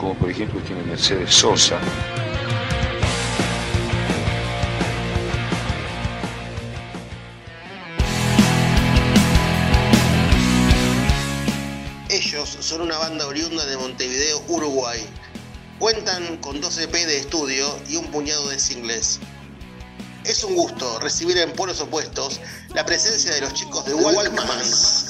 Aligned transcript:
como 0.00 0.14
por 0.14 0.30
ejemplo 0.30 0.58
tiene 0.62 0.82
Mercedes 0.84 1.34
Sosa. 1.34 1.78
Ellos 12.08 12.56
son 12.60 12.80
una 12.80 12.96
banda 12.96 13.26
oriunda 13.26 13.66
de 13.66 13.76
Montevideo, 13.76 14.42
Uruguay. 14.48 15.06
Cuentan 15.78 16.38
con 16.38 16.62
12 16.62 16.84
EP 16.84 16.92
de 16.92 17.18
estudio 17.18 17.66
y 17.86 17.96
un 17.96 18.10
puñado 18.10 18.48
de 18.48 18.58
singles. 18.58 19.20
Es 20.24 20.42
un 20.44 20.54
gusto 20.54 20.98
recibir 21.00 21.36
en 21.36 21.52
polos 21.52 21.80
opuestos 21.80 22.40
la 22.74 22.86
presencia 22.86 23.34
de 23.34 23.42
los 23.42 23.52
chicos 23.52 23.84
de 23.84 23.94
Walkmans. 23.94 25.09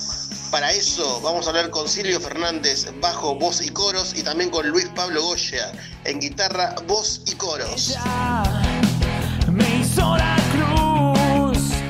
Para 0.51 0.73
eso 0.73 1.21
vamos 1.21 1.47
a 1.47 1.51
hablar 1.51 1.71
con 1.71 1.89
Silvio 1.89 2.21
Fernández, 2.21 2.89
bajo, 3.01 3.37
voz 3.37 3.65
y 3.65 3.69
coros, 3.69 4.19
y 4.19 4.25
también 4.25 4.51
con 4.51 4.69
Luis 4.69 4.89
Pablo 4.97 5.23
Goya, 5.23 5.71
en 6.05 6.19
guitarra, 6.19 6.75
voz 6.89 7.23
y 7.27 7.37
coros. 7.37 7.95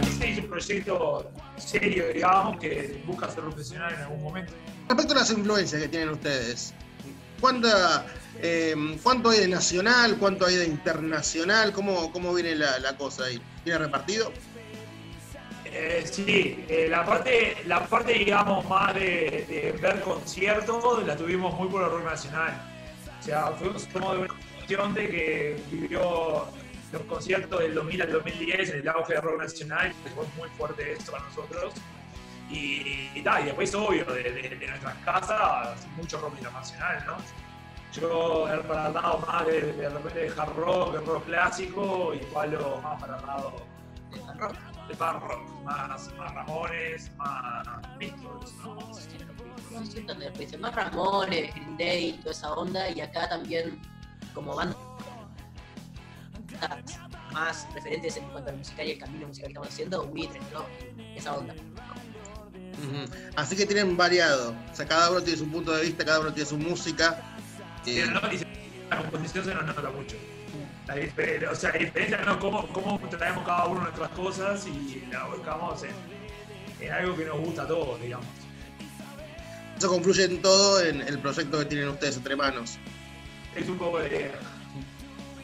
Este 0.02 0.32
es 0.32 0.38
un 0.40 0.48
proyecto 0.50 1.30
serio, 1.56 2.04
digamos, 2.12 2.58
que 2.58 3.02
busca 3.06 3.30
ser 3.30 3.44
profesional 3.44 3.94
en 3.94 4.00
algún 4.00 4.22
momento. 4.22 4.52
Respecto 4.90 5.14
a 5.14 5.16
las 5.16 5.30
influencias 5.30 5.80
que 5.80 5.88
tienen 5.88 6.10
ustedes, 6.10 6.74
¿cuánta, 7.40 8.04
eh, 8.42 8.74
¿cuánto 9.02 9.30
hay 9.30 9.40
de 9.40 9.48
nacional? 9.48 10.18
¿Cuánto 10.18 10.44
hay 10.44 10.56
de 10.56 10.66
internacional? 10.66 11.72
¿Cómo, 11.72 12.12
cómo 12.12 12.34
viene 12.34 12.54
la, 12.56 12.78
la 12.80 12.94
cosa 12.98 13.24
ahí? 13.24 13.40
¿Viene 13.64 13.78
repartido? 13.78 14.30
Eh, 15.82 16.04
sí, 16.04 16.62
eh, 16.68 16.88
la, 16.90 17.06
parte, 17.06 17.56
la 17.64 17.86
parte, 17.86 18.12
digamos, 18.12 18.68
más 18.68 18.94
de, 18.94 19.74
ver 19.80 20.02
conciertos 20.02 21.06
la 21.06 21.16
tuvimos 21.16 21.58
muy 21.58 21.68
por 21.68 21.82
el 21.82 21.90
rock 21.90 22.04
nacional. 22.04 22.52
O 23.18 23.22
sea, 23.22 23.46
fuimos 23.52 23.86
como 23.86 24.12
de 24.12 24.18
una 24.18 24.28
cuestión 24.28 24.92
de 24.92 25.08
que 25.08 25.62
vivió 25.70 26.48
los 26.92 27.02
conciertos 27.08 27.60
del 27.60 27.74
2000 27.74 28.02
al 28.02 28.12
2010 28.12 28.70
en 28.70 28.80
el 28.80 28.88
auge 28.88 29.14
del 29.14 29.22
rock 29.22 29.38
nacional, 29.40 29.94
que 30.04 30.10
fue 30.10 30.26
muy 30.36 30.50
fuerte 30.50 30.92
esto 30.92 31.12
para 31.12 31.24
nosotros. 31.24 31.72
Y, 32.50 32.56
y, 32.56 33.12
y 33.14 33.44
después, 33.46 33.74
obvio, 33.74 34.04
de, 34.04 34.66
nuestras 34.68 34.96
casas, 34.98 35.86
mucho 35.96 36.20
rock 36.20 36.34
internacional, 36.36 37.04
¿no? 37.06 37.16
Yo 37.98 38.52
he 38.52 38.58
para 38.64 38.88
el 38.88 38.94
lado 38.94 39.24
más 39.26 39.46
de, 39.46 39.72
de 39.72 39.88
repente 39.88 40.18
de 40.18 40.28
hard 40.28 40.56
rock, 40.56 40.92
de 40.92 41.00
rock 41.06 41.24
clásico, 41.24 42.12
y 42.12 42.18
Pablo 42.34 42.80
más 42.82 43.00
para 43.00 43.16
el 43.16 43.22
de 44.10 44.22
hard 44.26 44.40
rock, 44.40 44.69
rock, 44.98 45.64
más, 45.64 46.12
más 46.16 46.34
Ramones, 46.34 47.10
más 47.16 47.66
Beatles, 47.98 48.54
¿no? 48.64 48.74
No 49.70 49.86
sé 49.86 50.00
dónde 50.02 50.30
dice, 50.30 50.58
más 50.58 50.74
Ramones, 50.74 51.54
Green 51.54 51.76
Day, 51.76 52.12
toda 52.20 52.32
esa 52.32 52.52
onda, 52.52 52.90
y 52.90 53.00
acá 53.00 53.28
también 53.28 53.80
como 54.34 54.54
banda 54.54 54.76
más 57.32 57.66
referentes 57.74 58.16
en 58.16 58.24
cuanto 58.30 58.50
al 58.50 58.56
musical 58.56 58.86
y 58.86 58.90
el 58.92 58.98
camino 58.98 59.28
musical 59.28 59.46
que 59.46 59.52
estamos 59.52 59.68
haciendo, 59.68 60.06
Buitres, 60.06 60.42
¿no? 60.52 60.64
Esa 61.14 61.34
onda. 61.34 61.54
Así 63.36 63.56
que 63.56 63.66
tienen 63.66 63.96
variado. 63.96 64.54
O 64.70 64.74
sea, 64.74 64.86
cada 64.86 65.10
uno 65.10 65.22
tiene 65.22 65.38
su 65.38 65.48
punto 65.48 65.72
de 65.72 65.82
vista, 65.82 66.04
cada 66.04 66.20
uno 66.20 66.32
tiene 66.32 66.48
su 66.48 66.58
música. 66.58 67.22
Sí, 67.84 68.02
no, 68.10 68.32
y 68.32 68.38
la 68.88 68.98
composición 68.98 69.44
se 69.44 69.54
nos 69.54 69.64
nota 69.64 69.90
mucho. 69.90 70.16
La 70.90 70.96
diferencia, 70.96 71.50
o 71.52 71.54
sea, 71.54 71.70
la 71.70 71.78
diferencia 71.78 72.18
no 72.26 72.40
cómo, 72.40 72.66
cómo 72.72 72.98
traemos 73.10 73.46
cada 73.46 73.66
uno 73.66 73.82
nuestras 73.82 74.08
cosas 74.08 74.66
y 74.66 75.06
la 75.12 75.24
volcamos 75.26 75.84
en, 75.84 75.94
en 76.84 76.92
algo 76.92 77.16
que 77.16 77.26
nos 77.26 77.38
gusta 77.38 77.62
a 77.62 77.68
todos, 77.68 78.00
digamos. 78.00 78.26
Eso 79.78 79.88
confluye 79.88 80.24
en 80.24 80.42
todo 80.42 80.82
en 80.82 81.00
el 81.02 81.20
proyecto 81.20 81.60
que 81.60 81.66
tienen 81.66 81.90
ustedes 81.90 82.16
entre 82.16 82.34
manos. 82.34 82.76
Es 83.54 83.68
un 83.68 83.78
poco 83.78 84.00
de 84.00 84.08
idea. 84.08 84.32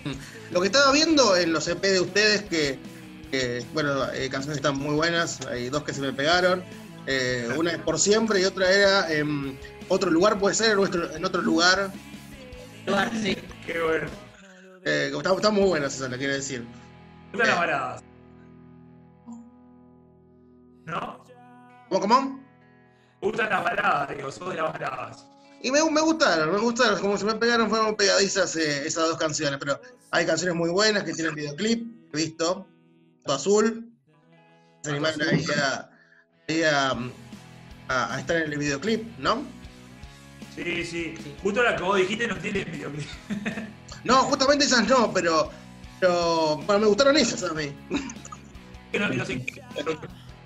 Lo 0.51 0.61
que 0.61 0.67
estaba 0.67 0.91
viendo 0.91 1.37
en 1.37 1.53
los 1.53 1.69
EP 1.69 1.81
de 1.81 2.01
ustedes, 2.01 2.43
que, 2.43 2.81
que 3.31 3.65
bueno, 3.73 4.13
eh, 4.15 4.29
canciones 4.29 4.57
están 4.57 4.77
muy 4.77 4.97
buenas, 4.97 5.47
hay 5.47 5.69
dos 5.69 5.85
que 5.85 5.95
se 5.95 6.01
me 6.01 6.13
pegaron. 6.13 6.65
Eh, 7.07 7.49
una 7.57 7.71
es 7.71 7.79
Por 7.79 8.01
Siempre 8.01 8.41
y 8.41 8.45
otra 8.45 8.69
era 8.69 9.13
en 9.13 9.57
Otro 9.87 10.11
Lugar, 10.11 10.41
puede 10.41 10.57
ser 10.57 10.73
en, 10.73 10.77
nuestro, 10.79 11.15
en 11.15 11.25
otro 11.25 11.41
lugar. 11.41 11.93
Lugar, 12.85 13.13
sí. 13.23 13.39
Qué 13.65 13.81
bueno. 13.81 14.26
Eh, 14.87 15.11
están 15.13 15.35
está 15.35 15.51
muy 15.51 15.65
buenas 15.65 15.97
esas, 15.97 16.09
lo 16.09 16.17
quiero 16.17 16.35
decir. 16.35 16.61
Me 16.61 17.39
gustan 17.39 17.49
las 17.49 17.59
baladas. 17.59 18.05
¿No? 20.85 21.25
¿Cómo, 21.89 22.01
cómo? 22.01 22.21
Me 23.21 23.29
gustan 23.29 23.51
las 23.51 23.65
baladas, 23.65 24.17
digo, 24.17 24.31
sos 24.31 24.51
de 24.51 24.55
las 24.55 24.73
baladas. 24.73 25.27
Y 25.61 25.73
me, 25.73 25.91
me, 25.91 26.01
gustaron, 26.03 26.53
me 26.53 26.59
gustaron, 26.59 27.01
como 27.01 27.19
se 27.19 27.25
me 27.25 27.35
pegaron, 27.35 27.69
fueron 27.69 27.97
pegadizas 27.97 28.55
eh, 28.55 28.87
esas 28.87 29.09
dos 29.09 29.19
canciones, 29.19 29.59
pero 29.59 29.81
hay 30.13 30.25
canciones 30.25 30.55
muy 30.55 30.71
buenas 30.71 31.03
que 31.03 31.15
tienen 31.15 31.35
videoclip, 31.35 32.13
he 32.13 32.17
visto, 32.17 32.69
todo 33.25 33.35
azul, 33.35 33.91
se 34.83 34.91
animaron 34.91 35.21
ahí 35.23 35.45
a, 35.61 35.91
ahí 36.49 36.63
a, 36.63 36.91
a, 37.89 38.15
a, 38.15 38.21
estar 38.21 38.37
en 38.37 38.53
el 38.53 38.59
videoclip, 38.59 39.19
¿no? 39.19 39.43
Sí, 40.57 40.85
sí, 40.85 41.15
justo 41.43 41.63
la 41.63 41.77
que 41.77 41.83
vos 41.83 41.99
dijiste 41.99 42.27
no 42.27 42.37
tiene 42.37 42.65
videoclip. 42.65 43.07
no, 44.05 44.23
justamente 44.23 44.65
esas 44.65 44.89
no, 44.89 45.13
pero, 45.13 45.51
pero 46.01 46.57
bueno, 46.57 46.81
me 46.81 46.87
gustaron 46.87 47.17
esas 47.19 47.43
a 47.43 47.53
mí. 47.53 47.71
no, 48.99 49.09
no 49.09 49.25
sé, 49.27 49.45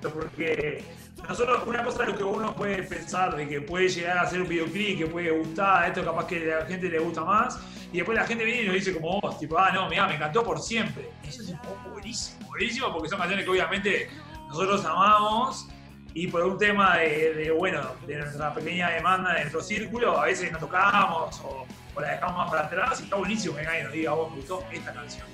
porque 0.02 0.82
nosotros, 1.28 1.62
una 1.66 1.84
cosa 1.84 2.02
es 2.02 2.08
lo 2.08 2.16
que 2.16 2.24
uno 2.24 2.56
puede 2.56 2.82
pensar 2.82 3.36
de 3.36 3.46
que 3.46 3.60
puede 3.60 3.88
llegar 3.88 4.18
a 4.18 4.22
hacer 4.22 4.40
un 4.40 4.48
videoclip, 4.48 4.98
que 4.98 5.06
puede 5.06 5.30
gustar, 5.30 5.88
esto 5.88 6.04
capaz 6.04 6.26
que 6.26 6.52
a 6.52 6.60
la 6.60 6.66
gente 6.66 6.88
le 6.88 6.98
gusta 6.98 7.22
más, 7.22 7.60
y 7.92 7.98
después 7.98 8.18
la 8.18 8.26
gente 8.26 8.44
viene 8.44 8.62
y 8.62 8.66
nos 8.66 8.74
dice 8.74 8.92
como 8.94 9.20
vos, 9.20 9.38
tipo, 9.38 9.58
ah, 9.58 9.70
no, 9.72 9.88
mira, 9.88 10.08
me 10.08 10.16
encantó 10.16 10.42
por 10.42 10.60
siempre. 10.60 11.08
Eso 11.22 11.42
es 11.42 11.54
buenísimo, 11.92 12.48
buenísimo, 12.48 12.92
porque 12.92 13.08
son 13.08 13.18
canciones 13.18 13.44
que 13.44 13.50
obviamente 13.52 14.10
nosotros 14.48 14.84
amamos, 14.84 15.68
y 16.14 16.26
por 16.26 16.44
un 16.44 16.58
tema 16.58 16.98
de, 16.98 17.34
de 17.34 17.50
bueno, 17.50 17.92
de 18.06 18.16
nuestra 18.18 18.52
pequeña 18.52 18.90
demanda 18.90 19.32
de 19.34 19.40
nuestro 19.40 19.62
círculo, 19.62 20.20
a 20.20 20.26
veces 20.26 20.50
no 20.50 20.58
tocamos 20.58 21.40
o, 21.40 21.66
o, 21.94 22.00
la 22.00 22.12
dejamos 22.12 22.36
más 22.36 22.50
para 22.50 22.66
atrás, 22.66 23.00
y 23.00 23.04
está 23.04 23.16
buenísimo 23.16 23.56
que 23.56 23.62
nadie 23.62 23.84
nos 23.84 23.92
diga, 23.92 24.12
vos 24.12 24.30
me 24.30 24.36
gustó 24.38 24.64
esta 24.72 24.92
canción, 24.92 25.26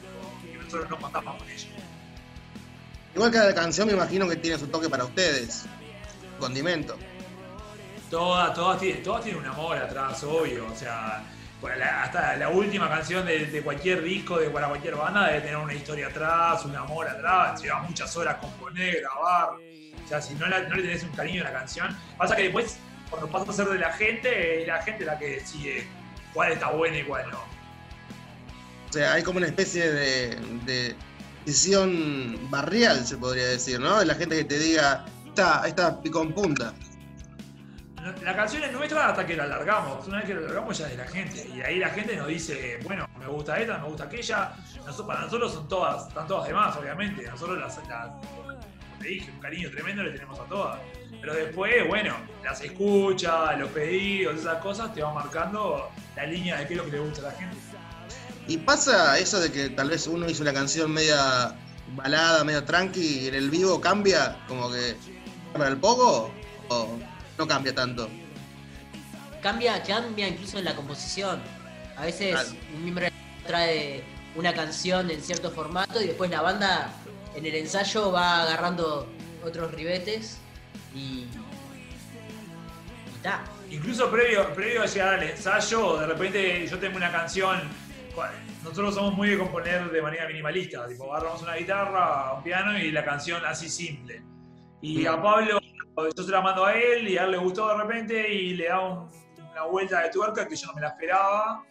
que 0.43 0.59
nosotros 0.59 0.91
no 0.91 0.99
contamos 0.99 1.37
con 1.37 1.49
ella. 1.49 1.69
Igual 3.15 3.31
cada 3.31 3.55
canción 3.55 3.87
me 3.87 3.95
imagino 3.95 4.29
que 4.29 4.37
tiene 4.37 4.59
su 4.59 4.67
toque 4.67 4.91
para 4.91 5.05
ustedes. 5.05 5.65
Condimento. 6.39 6.99
Todas, 8.11 8.53
todas 8.53 8.79
tienen, 8.79 9.03
todas 9.03 9.25
tienen 9.25 9.41
un 9.41 9.49
amor 9.49 9.79
atrás, 9.79 10.23
obvio. 10.23 10.67
O 10.71 10.77
sea, 10.77 11.25
la, 11.63 12.03
hasta 12.03 12.37
la 12.37 12.51
última 12.51 12.91
canción 12.91 13.25
de, 13.25 13.47
de, 13.47 13.63
cualquier 13.63 14.03
disco, 14.03 14.39
de 14.39 14.51
para 14.51 14.69
cualquier 14.69 14.97
banda, 14.97 15.29
debe 15.29 15.41
tener 15.41 15.57
una 15.57 15.73
historia 15.73 16.09
atrás, 16.09 16.67
un 16.67 16.77
amor 16.77 17.09
atrás. 17.09 17.63
Lleva 17.63 17.81
muchas 17.81 18.15
horas 18.19 18.37
componer, 18.37 19.01
grabar. 19.01 19.49
O 20.07 20.09
sea, 20.09 20.23
si 20.23 20.35
no, 20.37 20.47
la, 20.47 20.61
no 20.61 20.77
le 20.77 20.83
tenés 20.83 21.03
un 21.03 21.11
cariño 21.11 21.43
a 21.43 21.51
la 21.51 21.53
canción, 21.53 21.97
pasa 22.17 22.37
que 22.37 22.45
después, 22.45 22.79
cuando 23.11 23.29
pasa 23.29 23.51
a 23.51 23.55
ser 23.55 23.67
de 23.67 23.79
la 23.81 23.93
gente, 23.93 24.63
es 24.63 24.67
la 24.69 24.81
gente 24.83 25.05
la 25.05 25.19
que 25.19 25.41
decide 25.41 25.87
cuál 26.33 26.53
está 26.53 26.71
buena 26.71 26.99
y 26.99 27.03
cuál 27.03 27.29
no. 27.31 27.41
O 28.89 28.93
sea, 28.93 29.15
hay 29.15 29.25
como 29.25 29.39
una 29.39 29.49
especie 29.49 29.91
de, 29.91 30.37
de 30.65 30.95
decisión 31.45 32.39
barrial, 32.51 33.05
se 33.05 33.17
podría 33.17 33.49
decir, 33.49 33.81
¿no? 33.81 33.99
De 33.99 34.07
la 34.07 34.15
gente 34.15 34.37
que 34.37 34.45
te 34.45 34.59
diga, 34.61 35.05
esta, 35.27 35.67
esta 35.67 36.01
picó 36.01 36.23
en 36.23 36.33
punta. 36.33 36.73
La 38.23 38.37
canción 38.37 38.63
es 38.63 38.73
nuestra 38.73 39.09
hasta 39.09 39.27
que 39.27 39.37
la 39.37 39.47
largamos. 39.47 40.07
Una 40.07 40.19
vez 40.19 40.27
que 40.27 40.35
la 40.35 40.43
largamos 40.43 40.79
ya 40.79 40.87
es 40.87 40.93
de 40.93 40.99
la 40.99 41.09
gente. 41.09 41.49
Y 41.53 41.61
ahí 41.61 41.79
la 41.81 41.89
gente 41.89 42.17
nos 42.17 42.29
dice, 42.29 42.79
bueno, 42.85 43.09
me 43.19 43.27
gusta 43.27 43.59
esta, 43.59 43.79
me 43.79 43.89
gusta 43.89 44.05
aquella. 44.05 44.55
Nosotros, 44.85 45.07
para 45.09 45.21
nosotros 45.23 45.53
son 45.53 45.69
todas, 45.69 46.07
están 46.07 46.27
todas 46.29 46.47
de 46.47 46.55
más, 46.55 46.77
obviamente. 46.77 47.29
Nosotros 47.29 47.59
las, 47.59 47.77
las 47.89 48.11
te 49.07 49.13
dije, 49.13 49.31
un 49.31 49.39
cariño 49.39 49.71
tremendo 49.71 50.03
le 50.03 50.11
tenemos 50.11 50.39
a 50.41 50.45
todas. 50.45 50.81
Pero 51.21 51.35
después, 51.35 51.87
bueno, 51.87 52.17
las 52.43 52.61
escuchas, 52.61 53.57
los 53.57 53.71
pedidos, 53.71 54.41
esas 54.41 54.61
cosas 54.61 54.93
te 54.93 55.01
van 55.01 55.15
marcando 55.15 55.91
la 56.17 56.27
línea 56.27 56.59
de 56.59 56.67
qué 56.67 56.75
es 56.75 56.79
lo 56.79 56.85
que 56.87 56.91
le 56.93 56.99
gusta 56.99 57.21
a 57.21 57.31
la 57.31 57.39
gente. 57.39 57.57
Y 58.49 58.59
pasa 58.59 59.17
eso 59.19 59.39
de 59.39 59.53
que 59.53 59.71
tal 59.71 59.91
vez 59.91 60.09
uno 60.09 60.29
hizo 60.29 60.43
una 60.43 60.53
canción 60.53 60.91
media 60.93 61.55
balada, 61.95 62.43
medio 62.43 62.65
tranqui, 62.65 63.21
y 63.21 63.29
en 63.29 63.35
el 63.37 63.49
vivo 63.49 63.81
cambia, 63.81 64.45
como 64.49 64.73
que 64.73 64.97
para 65.53 65.69
el 65.69 65.77
poco, 65.77 66.33
o 66.69 66.99
no 67.39 67.47
cambia 67.47 67.73
tanto. 67.73 68.11
Cambia, 69.41 69.81
cambia 69.85 70.27
incluso 70.27 70.59
en 70.59 70.65
la 70.65 70.75
composición. 70.75 71.41
A 71.97 72.07
veces 72.07 72.33
claro. 72.33 72.49
un 72.75 72.83
miembro 72.83 73.07
trae 73.47 74.03
una 74.35 74.53
canción 74.53 75.11
en 75.13 75.23
cierto 75.23 75.53
formato 75.53 76.03
y 76.03 76.09
después 76.09 76.29
la 76.29 76.43
banda 76.43 76.93
en 77.37 77.47
el 77.47 77.55
ensayo 77.55 78.11
va 78.13 78.43
agarrando 78.43 79.07
otros 79.45 79.73
ribetes 79.73 80.41
y. 80.95 80.99
y 80.99 81.29
está. 83.17 83.45
Incluso 83.71 84.11
previo, 84.11 84.53
previo 84.55 84.83
a 84.83 84.87
llegar 84.87 85.15
al 85.15 85.23
ensayo, 85.25 85.99
de 85.99 86.07
repente 86.07 86.67
yo 86.67 86.79
tengo 86.79 86.97
una 86.97 87.11
canción. 87.13 87.61
Nosotros 88.63 88.95
somos 88.95 89.15
muy 89.15 89.29
de 89.31 89.39
componer 89.39 89.91
de 89.91 90.03
manera 90.03 90.27
minimalista, 90.27 90.89
tipo 90.89 91.13
agarramos 91.13 91.43
una 91.43 91.55
guitarra, 91.57 92.33
un 92.35 92.43
piano 92.43 92.77
y 92.79 92.91
la 92.91 93.05
canción 93.05 93.45
así 93.45 93.69
simple. 93.69 94.23
Y 94.81 95.05
a 95.07 95.21
Pablo, 95.21 95.61
yo 96.17 96.23
se 96.25 96.31
la 96.31 96.41
mando 96.41 96.65
a 96.65 96.75
él 96.75 97.07
y 97.09 97.19
a 97.19 97.25
él 97.25 97.33
le 97.33 97.37
gustó 97.37 97.69
de 97.69 97.77
repente 97.83 98.33
y 98.33 98.55
le 98.55 98.69
da 98.69 98.81
un- 98.81 99.11
una 99.53 99.65
vuelta 99.65 100.01
de 100.03 100.11
tuerca 100.11 100.49
que 100.49 100.57
yo 100.57 100.67
no 100.69 100.75
me 100.75 100.81
la 100.81 100.89
esperaba. 100.89 101.65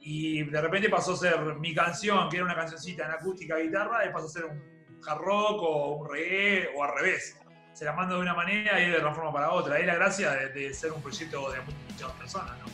Y 0.00 0.44
de 0.44 0.60
repente 0.60 0.88
pasó 0.88 1.12
a 1.14 1.16
ser 1.16 1.38
mi 1.56 1.74
canción, 1.74 2.28
que 2.30 2.36
era 2.36 2.44
una 2.44 2.54
cancioncita 2.54 3.04
en 3.04 3.10
acústica 3.12 3.56
guitarra, 3.56 4.06
y 4.06 4.12
pasó 4.12 4.26
a 4.26 4.30
ser 4.30 4.44
un 4.46 4.75
hard 5.06 5.18
rock 5.20 5.62
o 5.62 5.86
un 5.96 6.08
reggae 6.10 6.68
o 6.76 6.84
al 6.84 6.94
revés. 6.94 7.36
Se 7.74 7.84
la 7.84 7.92
mando 7.92 8.16
de 8.16 8.22
una 8.22 8.34
manera 8.34 8.80
y 8.80 8.84
él 8.84 8.92
la 8.92 9.00
transforma 9.00 9.32
para 9.32 9.50
otra. 9.52 9.78
Es 9.78 9.86
la 9.86 9.94
gracia 9.96 10.30
de, 10.32 10.48
de 10.48 10.72
ser 10.74 10.92
un 10.92 11.02
proyecto 11.02 11.50
de 11.52 11.58
muchas 11.60 12.10
personas, 12.12 12.52
¿no? 12.58 12.66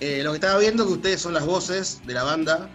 Eh, 0.00 0.22
lo 0.22 0.32
que 0.32 0.36
estaba 0.36 0.58
viendo 0.58 0.86
que 0.86 0.92
ustedes 0.92 1.20
son 1.22 1.32
las 1.32 1.46
voces 1.46 2.02
de 2.06 2.12
la 2.12 2.24
banda. 2.24 2.68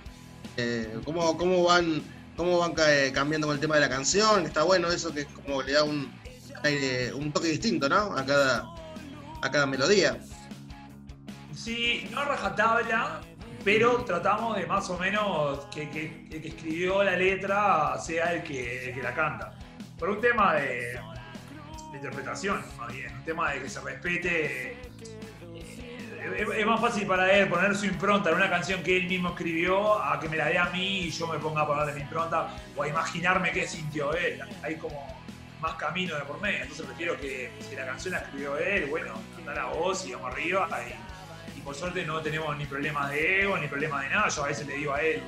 Eh, 0.57 0.99
¿cómo, 1.05 1.37
cómo 1.37 1.63
van, 1.63 2.01
cómo 2.35 2.57
van 2.57 2.73
ca- 2.73 3.11
cambiando 3.13 3.45
con 3.47 3.55
el 3.55 3.61
tema 3.61 3.75
de 3.75 3.81
la 3.81 3.89
canción? 3.89 4.45
Está 4.45 4.63
bueno 4.63 4.89
eso 4.91 5.13
que 5.13 5.25
como 5.25 5.61
le 5.61 5.73
da 5.73 5.83
un, 5.83 6.11
aire- 6.63 7.13
un 7.13 7.31
toque 7.31 7.49
distinto, 7.49 7.87
¿no? 7.87 8.17
A 8.17 8.25
cada, 8.25 8.65
a 9.43 9.51
cada 9.51 9.67
melodía. 9.67 10.17
Sí, 11.55 12.07
no 12.11 12.23
rajatabla, 12.25 13.21
pero 13.63 14.03
tratamos 14.03 14.57
de 14.57 14.65
más 14.65 14.89
o 14.89 14.97
menos 14.97 15.65
que, 15.65 15.83
el 15.83 16.41
que 16.41 16.47
escribió 16.47 17.03
la 17.03 17.15
letra 17.15 17.97
sea 17.97 18.33
el 18.33 18.43
que, 18.43 18.97
la 19.01 19.13
canta. 19.13 19.53
Por 19.97 20.09
un 20.09 20.21
tema 20.21 20.55
de, 20.55 20.99
interpretación, 21.93 22.63
más 22.77 22.93
bien, 22.93 23.13
un 23.13 23.23
tema 23.23 23.51
de 23.51 23.61
que 23.61 23.69
se 23.69 23.81
respete. 23.81 24.71
eh, 24.71 26.47
Es, 26.55 26.65
más 26.65 26.79
fácil 26.79 27.05
para 27.07 27.31
él 27.33 27.49
poner 27.49 27.75
su 27.75 27.85
impronta 27.85 28.29
en 28.29 28.37
una 28.37 28.49
canción 28.49 28.81
que 28.83 28.95
él 28.95 29.07
mismo 29.07 29.29
escribió 29.29 30.01
a 30.01 30.19
que 30.19 30.29
me 30.29 30.37
la 30.37 30.45
dé 30.45 30.57
a 30.57 30.65
mí 30.65 30.99
y 31.01 31.09
yo 31.09 31.27
me 31.27 31.39
ponga 31.39 31.61
a 31.61 31.67
ponerle 31.67 31.93
mi 31.93 32.01
impronta 32.01 32.49
o 32.75 32.83
a 32.83 32.87
imaginarme 32.87 33.51
qué 33.51 33.67
sintió 33.67 34.13
él. 34.13 34.41
Hay 34.63 34.75
como 34.75 35.19
más 35.59 35.73
camino 35.75 36.15
de 36.15 36.21
por 36.21 36.39
medio. 36.39 36.61
Entonces 36.61 36.85
prefiero 36.85 37.17
que 37.17 37.51
si 37.67 37.75
la 37.75 37.85
canción 37.85 38.13
la 38.13 38.19
escribió 38.19 38.57
él, 38.57 38.85
bueno, 38.85 39.13
canta 39.35 39.53
la 39.53 39.65
voz 39.65 40.05
y 40.07 40.13
vamos 40.13 40.31
arriba. 40.31 40.69
Y 40.87 41.08
por 41.69 41.75
suerte 41.75 42.03
no 42.03 42.19
tenemos 42.19 42.57
ni 42.57 42.65
problemas 42.65 43.11
de 43.11 43.43
ego, 43.43 43.55
ni 43.55 43.67
problemas 43.67 44.01
de 44.01 44.09
nada. 44.09 44.27
Yo 44.27 44.43
a 44.43 44.47
veces 44.47 44.65
le 44.65 44.73
digo 44.73 44.91
a 44.91 45.03
él, 45.03 45.21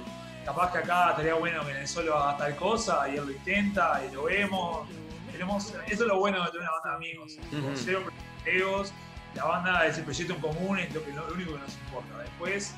capaz 0.43 0.71
que 0.71 0.79
acá 0.79 1.11
estaría 1.11 1.35
bueno 1.35 1.63
que 1.63 1.69
en 1.69 1.77
el 1.77 1.87
solo 1.87 2.17
haga 2.17 2.35
tal 2.35 2.55
cosa, 2.55 3.07
y 3.07 3.17
él 3.17 3.27
lo 3.27 3.31
intenta, 3.31 4.01
y 4.03 4.11
lo 4.11 4.23
vemos. 4.23 4.89
Tenemos, 5.31 5.67
eso 5.67 5.83
es 5.85 5.99
lo 5.99 6.17
bueno 6.17 6.43
de 6.43 6.49
tener 6.49 6.61
una 6.61 6.71
banda 6.71 6.89
de 6.89 6.95
amigos. 6.95 7.37
Ujú. 7.51 7.71
Cero 7.75 8.03
egos, 8.43 8.91
la 9.35 9.45
banda 9.45 9.85
es 9.85 9.99
el 9.99 10.03
proyecto 10.03 10.33
en 10.33 10.41
común, 10.41 10.79
es 10.79 10.91
lo, 10.95 11.05
que, 11.05 11.13
lo 11.13 11.31
único 11.31 11.53
que 11.53 11.59
nos 11.59 11.73
importa. 11.75 12.17
Después, 12.17 12.73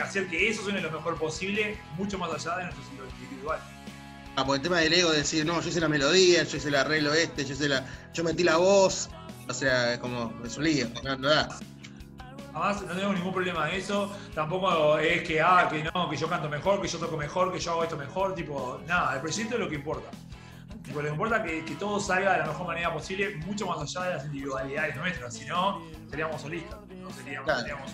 hacer 0.00 0.28
que 0.28 0.50
eso 0.50 0.62
suene 0.62 0.80
lo 0.80 0.92
mejor 0.92 1.18
posible, 1.18 1.76
mucho 1.96 2.18
más 2.18 2.30
allá 2.30 2.58
de 2.58 2.64
nuestro 2.66 2.84
estilo 2.84 3.02
individual. 3.20 3.60
Ah, 4.36 4.46
por 4.46 4.54
el 4.54 4.62
tema 4.62 4.78
del 4.78 4.92
ego, 4.92 5.10
de 5.10 5.18
decir, 5.18 5.44
no, 5.44 5.60
yo 5.60 5.68
hice 5.68 5.80
la 5.80 5.88
melodía, 5.88 6.44
yo 6.44 6.56
hice 6.56 6.68
el 6.68 6.76
arreglo 6.76 7.12
este, 7.14 7.44
yo 7.44 7.54
hice 7.54 7.68
la. 7.68 7.84
Yo 8.14 8.22
metí 8.22 8.44
la 8.44 8.58
voz. 8.58 9.10
O 9.48 9.54
sea, 9.54 9.94
es 9.94 9.98
como, 9.98 10.32
es 10.44 10.56
un 10.56 10.64
lío, 10.64 10.86
no, 11.02 11.16
no 11.16 11.28
da. 11.30 11.48
No 12.58 12.94
tengo 12.94 13.12
ningún 13.12 13.32
problema 13.32 13.66
de 13.66 13.78
eso. 13.78 14.12
Tampoco 14.34 14.98
es 14.98 15.22
que, 15.22 15.40
ah, 15.40 15.68
que 15.70 15.84
no, 15.84 16.08
que 16.10 16.16
yo 16.16 16.28
canto 16.28 16.48
mejor, 16.48 16.82
que 16.82 16.88
yo 16.88 16.98
toco 16.98 17.16
mejor, 17.16 17.52
que 17.52 17.58
yo 17.58 17.72
hago 17.72 17.84
esto 17.84 17.96
mejor. 17.96 18.34
Tipo, 18.34 18.80
nada, 18.86 19.14
el 19.14 19.20
proyecto 19.20 19.54
es 19.54 19.60
lo 19.60 19.68
que 19.68 19.76
importa. 19.76 20.10
Tipo, 20.84 21.00
lo 21.00 21.06
que 21.06 21.12
importa 21.12 21.36
es 21.36 21.42
que, 21.44 21.64
que 21.64 21.74
todo 21.74 22.00
salga 22.00 22.32
de 22.32 22.38
la 22.38 22.46
mejor 22.46 22.66
manera 22.66 22.92
posible, 22.92 23.36
mucho 23.46 23.66
más 23.66 23.80
allá 23.80 24.08
de 24.08 24.14
las 24.16 24.24
individualidades 24.26 24.96
nuestras. 24.96 25.34
Si 25.34 25.44
no, 25.44 25.82
seríamos 26.10 26.40
solistas. 26.42 26.78
No 27.00 27.10
seríamos, 27.10 27.44
Claro. 27.44 27.60
seríamos 27.60 27.92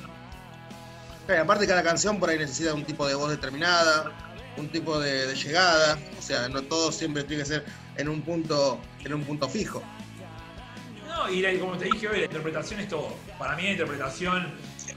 Claro, 1.26 1.42
aparte 1.42 1.66
cada 1.66 1.82
canción 1.82 2.20
por 2.20 2.28
ahí 2.28 2.38
necesita 2.38 2.74
un 2.74 2.84
tipo 2.84 3.06
de 3.06 3.14
voz 3.14 3.30
determinada, 3.30 4.12
un 4.56 4.68
tipo 4.68 5.00
de, 5.00 5.26
de 5.26 5.34
llegada, 5.34 5.98
o 6.18 6.22
sea, 6.22 6.48
no 6.48 6.62
todo 6.62 6.92
siempre 6.92 7.24
tiene 7.24 7.42
que 7.42 7.48
ser 7.48 7.64
en 7.96 8.08
un 8.08 8.20
punto, 8.22 8.78
en 9.02 9.14
un 9.14 9.24
punto 9.24 9.48
fijo. 9.48 9.82
Y 11.30 11.40
la- 11.40 11.58
como 11.58 11.76
te 11.76 11.86
dije 11.86 12.08
hoy, 12.08 12.18
la 12.18 12.24
interpretación 12.24 12.80
es 12.80 12.88
todo. 12.88 13.14
Para 13.38 13.56
mí 13.56 13.62
la 13.64 13.70
interpretación, 13.72 14.46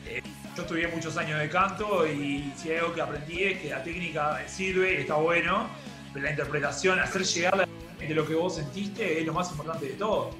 eh, 0.05 0.21
yo 0.55 0.61
estudié 0.63 0.87
muchos 0.87 1.17
años 1.17 1.39
de 1.39 1.49
canto 1.49 2.05
y 2.07 2.51
si 2.55 2.71
hay 2.71 2.77
algo 2.77 2.93
que 2.93 3.01
aprendí 3.01 3.43
es 3.43 3.61
que 3.61 3.69
la 3.69 3.83
técnica 3.83 4.47
sirve 4.47 4.93
y 4.93 4.97
está 4.97 5.15
bueno, 5.15 5.67
pero 6.13 6.25
la 6.25 6.31
interpretación, 6.31 6.99
hacer 6.99 7.23
llegar 7.23 7.67
de 7.99 8.13
lo 8.13 8.27
que 8.27 8.35
vos 8.35 8.55
sentiste 8.55 9.19
es 9.19 9.25
lo 9.25 9.33
más 9.33 9.51
importante 9.51 9.85
de 9.87 9.93
todo. 9.93 10.31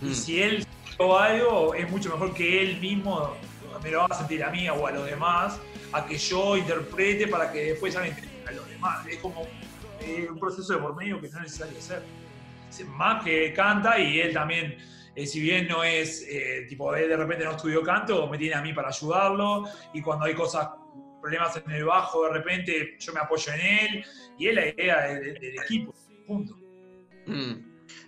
Mm. 0.00 0.10
Y 0.10 0.14
si 0.14 0.42
él 0.42 0.66
sintió 0.88 1.18
algo, 1.18 1.74
es 1.74 1.88
mucho 1.90 2.10
mejor 2.10 2.34
que 2.34 2.62
él 2.62 2.80
mismo 2.80 3.34
me 3.82 3.90
lo 3.90 4.02
haga 4.02 4.16
sentir 4.16 4.44
a 4.44 4.50
mí 4.50 4.68
o 4.68 4.86
a 4.86 4.90
los 4.92 5.06
demás, 5.06 5.58
a 5.92 6.04
que 6.06 6.16
yo 6.16 6.56
interprete 6.56 7.26
para 7.26 7.50
que 7.50 7.64
después 7.72 7.94
haga 7.96 8.08
interpretar 8.08 8.48
a 8.48 8.56
los 8.56 8.68
demás. 8.68 9.06
Es 9.06 9.18
como 9.18 9.46
eh, 10.00 10.26
un 10.30 10.38
proceso 10.38 10.74
de 10.74 10.78
por 10.80 10.94
medio 10.96 11.20
que 11.20 11.28
no 11.28 11.38
es 11.38 11.44
necesario 11.44 11.78
hacer. 11.78 12.02
Más 12.86 13.22
que 13.22 13.52
canta 13.52 13.98
y 13.98 14.18
él 14.20 14.32
también, 14.32 14.76
eh, 15.14 15.26
si 15.26 15.40
bien 15.40 15.68
no 15.68 15.84
es, 15.84 16.26
eh, 16.28 16.66
tipo, 16.68 16.94
él 16.94 17.08
de 17.08 17.16
repente 17.16 17.44
no 17.44 17.52
estudió 17.52 17.82
canto, 17.82 18.26
me 18.28 18.38
tiene 18.38 18.54
a 18.54 18.62
mí 18.62 18.72
para 18.72 18.88
ayudarlo 18.88 19.64
y 19.92 20.00
cuando 20.00 20.24
hay 20.24 20.34
cosas, 20.34 20.68
problemas 21.20 21.56
en 21.56 21.70
el 21.70 21.84
bajo, 21.84 22.24
de 22.24 22.32
repente 22.32 22.96
yo 22.98 23.12
me 23.12 23.20
apoyo 23.20 23.52
en 23.52 23.60
él 23.60 24.04
y 24.38 24.48
es 24.48 24.54
la 24.54 24.68
idea 24.68 25.00
del, 25.02 25.34
del 25.34 25.58
equipo, 25.58 25.94
punto. 26.26 26.56
Mm. 27.26 27.52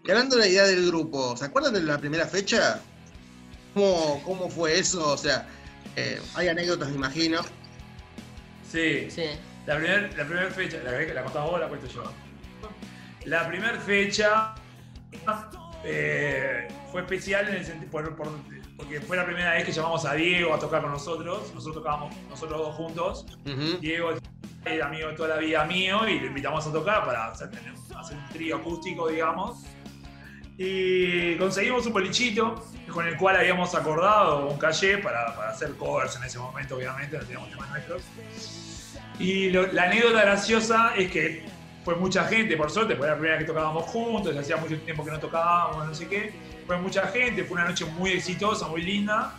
Y 0.04 0.10
hablando 0.10 0.36
de 0.36 0.42
la 0.42 0.48
idea 0.48 0.64
del 0.64 0.86
grupo, 0.86 1.36
¿se 1.36 1.44
acuerdan 1.44 1.74
de 1.74 1.82
la 1.82 1.98
primera 1.98 2.26
fecha? 2.26 2.80
¿Cómo, 3.72 4.22
cómo 4.24 4.48
fue 4.48 4.78
eso? 4.78 5.12
O 5.12 5.16
sea, 5.16 5.46
eh, 5.96 6.20
hay 6.34 6.48
anécdotas, 6.48 6.88
me 6.90 6.96
imagino. 6.96 7.40
Sí. 8.70 9.10
Sí. 9.10 9.26
La 9.66 9.76
primera 9.76 10.02
la 10.02 10.24
primer 10.26 10.50
fecha, 10.50 10.78
la, 10.82 10.90
la 10.90 11.22
contás 11.22 11.44
vos, 11.44 11.60
la 11.60 11.68
cuento 11.68 11.86
yo. 11.86 12.04
La 13.24 13.48
primera 13.48 13.78
fecha 13.80 14.54
eh, 15.84 16.68
fue 16.94 17.02
especial 17.02 17.48
en 17.48 17.56
el 17.56 17.64
sentido, 17.64 17.90
por- 17.90 18.14
por- 18.14 18.28
porque 18.76 19.00
fue 19.00 19.16
la 19.16 19.24
primera 19.26 19.50
vez 19.54 19.64
que 19.64 19.72
llamamos 19.72 20.04
a 20.04 20.14
Diego 20.14 20.54
a 20.54 20.60
tocar 20.60 20.80
con 20.80 20.92
nosotros. 20.92 21.50
Nosotros 21.52 21.74
tocábamos 21.82 22.14
nosotros 22.30 22.56
dos 22.60 22.74
juntos. 22.76 23.26
Ujú. 23.44 23.78
Diego 23.80 24.10
era 24.64 24.86
amigo 24.86 25.08
de 25.08 25.14
toda 25.14 25.30
la 25.30 25.36
vida 25.38 25.64
mío 25.64 26.08
y 26.08 26.20
lo 26.20 26.26
invitamos 26.26 26.64
a 26.68 26.70
tocar 26.72 27.04
para 27.04 27.32
hacer, 27.32 27.50
hacer 27.98 28.16
un 28.16 28.28
trío 28.28 28.56
acústico, 28.58 29.08
digamos. 29.08 29.64
Y 30.56 31.34
conseguimos 31.34 31.84
un 31.86 31.94
bolichito 31.94 32.64
con 32.92 33.08
el 33.08 33.16
cual 33.16 33.38
habíamos 33.38 33.74
acordado 33.74 34.46
un 34.48 34.56
calle 34.56 34.98
para, 34.98 35.34
para 35.34 35.50
hacer 35.50 35.72
covers 35.74 36.14
en 36.14 36.22
ese 36.22 36.38
momento, 36.38 36.76
obviamente, 36.76 37.16
no 37.18 37.24
teníamos 37.24 37.50
temas 37.50 37.70
nuestros. 37.70 38.02
Y 39.18 39.50
lo- 39.50 39.66
la 39.72 39.84
anécdota 39.84 40.20
graciosa 40.22 40.92
es 40.96 41.10
que 41.10 41.44
fue 41.84 41.96
mucha 41.96 42.24
gente, 42.26 42.56
por 42.56 42.70
suerte, 42.70 42.92
era 42.94 43.06
la 43.08 43.14
primera 43.14 43.34
vez 43.36 43.44
que 43.44 43.48
tocábamos 43.52 43.82
juntos, 43.86 44.36
hacía 44.36 44.56
mucho 44.58 44.78
tiempo 44.78 45.04
que 45.04 45.10
no 45.10 45.18
tocábamos, 45.18 45.88
no 45.88 45.92
sé 45.94 46.06
qué. 46.06 46.53
Fue 46.66 46.76
mucha 46.78 47.06
gente, 47.08 47.44
fue 47.44 47.56
una 47.60 47.68
noche 47.68 47.84
muy 47.84 48.12
exitosa, 48.12 48.68
muy 48.68 48.82
linda. 48.82 49.34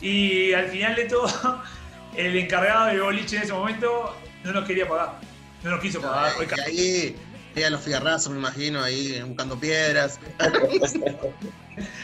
Y 0.00 0.52
al 0.52 0.68
final 0.68 0.94
de 0.94 1.04
todo, 1.06 1.62
el 2.16 2.36
encargado 2.36 2.86
del 2.86 3.00
boliche 3.02 3.36
en 3.36 3.42
ese 3.42 3.52
momento 3.52 4.14
no 4.44 4.52
nos 4.52 4.64
quería 4.64 4.88
pagar. 4.88 5.18
No 5.62 5.70
nos 5.72 5.80
quiso 5.80 6.00
pagar. 6.00 6.32
Fue 6.32 6.46
Y 6.46 6.60
ahí, 6.60 7.16
ahí 7.64 7.70
los 7.70 7.80
fierrazos, 7.80 8.30
me 8.32 8.38
imagino, 8.38 8.82
ahí 8.82 9.20
buscando 9.26 9.58
piedras. 9.58 10.20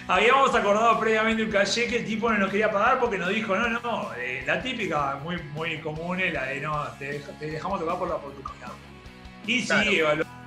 Habíamos 0.09 0.55
acordado 0.55 0.99
previamente 1.01 1.43
un 1.45 1.51
calle 1.51 1.87
que 1.87 1.97
el 1.99 2.05
tipo 2.05 2.31
no 2.31 2.39
nos 2.39 2.51
quería 2.51 2.71
pagar 2.71 2.99
porque 3.01 3.17
nos 3.19 3.29
dijo, 3.31 3.57
no, 3.57 3.69
no, 3.69 4.13
eh, 4.19 4.43
la 4.47 4.63
típica, 4.63 5.19
muy, 5.23 5.37
muy 5.55 5.79
común 5.81 6.21
es 6.21 6.33
la 6.33 6.45
de 6.45 6.61
no, 6.61 6.87
te, 6.99 7.21
dej- 7.21 7.39
te 7.39 7.47
dejamos 7.53 7.81
tocar 7.81 7.99
por 7.99 8.09
la 8.09 8.17
oportunidad. 8.17 8.73
Y 9.47 9.61
sí, 9.61 9.67
Claro. 9.67 9.91
evaluamos 9.91 10.42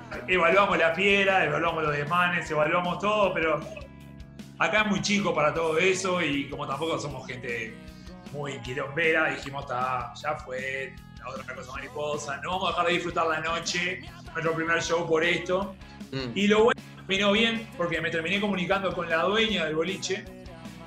la 0.77 0.93
piedra, 0.93 1.45
evaluamos 1.45 1.83
los 1.83 1.95
desmanes, 1.95 2.49
evaluamos 2.49 2.99
todo, 2.99 3.33
pero 3.33 3.59
acá 4.59 4.81
es 4.81 4.87
muy 4.87 5.01
chico 5.01 5.33
para 5.33 5.53
todo 5.53 5.77
eso 5.77 6.21
y 6.21 6.49
como 6.49 6.67
tampoco 6.67 6.99
somos 6.99 7.27
gente 7.27 7.75
muy 8.31 8.59
quilombera, 8.59 9.29
dijimos, 9.29 9.63
está, 9.63 10.13
ya 10.15 10.35
fue, 10.35 10.93
la 11.19 11.29
otra 11.29 11.55
cosa 11.55 11.71
mariposa, 11.71 12.37
no 12.37 12.51
vamos 12.51 12.67
a 12.67 12.71
dejar 12.71 12.87
de 12.87 12.93
disfrutar 12.93 13.27
la 13.27 13.39
noche, 13.39 14.01
nuestro 14.33 14.53
primer 14.53 14.81
show 14.81 15.07
por 15.07 15.23
esto. 15.23 15.75
Mm. 16.11 16.31
Y 16.35 16.47
lo 16.47 16.65
bueno 16.65 16.81
vino 17.07 17.31
bien 17.31 17.67
porque 17.77 18.01
me 18.01 18.09
terminé 18.09 18.41
comunicando 18.41 18.93
con 18.93 19.09
la 19.09 19.23
dueña 19.23 19.65
del 19.65 19.75
boliche 19.75 20.25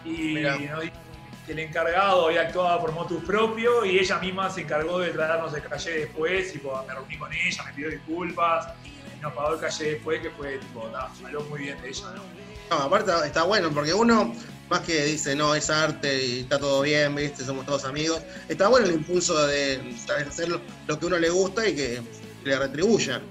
y 0.05 0.35
Mirá. 0.35 0.59
nos 0.59 0.83
dijo 0.83 0.97
que 1.47 1.53
el 1.53 1.59
encargado 1.61 2.27
había 2.27 2.43
actuado 2.43 2.81
por 2.81 2.93
motus 2.93 3.23
propio 3.25 3.85
y 3.85 3.99
ella 3.99 4.19
misma 4.19 4.51
se 4.51 4.63
encargó 4.63 4.99
de 4.99 5.11
traernos 5.11 5.55
el 5.55 5.63
calle 5.63 5.91
después 5.93 6.55
y 6.55 6.59
pues, 6.59 6.87
me 6.87 6.95
reuní 6.95 7.17
con 7.17 7.33
ella, 7.33 7.65
me 7.65 7.73
pidió 7.73 7.91
disculpas, 7.91 8.69
pagó 9.21 9.55
el 9.55 9.61
calle 9.61 9.93
después 9.93 10.21
que 10.21 10.31
fue 10.31 10.59
tipo, 10.59 10.89
habló 11.25 11.43
muy 11.45 11.61
bien 11.61 11.81
de 11.83 11.89
ella, 11.89 12.05
¿no? 12.15 12.77
No, 12.77 12.83
aparte 12.85 13.13
está 13.27 13.45
bueno, 13.45 13.71
porque 13.73 13.95
uno 13.95 14.35
más 14.69 14.81
que 14.81 15.05
dice, 15.07 15.35
no, 15.35 15.55
es 15.55 15.71
arte 15.71 16.23
y 16.25 16.41
está 16.41 16.59
todo 16.59 16.83
bien, 16.83 17.15
¿viste? 17.15 17.43
Somos 17.45 17.65
todos 17.65 17.85
amigos. 17.87 18.21
Está 18.49 18.69
bueno 18.69 18.87
el 18.87 18.95
impulso 18.95 19.47
de 19.47 19.79
vez, 19.79 20.11
hacer 20.29 20.49
lo, 20.51 20.61
lo 20.87 20.99
que 20.99 21.07
uno 21.07 21.19
le 21.19 21.31
gusta 21.31 21.67
y 21.67 21.75
que 21.75 22.03
le 22.45 22.59
retribuya. 22.59 23.23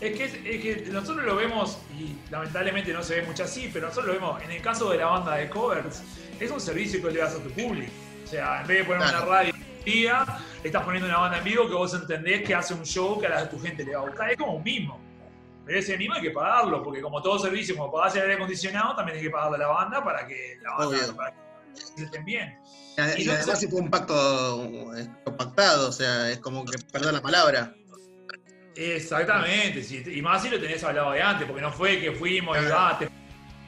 Es 0.00 0.16
que, 0.16 0.24
es, 0.24 0.34
es 0.34 0.62
que 0.62 0.90
nosotros 0.90 1.24
lo 1.24 1.36
vemos, 1.36 1.78
y 1.98 2.16
lamentablemente 2.30 2.92
no 2.92 3.02
se 3.02 3.20
ve 3.20 3.22
mucho 3.22 3.44
así, 3.44 3.70
pero 3.72 3.86
nosotros 3.86 4.14
lo 4.14 4.20
vemos 4.20 4.42
en 4.42 4.50
el 4.50 4.60
caso 4.60 4.90
de 4.90 4.98
la 4.98 5.06
banda 5.06 5.36
de 5.36 5.48
covers, 5.48 6.02
es 6.38 6.50
un 6.50 6.60
servicio 6.60 7.00
que 7.00 7.10
le 7.12 7.20
das 7.20 7.34
a 7.34 7.38
tu 7.42 7.50
público. 7.50 7.92
O 8.24 8.28
sea, 8.28 8.60
en 8.60 8.66
vez 8.66 8.78
de 8.78 8.84
poner 8.84 9.02
Claro. 9.02 9.18
una 9.18 9.26
radio 9.26 9.54
día, 9.86 10.26
estás 10.62 10.84
poniendo 10.84 11.08
una 11.08 11.18
banda 11.18 11.38
en 11.38 11.44
vivo 11.44 11.66
que 11.66 11.74
vos 11.74 11.94
entendés 11.94 12.42
que 12.42 12.54
hace 12.54 12.74
un 12.74 12.84
show 12.84 13.18
que 13.18 13.26
a 13.26 13.30
la, 13.30 13.48
tu 13.48 13.58
gente 13.58 13.84
le 13.84 13.94
va 13.94 14.02
a 14.02 14.08
gustar. 14.08 14.30
Es 14.30 14.36
como 14.36 14.54
un 14.54 14.62
mismo. 14.62 15.00
Pero 15.64 15.78
ese 15.78 15.96
mismo 15.96 16.14
hay 16.14 16.22
que 16.22 16.30
pagarlo, 16.30 16.82
porque 16.82 17.00
como 17.00 17.22
todo 17.22 17.38
servicio, 17.38 17.76
como 17.76 17.90
pagás 17.90 18.14
el 18.16 18.22
aire 18.22 18.34
acondicionado, 18.34 18.94
también 18.94 19.18
hay 19.18 19.24
que 19.24 19.30
pagarle 19.30 19.56
a 19.56 19.60
la 19.60 19.68
banda 19.68 20.04
para 20.04 20.26
que 20.26 20.58
la 20.62 20.74
banda 20.74 21.16
para 21.16 21.34
que 21.96 22.02
estén 22.04 22.24
bien. 22.24 22.58
Y, 23.16 23.22
Y 23.22 23.24
no 23.24 23.32
además 23.32 23.60
si 23.60 23.68
fue 23.68 23.80
un 23.80 23.90
pacto 23.90 24.94
eh, 24.96 25.08
pactado, 25.36 25.88
o 25.88 25.92
sea, 25.92 26.30
es 26.30 26.38
como 26.38 26.64
que 26.64 26.78
perder 26.78 27.14
la 27.14 27.22
palabra. 27.22 27.74
Exactamente, 28.76 29.82
y 30.12 30.20
más 30.20 30.42
si 30.42 30.50
lo 30.50 30.60
tenés 30.60 30.84
hablado 30.84 31.12
de 31.12 31.22
antes, 31.22 31.46
porque 31.46 31.62
no 31.62 31.72
fue 31.72 31.98
que 31.98 32.12
fuimos 32.12 32.58
y 32.58 32.60
ah, 32.70 32.98
te 32.98 33.08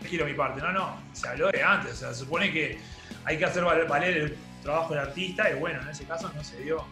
quiero 0.07 0.27
mi 0.27 0.35
parte, 0.35 0.61
no, 0.61 0.71
no, 0.71 1.03
se 1.15 1.29
habló 1.29 1.51
de 1.51 1.63
antes, 1.63 1.95
o 1.95 1.97
sea, 1.97 2.13
se 2.13 2.21
supone 2.21 2.53
que 2.53 2.79
hay 3.25 3.39
que 3.39 3.45
hacer 3.47 3.65
valer 3.65 4.17
el 4.19 4.37
trabajo 4.62 4.95
del 4.95 5.05
artista 5.05 5.50
y 5.50 5.55
bueno, 5.55 5.81
en 5.83 5.88
ese 5.88 6.05
caso 6.05 6.31
no 6.35 6.43
se 6.45 6.59
dio. 6.62 6.85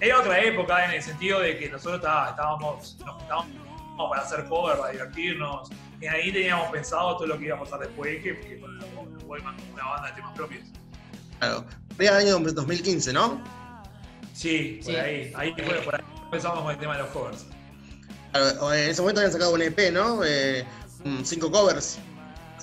Era 0.00 0.18
otra 0.20 0.40
época 0.40 0.84
en 0.86 0.92
el 0.92 1.02
sentido 1.02 1.40
de 1.40 1.58
que 1.58 1.68
nosotros 1.70 1.96
está- 2.00 2.30
estábamos, 2.30 2.96
nos 3.00 3.14
juntábamos 3.16 3.46
para 4.10 4.22
hacer 4.22 4.44
cover, 4.48 4.78
para 4.78 4.92
divertirnos, 4.92 5.70
y 6.00 6.06
ahí 6.06 6.32
teníamos 6.32 6.70
pensado 6.70 7.16
todo 7.16 7.26
lo 7.28 7.38
que 7.38 7.44
iba 7.46 7.56
a 7.56 7.60
pasar 7.60 7.78
después, 7.80 8.22
que, 8.22 8.40
que 8.40 8.56
bueno, 9.26 9.54
una 9.72 9.84
banda 9.84 10.08
de 10.08 10.14
temas 10.14 10.34
propios. 10.34 10.64
Claro. 11.38 11.64
Era 11.98 12.16
año 12.16 12.38
2015, 12.40 13.12
¿no? 13.12 13.40
Sí, 14.34 14.80
por 14.82 14.92
Sí. 14.92 14.98
ahí, 14.98 15.32
ahí 15.36 15.52
fue, 15.64 15.74
por 15.82 15.94
ahí 15.94 16.02
empezamos 16.24 16.62
con 16.62 16.70
el 16.72 16.78
tema 16.78 16.96
de 16.96 17.02
los 17.02 17.10
covers. 17.10 17.46
Claro, 18.32 18.72
En 18.72 18.90
ese 18.90 19.00
momento 19.02 19.20
habían 19.20 19.32
sacado 19.32 19.52
un 19.52 19.62
EP, 19.62 19.90
¿no? 19.92 20.24
Eh, 20.24 20.64
cinco 21.22 21.50
covers. 21.50 21.98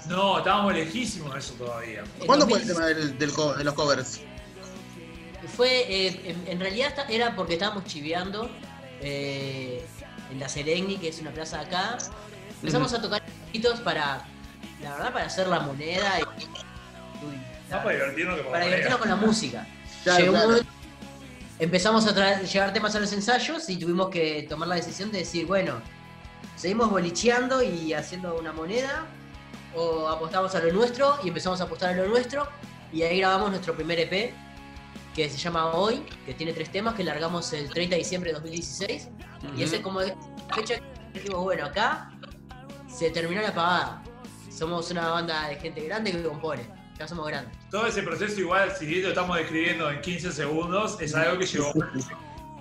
No, 0.08 0.40
estábamos 0.40 0.74
lejísimos 0.74 1.32
de 1.34 1.40
eso 1.40 1.54
todavía. 1.54 2.04
¿Cuándo 2.26 2.48
fue 2.48 2.60
el 2.60 2.68
2016 2.68 2.76
tema 2.76 2.86
del, 2.88 3.18
del 3.20 3.58
de 3.58 3.64
los 3.64 3.74
covers? 3.76 4.22
Fue, 5.60 5.82
eh, 5.94 6.22
en, 6.24 6.48
en 6.54 6.58
realidad 6.62 6.94
era 7.10 7.36
porque 7.36 7.56
estábamos 7.56 7.84
chiveando 7.84 8.50
eh, 9.02 9.86
en 10.32 10.40
la 10.40 10.48
Serengni, 10.48 10.96
que 10.96 11.10
es 11.10 11.20
una 11.20 11.32
plaza 11.32 11.58
de 11.58 11.66
acá. 11.66 11.98
Empezamos 12.62 12.94
a 12.94 13.02
tocar 13.02 13.22
chiquitos 13.48 13.82
para, 13.82 14.26
la 14.82 14.92
verdad, 14.94 15.12
para 15.12 15.26
hacer 15.26 15.48
la 15.48 15.60
moneda 15.60 16.14
y, 16.18 16.44
uy, 17.26 17.42
para 17.70 17.90
divertirnos 17.92 18.38
que 18.38 18.42
para, 18.44 18.52
para 18.54 18.66
divertirnos 18.68 19.00
con 19.00 19.10
la 19.10 19.16
música. 19.18 19.68
Claro, 20.06 20.20
Llegó 20.20 20.32
un 20.32 20.38
claro. 20.40 20.50
momento- 20.52 20.72
empezamos 21.60 22.08
a 22.08 22.16
traer, 22.16 22.46
llevar 22.48 22.72
temas 22.72 22.96
a 22.96 23.02
los 23.02 23.12
ensayos 23.12 23.70
y 23.70 23.76
tuvimos 23.76 24.08
que 24.10 24.46
tomar 24.48 24.70
la 24.70 24.76
decisión 24.76 25.12
de 25.12 25.18
decir, 25.20 25.46
bueno, 25.46 25.82
seguimos 26.56 26.90
bolicheando 26.90 27.62
y 27.62 27.92
haciendo 27.92 28.38
una 28.40 28.54
moneda 28.54 29.08
o 29.76 30.08
apostamos 30.08 30.56
a 30.56 30.60
lo 30.62 30.72
nuestro 30.72 31.20
y 31.22 31.28
empezamos 31.28 31.60
a 31.60 31.66
apostar 31.66 31.90
a 31.90 31.98
lo 31.98 32.08
nuestro 32.08 32.48
y 32.94 33.02
ahí 33.02 33.20
grabamos 33.20 33.50
nuestro 33.50 33.76
primer 33.76 34.00
EP 34.00 34.34
que 35.16 35.30
se 35.30 35.38
llama 35.38 35.74
Hoy, 35.74 36.06
que 36.26 36.34
tiene 36.34 36.54
tres 36.54 36.72
temas 36.72 36.96
que 36.96 37.04
largamos 37.04 37.52
el 37.54 37.70
30 37.70 37.96
de 37.96 38.00
diciembre 38.00 38.30
de 38.30 38.36
2016 38.36 39.10
y 39.56 39.64
ese 39.64 39.82
como 39.82 40.02
de 40.02 40.16
fecha 40.54 40.76
que 40.76 41.20
dijimos, 41.20 41.44
bueno, 41.44 41.66
acá 41.66 42.12
se 42.88 43.10
terminó 43.12 43.42
la 43.42 43.54
pagada. 43.54 44.04
Somos 44.50 44.92
una 44.92 45.10
banda 45.10 45.48
de 45.48 45.56
gente 45.56 45.82
grande 45.86 46.12
que 46.12 46.24
compone, 46.24 46.64
ya 46.98 47.08
somos 47.08 47.28
grandes. 47.28 47.58
Todo 47.70 47.88
ese 47.88 48.04
proceso 48.04 48.40
igual, 48.40 48.72
si 48.76 48.86
bien 48.86 49.04
lo 49.04 49.10
estamos 49.10 49.38
describiendo 49.38 49.90
en 49.90 50.02
15 50.02 50.32
segundos, 50.32 50.98
es 51.00 51.16
algo 51.16 51.40
que 51.40 51.46
llevó 51.46 51.74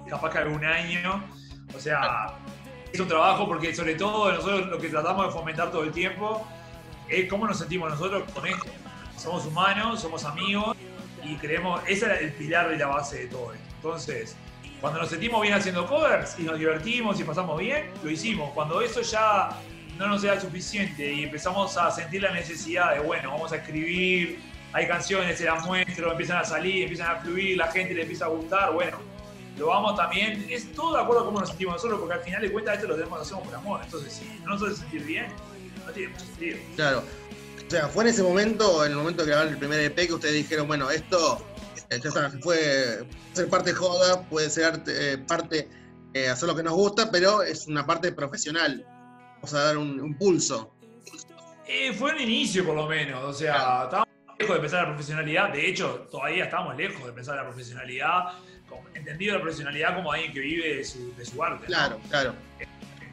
capaz 0.09 0.31
que 0.31 0.38
algún 0.38 0.64
año. 0.64 1.25
O 1.76 1.81
sea, 1.81 2.38
es 2.93 3.00
un 3.00 3.09
trabajo 3.09 3.47
porque 3.47 3.75
sobre 3.75 3.95
todo 3.95 4.33
nosotros 4.33 4.69
lo 4.69 4.78
que 4.78 4.88
tratamos 4.88 5.26
de 5.26 5.33
fomentar 5.33 5.71
todo 5.71 5.83
el 5.83 5.93
tiempo 5.93 6.47
es 7.09 7.28
cómo 7.28 7.47
nos 7.47 7.59
sentimos 7.59 7.90
nosotros 7.90 8.31
con 8.33 8.47
esto. 8.47 8.67
Somos 9.17 9.45
humanos, 9.47 10.00
somos 10.00 10.25
amigos 10.25 10.76
y 11.28 11.37
creemos, 11.37 11.80
ese 11.87 12.06
era 12.06 12.16
el 12.18 12.32
pilar 12.32 12.70
de 12.70 12.78
la 12.78 12.87
base 12.87 13.18
de 13.18 13.26
todo 13.26 13.52
esto. 13.52 13.66
Entonces, 13.76 14.37
cuando 14.80 15.00
nos 15.00 15.11
sentimos 15.11 15.42
bien 15.42 15.54
haciendo 15.54 15.87
covers 15.87 16.37
y 16.38 16.42
nos 16.42 16.58
divertimos 16.58 17.20
y 17.20 17.25
pasamos 17.25 17.58
bien, 17.61 17.90
lo 18.02 18.11
hicimos. 18.11 18.52
Cuando 18.52 18.80
eso 18.80 19.02
ya 19.02 19.50
no 19.99 20.08
nos 20.08 20.25
era 20.25 20.40
suficiente 20.40 21.12
y 21.12 21.25
empezamos 21.25 21.76
a 21.76 21.90
sentir 21.90 22.23
la 22.23 22.32
necesidad 22.32 22.94
de, 22.94 23.00
bueno, 23.00 23.32
vamos 23.32 23.52
a 23.52 23.56
escribir, 23.56 24.40
hay 24.73 24.87
canciones, 24.87 25.38
se 25.38 25.44
las 25.44 25.64
muestro, 25.66 26.11
empiezan 26.12 26.38
a 26.38 26.44
salir, 26.44 26.85
empiezan 26.85 27.16
a 27.16 27.20
fluir, 27.20 27.56
la 27.56 27.70
gente 27.70 27.94
le 27.94 28.02
empieza 28.02 28.26
a 28.26 28.28
gustar, 28.28 28.73
bueno, 28.73 28.99
lo 29.58 29.66
vamos 29.66 29.97
también, 29.97 30.47
es 30.49 30.73
todo 30.73 30.94
de 30.94 31.02
acuerdo 31.02 31.23
a 31.23 31.25
cómo 31.26 31.40
nos 31.40 31.49
sentimos 31.49 31.75
nosotros, 31.75 31.99
porque 31.99 32.14
al 32.14 32.20
final 32.20 32.42
de 32.42 32.52
cuentas 32.52 32.76
esto 32.76 32.88
lo 32.88 32.94
tenemos, 32.94 33.18
lo 33.18 33.25
hacemos 33.25 33.44
por 33.44 33.54
amor. 33.54 33.80
Entonces, 33.82 34.12
si 34.12 34.40
no 34.44 34.54
nos 34.54 34.62
hace 34.62 34.76
sentir 34.76 35.02
bien, 35.02 35.26
no 35.85 35.92
tiene 35.92 36.12
mucho 36.12 36.25
sentido. 36.25 36.58
Claro. 36.76 37.02
O 37.68 37.70
sea, 37.70 37.87
fue 37.88 38.04
en 38.04 38.08
ese 38.08 38.22
momento, 38.22 38.82
en 38.82 38.92
el 38.92 38.96
momento 38.96 39.25
de 39.26 39.30
grabar 39.30 39.48
el 39.48 39.58
primer 39.58 39.78
EP, 39.80 39.94
que 39.94 40.14
ustedes 40.14 40.32
dijeron, 40.32 40.66
bueno, 40.66 40.90
esto 40.90 41.44
eh, 41.90 42.00
ya 42.02 42.30
fue 42.40 43.06
ser 43.34 43.48
parte 43.50 43.75
joda, 43.75 44.22
puede 44.22 44.48
ser 44.48 44.82
eh, 44.87 45.18
parte 45.28 45.68
eh, 46.14 46.30
hacer 46.30 46.48
lo 46.48 46.56
que 46.56 46.62
nos 46.62 46.72
gusta, 46.72 47.10
pero 47.10 47.42
es 47.42 47.66
una 47.66 47.84
parte 47.84 48.10
profesional. 48.12 48.87
Vamos 49.34 49.52
a 49.52 49.64
dar 49.64 49.76
un, 49.76 50.00
un 50.00 50.16
pulso. 50.16 50.72
Eh, 51.66 51.92
fue 51.92 52.12
un 52.12 52.20
inicio, 52.22 52.64
por 52.64 52.75
lo 52.75 52.87
menos. 52.87 53.22
O 53.22 53.34
sea, 53.34 53.82
estábamos 53.84 54.08
lejos 54.38 54.54
de 54.54 54.56
empezar 54.56 54.82
la 54.84 54.88
profesionalidad. 54.88 55.52
De 55.52 55.68
hecho, 55.68 56.08
todavía 56.10 56.44
estamos 56.44 56.75
lejos 56.75 57.02
de 57.02 57.08
empezar 57.10 57.37
la 57.37 57.44
profesionalidad. 57.44 58.32
Entendido 58.94 59.34
la 59.34 59.42
profesionalidad 59.42 59.94
como 59.94 60.10
alguien 60.10 60.32
que 60.32 60.40
vive 60.40 60.76
de 60.76 60.84
su, 60.84 61.14
de 61.14 61.25
su 61.26 61.44
arte. 61.44 61.64
¿no? 61.64 61.66
Claro, 61.66 62.00
claro. 62.08 62.34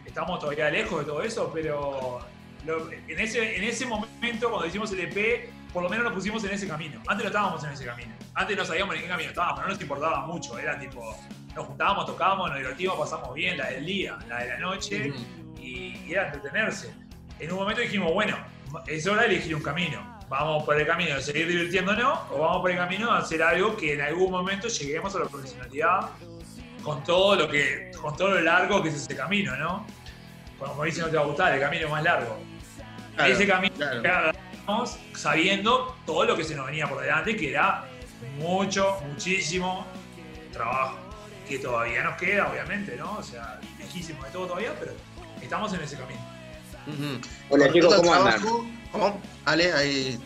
Estamos 0.05 0.39
todavía 0.39 0.69
lejos 0.71 0.99
de 0.99 1.05
todo 1.05 1.21
eso, 1.23 1.51
pero 1.53 2.25
lo- 2.65 2.91
en, 2.91 3.19
ese, 3.19 3.55
en 3.57 3.63
ese 3.63 3.85
momento, 3.85 4.49
cuando 4.49 4.67
hicimos 4.67 4.91
el 4.91 4.99
EP, 5.01 5.49
por 5.73 5.83
lo 5.83 5.89
menos 5.89 6.05
nos 6.05 6.13
pusimos 6.13 6.43
en 6.45 6.51
ese 6.51 6.67
camino. 6.67 7.01
Antes 7.07 7.23
no 7.23 7.27
estábamos 7.29 7.63
en 7.63 7.71
ese 7.71 7.85
camino. 7.85 8.13
Antes 8.33 8.57
no 8.57 8.65
sabíamos 8.65 8.95
en 8.95 9.01
qué 9.01 9.07
camino 9.07 9.29
estábamos, 9.29 9.61
no 9.61 9.67
nos 9.67 9.81
importaba 9.81 10.25
mucho. 10.25 10.57
Era 10.57 10.79
tipo, 10.79 11.17
nos 11.53 11.65
juntábamos, 11.65 12.05
tocábamos, 12.05 12.49
nos 12.49 12.57
divertíamos, 12.59 12.97
pasamos 12.99 13.33
bien, 13.33 13.57
la 13.57 13.69
del 13.69 13.85
día, 13.85 14.17
la 14.27 14.39
de 14.43 14.47
la 14.49 14.57
noche 14.59 15.11
y, 15.59 15.97
y 16.05 16.11
era 16.13 16.27
entretenerse. 16.27 16.93
En 17.39 17.51
un 17.51 17.59
momento 17.59 17.81
dijimos, 17.81 18.13
bueno, 18.13 18.37
es 18.87 19.05
hora 19.07 19.23
de 19.23 19.27
elegir 19.35 19.55
un 19.55 19.61
camino. 19.63 20.15
Vamos 20.29 20.63
por 20.63 20.79
el 20.79 20.87
camino 20.87 21.15
de 21.15 21.21
seguir 21.21 21.47
divirtiéndonos 21.47 22.19
o 22.31 22.39
vamos 22.39 22.61
por 22.61 22.71
el 22.71 22.77
camino 22.77 23.11
de 23.11 23.19
hacer 23.19 23.43
algo 23.43 23.75
que 23.77 23.93
en 23.93 24.01
algún 24.01 24.31
momento 24.31 24.67
lleguemos 24.69 25.13
a 25.15 25.19
la 25.19 25.25
profesionalidad 25.25 26.09
con 26.81 27.03
todo 27.03 27.35
lo 27.35 27.47
que, 27.49 27.91
con 28.01 28.15
todo 28.15 28.29
lo 28.29 28.41
largo 28.41 28.81
que 28.81 28.89
es 28.89 28.95
ese 28.95 29.15
camino, 29.15 29.55
¿no? 29.57 29.85
Como 30.57 30.83
dice, 30.83 31.01
no 31.01 31.07
te 31.09 31.17
va 31.17 31.23
a 31.23 31.25
gustar, 31.25 31.53
el 31.53 31.59
camino 31.59 31.89
más 31.89 32.01
largo. 32.03 32.37
Claro, 33.15 33.33
ese 33.33 33.47
camino 33.47 33.73
claro. 33.75 34.31
sabiendo 35.13 35.95
todo 36.05 36.25
lo 36.25 36.35
que 36.35 36.43
se 36.43 36.55
nos 36.55 36.65
venía 36.65 36.87
por 36.87 37.01
delante, 37.01 37.35
que 37.35 37.49
era 37.49 37.85
mucho, 38.37 38.97
muchísimo 39.07 39.85
trabajo. 40.51 40.97
Que 41.47 41.59
todavía 41.59 42.03
nos 42.03 42.17
queda, 42.17 42.49
obviamente, 42.49 42.95
¿no? 42.97 43.17
O 43.17 43.23
sea, 43.23 43.59
lejísimo 43.77 44.23
de 44.23 44.31
todo 44.31 44.47
todavía, 44.47 44.73
pero 44.79 44.93
estamos 45.41 45.71
en 45.73 45.81
ese 45.81 45.95
camino. 45.95 46.19
Hola 47.49 47.71
chicos, 47.71 47.95
¿cómo 47.95 48.13
andan? 48.13 48.41
¿Cómo? 48.91 49.21
Ale, 49.45 49.71
ahí. 49.73 50.19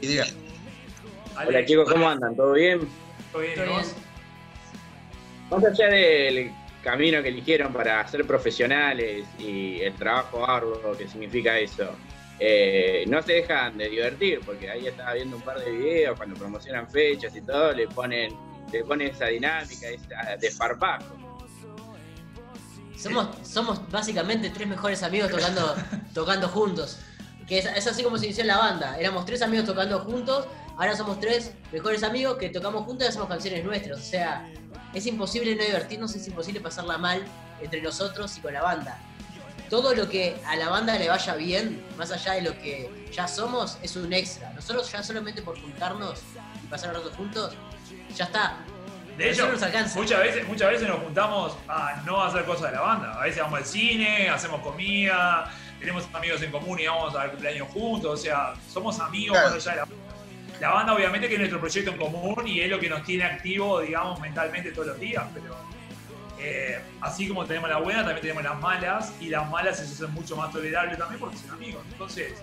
Y 0.00 0.06
diga. 0.06 0.26
Ale, 1.36 1.48
Hola 1.48 1.64
chicos, 1.64 1.90
¿cómo 1.90 2.08
andan? 2.08 2.36
¿Todo 2.36 2.52
bien? 2.52 2.80
¿todo 3.32 3.42
bien? 3.42 3.58
Más 5.50 5.64
allá 5.64 5.88
del 5.88 6.52
camino 6.82 7.22
que 7.22 7.28
eligieron 7.28 7.72
para 7.72 8.06
ser 8.08 8.26
profesionales 8.26 9.26
y 9.38 9.80
el 9.80 9.94
trabajo 9.94 10.48
arduo 10.48 10.96
que 10.96 11.08
significa 11.08 11.58
eso, 11.58 11.90
eh, 12.38 13.04
no 13.08 13.22
se 13.22 13.34
dejan 13.34 13.78
de 13.78 13.88
divertir, 13.88 14.40
porque 14.44 14.70
ahí 14.70 14.86
estaba 14.86 15.14
viendo 15.14 15.36
un 15.36 15.42
par 15.42 15.58
de 15.58 15.70
videos 15.70 16.16
cuando 16.16 16.34
promocionan 16.36 16.88
fechas 16.90 17.34
y 17.34 17.40
todo, 17.40 17.72
le 17.72 17.88
ponen, 17.88 18.36
le 18.72 18.84
ponen 18.84 19.08
esa 19.08 19.26
dinámica, 19.26 19.88
esa 19.88 20.36
desparpajo. 20.38 21.16
Somos, 22.96 23.28
somos 23.46 23.90
básicamente 23.90 24.50
tres 24.50 24.68
mejores 24.68 25.02
amigos 25.02 25.30
tocando, 25.30 25.74
tocando 26.14 26.48
juntos. 26.48 26.98
Que 27.46 27.58
es, 27.58 27.66
es 27.66 27.86
así 27.86 28.02
como 28.02 28.18
se 28.18 28.26
inició 28.26 28.44
la 28.44 28.58
banda. 28.58 28.98
Éramos 28.98 29.24
tres 29.24 29.40
amigos 29.40 29.66
tocando 29.66 30.00
juntos, 30.00 30.46
ahora 30.76 30.96
somos 30.96 31.20
tres 31.20 31.52
mejores 31.72 32.02
amigos 32.02 32.36
que 32.38 32.48
tocamos 32.48 32.84
juntos 32.84 33.06
y 33.06 33.08
hacemos 33.10 33.28
canciones 33.28 33.64
nuestras. 33.64 33.98
O 33.98 34.02
sea, 34.02 34.50
es 34.92 35.06
imposible 35.06 35.54
no 35.54 35.62
divertirnos, 35.62 36.14
es 36.14 36.26
imposible 36.26 36.60
pasarla 36.60 36.98
mal 36.98 37.22
entre 37.60 37.80
nosotros 37.80 38.36
y 38.36 38.40
con 38.40 38.52
la 38.52 38.62
banda. 38.62 38.98
Todo 39.70 39.94
lo 39.94 40.08
que 40.08 40.36
a 40.46 40.56
la 40.56 40.68
banda 40.68 40.96
le 40.98 41.08
vaya 41.08 41.34
bien, 41.34 41.84
más 41.96 42.10
allá 42.12 42.34
de 42.34 42.42
lo 42.42 42.52
que 42.58 43.08
ya 43.12 43.26
somos, 43.26 43.78
es 43.82 43.96
un 43.96 44.12
extra. 44.12 44.52
Nosotros 44.52 44.90
ya 44.90 45.02
solamente 45.02 45.42
por 45.42 45.60
juntarnos 45.60 46.20
y 46.62 46.66
pasar 46.68 46.94
rato 46.94 47.10
juntos, 47.16 47.54
ya 48.14 48.24
está. 48.24 48.58
De 49.18 49.30
hecho, 49.30 49.50
nos 49.50 49.62
alcanza. 49.62 49.98
muchas 49.98 50.20
veces, 50.20 50.46
muchas 50.46 50.70
veces 50.70 50.88
nos 50.88 50.98
juntamos 51.00 51.56
a 51.68 52.02
no 52.04 52.22
hacer 52.22 52.44
cosas 52.44 52.70
de 52.70 52.76
la 52.76 52.82
banda. 52.82 53.18
A 53.18 53.24
veces 53.24 53.42
vamos 53.42 53.58
al 53.60 53.64
cine, 53.64 54.28
hacemos 54.28 54.60
comida, 54.60 55.50
tenemos 55.80 56.04
amigos 56.12 56.42
en 56.42 56.52
común 56.52 56.78
y 56.78 56.86
vamos 56.86 57.14
al 57.14 57.30
cumpleaños 57.30 57.68
juntos, 57.68 58.20
o 58.20 58.22
sea, 58.22 58.54
somos 58.72 59.00
amigos 59.00 59.38
Claro. 59.38 59.54
más 59.54 59.66
allá 59.66 59.84
de 59.84 59.90
la 59.90 60.06
la 60.60 60.70
banda 60.70 60.94
obviamente 60.94 61.28
que 61.28 61.34
es 61.34 61.38
nuestro 61.40 61.60
proyecto 61.60 61.90
en 61.90 61.98
común 61.98 62.46
y 62.46 62.60
es 62.60 62.70
lo 62.70 62.80
que 62.80 62.88
nos 62.88 63.02
tiene 63.04 63.24
activo, 63.24 63.80
digamos, 63.80 64.18
mentalmente 64.20 64.70
todos 64.72 64.88
los 64.88 64.98
días, 65.00 65.22
pero 65.34 65.54
eh, 66.38 66.80
así 67.00 67.28
como 67.28 67.44
tenemos 67.46 67.68
las 67.70 67.82
buenas, 67.82 68.04
también 68.04 68.20
tenemos 68.20 68.44
las 68.44 68.60
malas, 68.60 69.12
y 69.20 69.28
las 69.28 69.48
malas 69.50 69.78
se 69.78 69.84
hacen 69.84 70.12
mucho 70.12 70.36
más 70.36 70.52
tolerables 70.52 70.98
también 70.98 71.20
porque 71.20 71.36
son 71.36 71.50
amigos. 71.52 71.82
Entonces, 71.90 72.42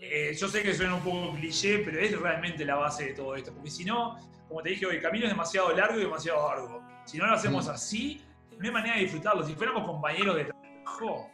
eh, 0.00 0.36
yo 0.38 0.48
sé 0.48 0.62
que 0.62 0.74
suena 0.74 0.94
un 0.94 1.02
poco 1.02 1.32
cliché, 1.34 1.78
pero 1.78 1.98
es 2.00 2.18
realmente 2.18 2.64
la 2.64 2.76
base 2.76 3.06
de 3.06 3.14
todo 3.14 3.36
esto, 3.36 3.52
porque 3.52 3.70
si 3.70 3.84
no, 3.84 4.18
como 4.48 4.62
te 4.62 4.70
dije 4.70 4.86
hoy, 4.86 4.96
el 4.96 5.02
camino 5.02 5.24
es 5.24 5.30
demasiado 5.30 5.74
largo 5.74 5.98
y 5.98 6.02
demasiado 6.02 6.48
largo. 6.48 6.82
Si 7.06 7.18
no 7.18 7.26
lo 7.26 7.34
hacemos 7.34 7.66
Mm. 7.66 7.70
así, 7.70 8.22
no 8.58 8.64
hay 8.66 8.70
manera 8.70 8.94
de 8.96 9.02
disfrutarlo. 9.02 9.44
Si 9.46 9.54
fuéramos 9.54 9.84
compañeros 9.84 10.36
de 10.36 10.44
trabajo, 10.44 11.30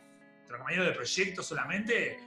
compañeros 0.49 0.87
de 0.87 0.93
proyecto 0.93 1.43
solamente, 1.43 2.19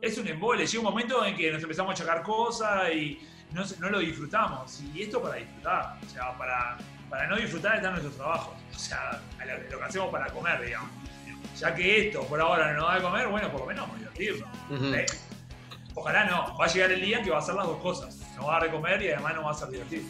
es 0.00 0.18
un 0.18 0.26
embole. 0.28 0.66
Llega 0.66 0.78
un 0.80 0.84
momento 0.84 1.24
en 1.24 1.36
que 1.36 1.52
nos 1.52 1.62
empezamos 1.62 1.92
a 1.92 1.94
chocar 2.02 2.22
cosas 2.22 2.90
y 2.92 3.20
no, 3.52 3.62
no 3.78 3.90
lo 3.90 3.98
disfrutamos. 4.00 4.82
Y 4.94 5.02
esto 5.02 5.22
para 5.22 5.36
disfrutar. 5.36 5.98
O 6.04 6.08
sea, 6.08 6.36
para, 6.36 6.78
para 7.10 7.26
no 7.26 7.36
disfrutar 7.36 7.76
está 7.76 7.90
nuestro 7.90 8.12
trabajo. 8.12 8.56
O 8.74 8.78
sea, 8.78 9.20
a 9.38 9.44
lo, 9.44 9.78
que 9.78 9.84
hacemos 9.84 10.10
para 10.10 10.28
comer, 10.28 10.64
digamos. 10.64 10.90
Ya 11.58 11.74
que 11.74 12.06
esto 12.06 12.22
por 12.24 12.40
ahora 12.40 12.72
no 12.72 12.86
da 12.86 12.94
de 12.94 13.02
comer, 13.02 13.28
bueno, 13.28 13.50
por 13.50 13.60
lo 13.60 13.66
menos 13.66 13.82
vamos 13.82 13.96
a 13.96 13.98
divertirnos. 13.98 14.48
¿eh? 14.94 15.06
Ojalá 15.94 16.24
no. 16.24 16.56
Va 16.56 16.64
a 16.64 16.68
llegar 16.68 16.92
el 16.92 17.00
día 17.02 17.22
que 17.22 17.30
va 17.30 17.36
a 17.36 17.40
hacer 17.40 17.54
las 17.56 17.66
dos 17.66 17.82
cosas. 17.82 18.16
No 18.36 18.46
va 18.46 18.56
a 18.56 18.60
dar 18.60 18.70
de 18.70 18.76
comer 18.76 19.02
y 19.02 19.10
además 19.10 19.34
no 19.34 19.42
va 19.42 19.50
a 19.50 19.54
ser 19.54 19.68
divertido. 19.68 20.04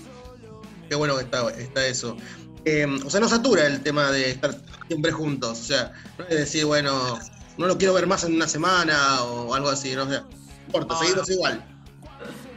Qué 0.89 0.95
bueno 0.95 1.17
que 1.17 1.23
está, 1.25 1.51
está 1.51 1.87
eso. 1.87 2.17
Eh, 2.65 2.87
o 3.05 3.09
sea, 3.11 3.21
no 3.21 3.29
satura 3.29 3.67
el 3.67 3.83
tema 3.83 4.13
de 4.13 4.31
estar 4.31 4.55
siempre 4.87 5.11
juntos. 5.11 5.59
O 5.59 5.65
sea, 5.65 5.93
no 6.19 6.25
es 6.27 6.37
decir, 6.37 6.67
bueno, 6.67 7.19
no 7.57 7.67
lo 7.67 7.79
quiero 7.79 7.95
ver 7.95 8.07
más 8.07 8.25
en 8.25 8.35
una 8.35 8.47
semana 8.47 9.23
o 9.23 9.55
algo 9.55 9.71
así, 9.71 9.95
no 9.95 10.05
o 10.05 10.09
sea, 10.09 10.21
no 10.21 10.29
importa, 10.67 10.95
No, 10.95 11.01
seguimos 11.01 11.29
no. 11.29 11.35
igual. 11.35 11.65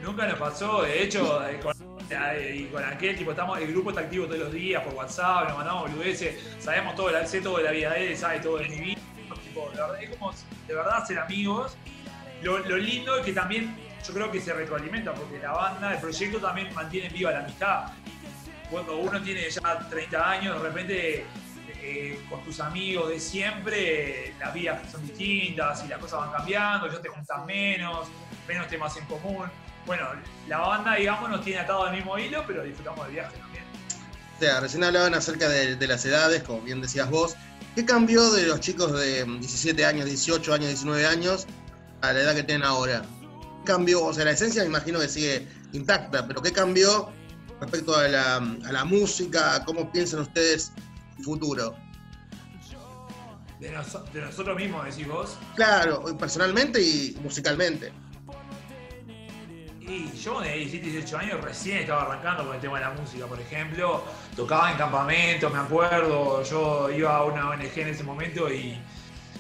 Nunca 0.04 0.28
nos 0.28 0.38
pasó, 0.38 0.82
de 0.82 1.04
hecho, 1.04 1.46
eh, 1.48 1.60
con, 1.62 1.73
eh, 2.14 2.56
y 2.56 2.66
con 2.66 2.84
aquel 2.84 3.16
tipo, 3.16 3.32
estamos, 3.32 3.60
el 3.60 3.72
grupo 3.72 3.90
está 3.90 4.02
activo 4.02 4.26
todos 4.26 4.40
los 4.40 4.54
días 4.54 4.84
por 4.84 4.94
WhatsApp, 4.94 5.50
nos 5.50 5.58
mandamos 5.58 5.92
boludeces, 5.92 6.38
sabemos 6.60 6.96
todo, 6.96 7.10
sé 7.26 7.42
todo 7.42 7.58
de 7.58 7.64
la 7.64 7.72
vida 7.72 7.94
de 7.94 8.12
él, 8.12 8.18
sabe 8.18 8.40
todo 8.40 8.58
de 8.58 8.70
mi 8.70 8.80
vida. 8.80 9.02
la 9.76 9.88
verdad, 9.88 10.04
es 10.04 10.10
como 10.12 10.34
de 10.68 10.74
verdad 10.74 11.06
ser 11.06 11.20
amigos. 11.20 11.78
Lo, 12.42 12.60
lo 12.60 12.78
lindo 12.78 13.18
es 13.18 13.26
que 13.26 13.34
también 13.34 13.76
yo 14.06 14.14
creo 14.14 14.32
que 14.32 14.42
se 14.42 14.54
retroalimenta, 14.54 15.14
porque 15.14 15.40
la 15.40 15.52
banda, 15.52 15.94
el 15.94 16.00
proyecto 16.00 16.40
también 16.40 16.74
mantiene 16.74 17.10
viva 17.10 17.32
la 17.32 17.40
amistad. 17.40 17.86
Cuando 18.70 18.98
uno 18.98 19.22
tiene 19.22 19.50
ya 19.50 19.88
30 19.90 20.30
años, 20.30 20.62
de 20.62 20.68
repente 20.68 21.26
eh, 21.82 22.20
con 22.30 22.42
tus 22.44 22.60
amigos 22.60 23.10
de 23.10 23.20
siempre, 23.20 24.34
las 24.40 24.54
vidas 24.54 24.92
son 24.92 25.06
distintas 25.06 25.84
y 25.86 25.88
las 25.88 26.00
cosas 26.00 26.20
van 26.20 26.32
cambiando, 26.32 26.90
ya 26.90 27.02
te 27.02 27.10
juntas 27.10 27.46
menos, 27.46 28.08
menos 28.48 28.68
temas 28.68 28.96
en 28.98 29.06
común. 29.06 29.50
Bueno, 29.86 30.08
la 30.48 30.60
banda, 30.60 30.96
digamos, 30.96 31.30
nos 31.30 31.44
tiene 31.44 31.60
atado 31.60 31.84
al 31.84 31.96
mismo 31.96 32.18
hilo, 32.18 32.44
pero 32.48 32.64
disfrutamos 32.64 33.06
del 33.06 33.16
viaje 33.16 33.38
también. 33.38 33.64
O 34.36 34.40
sea, 34.40 34.60
recién 34.60 34.84
hablaban 34.84 35.14
acerca 35.14 35.50
de, 35.50 35.76
de 35.76 35.88
las 35.88 36.06
edades, 36.06 36.44
como 36.44 36.62
bien 36.62 36.82
decías 36.82 37.10
vos. 37.10 37.36
¿Qué 37.76 37.86
cambió 37.86 38.32
de 38.32 38.48
los 38.48 38.60
chicos 38.60 38.94
de 38.94 39.24
17 39.24 39.86
años, 39.86 40.06
18 40.06 40.54
años, 40.54 40.68
19 40.68 41.06
años 41.08 41.48
a 42.02 42.14
la 42.14 42.20
edad 42.20 42.36
que 42.36 42.44
tienen 42.44 42.64
ahora? 42.64 43.02
¿Qué 43.60 43.72
cambió? 43.72 44.06
O 44.06 44.14
sea, 44.14 44.26
la 44.26 44.32
esencia 44.32 44.62
me 44.62 44.70
imagino 44.70 45.00
que 45.00 45.08
sigue 45.10 45.48
intacta, 45.74 46.28
pero 46.28 46.42
¿qué 46.42 46.52
cambió 46.52 47.12
respecto 47.60 47.96
a 47.96 48.08
la, 48.08 48.36
a 48.36 48.72
la 48.72 48.86
música? 48.86 49.64
¿Cómo 49.66 49.92
piensan 49.92 50.22
ustedes 50.22 50.72
el 51.18 51.24
futuro? 51.24 51.76
De, 53.60 53.70
de 53.70 54.22
nosotros 54.22 54.58
mismos, 54.58 54.86
decís 54.86 55.08
vos. 55.08 55.38
Claro, 55.56 56.04
personalmente 56.18 56.82
y 56.82 57.18
musicalmente. 57.24 57.94
Y 59.88 60.10
yo 60.18 60.40
de 60.40 60.54
17, 60.54 60.90
18 60.92 61.18
años 61.18 61.42
recién 61.42 61.80
estaba 61.80 62.04
arrancando 62.04 62.46
con 62.46 62.56
el 62.56 62.62
tema 62.62 62.80
de 62.80 62.86
la 62.86 62.92
música, 62.92 63.26
por 63.26 63.40
ejemplo. 63.40 64.04
Tocaba 64.36 64.72
en 64.72 64.78
campamentos, 64.78 65.52
me 65.52 65.60
acuerdo. 65.60 66.42
Yo 66.44 66.90
iba 66.90 67.18
a 67.18 67.24
una 67.26 67.50
ONG 67.50 67.78
en 67.78 67.88
ese 67.90 68.04
momento 68.04 68.52
y, 68.52 68.78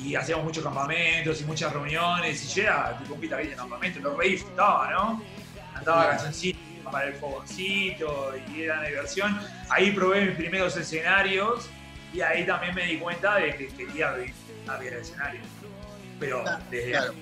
y 0.01 0.15
hacíamos 0.15 0.43
muchos 0.45 0.63
campamentos 0.63 1.39
y 1.39 1.45
muchas 1.45 1.71
reuniones. 1.71 2.43
Y 2.43 2.55
yo 2.55 2.63
era 2.63 2.97
tipo 2.99 3.17
guitarrista 3.19 3.51
de 3.51 3.57
campamento, 3.57 3.99
lo 4.01 4.17
re 4.17 4.27
disfrutaba, 4.29 4.91
¿no? 4.91 5.23
Cantaba 5.73 6.09
cancioncitas 6.09 6.61
para 6.91 7.07
el 7.07 7.15
fogoncito 7.15 8.33
y 8.53 8.63
era 8.63 8.79
una 8.79 8.87
diversión. 8.89 9.39
Ahí 9.69 9.91
probé 9.91 10.25
mis 10.25 10.35
primeros 10.35 10.75
escenarios 10.75 11.69
y 12.13 12.19
ahí 12.19 12.45
también 12.45 12.75
me 12.75 12.85
di 12.85 12.97
cuenta 12.97 13.37
de 13.37 13.55
que 13.55 13.67
quería 13.67 14.11
vivir 14.11 14.33
del 14.79 14.93
escenario. 14.93 15.41
Pero 16.19 16.43
desde 16.69 16.91
Claro. 16.91 17.13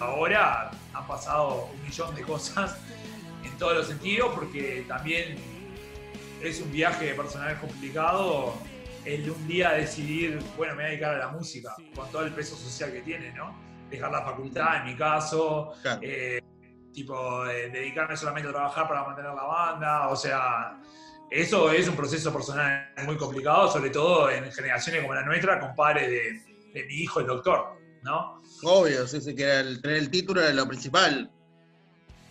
Ahora 0.00 0.70
han 0.92 1.06
pasado 1.06 1.68
un 1.72 1.82
millón 1.82 2.14
de 2.14 2.22
cosas 2.22 2.78
en 3.44 3.56
todos 3.58 3.76
los 3.76 3.86
sentidos 3.86 4.32
porque 4.34 4.84
también 4.88 5.36
es 6.42 6.60
un 6.60 6.72
viaje 6.72 7.14
personal 7.14 7.58
complicado 7.60 8.54
el 9.04 9.28
un 9.30 9.48
día 9.48 9.72
decidir, 9.72 10.38
bueno, 10.56 10.74
me 10.74 10.82
voy 10.82 10.84
a 10.84 10.88
dedicar 10.90 11.14
a 11.14 11.18
la 11.18 11.28
música, 11.28 11.74
con 11.94 12.08
todo 12.12 12.22
el 12.22 12.32
peso 12.32 12.56
social 12.56 12.92
que 12.92 13.00
tiene, 13.02 13.32
¿no? 13.32 13.52
Dejar 13.90 14.12
la 14.12 14.22
facultad, 14.22 14.76
en 14.76 14.84
mi 14.84 14.96
caso, 14.96 15.72
Claro. 15.82 16.00
eh, 16.04 16.40
tipo, 16.92 17.44
eh, 17.46 17.68
dedicarme 17.70 18.16
solamente 18.16 18.48
a 18.48 18.52
trabajar 18.52 18.86
para 18.86 19.02
mantener 19.04 19.34
la 19.34 19.42
banda, 19.42 20.08
o 20.08 20.14
sea, 20.16 20.80
eso 21.30 21.72
es 21.72 21.88
un 21.88 21.96
proceso 21.96 22.32
personal 22.32 22.92
muy 23.04 23.16
complicado, 23.16 23.68
sobre 23.70 23.90
todo 23.90 24.30
en 24.30 24.52
generaciones 24.52 25.02
como 25.02 25.14
la 25.14 25.24
nuestra, 25.24 25.58
con 25.58 25.74
padres 25.74 26.08
de, 26.08 26.72
de 26.72 26.86
mi 26.86 26.94
hijo, 26.94 27.18
el 27.20 27.26
doctor, 27.26 27.76
¿no? 28.02 28.40
Obvio, 28.62 29.06
sí, 29.06 29.20
sí, 29.20 29.34
que 29.34 29.42
era 29.44 29.60
el, 29.60 29.80
tener 29.82 29.96
el 29.98 30.10
título 30.10 30.40
era 30.40 30.52
lo 30.52 30.66
principal. 30.66 31.30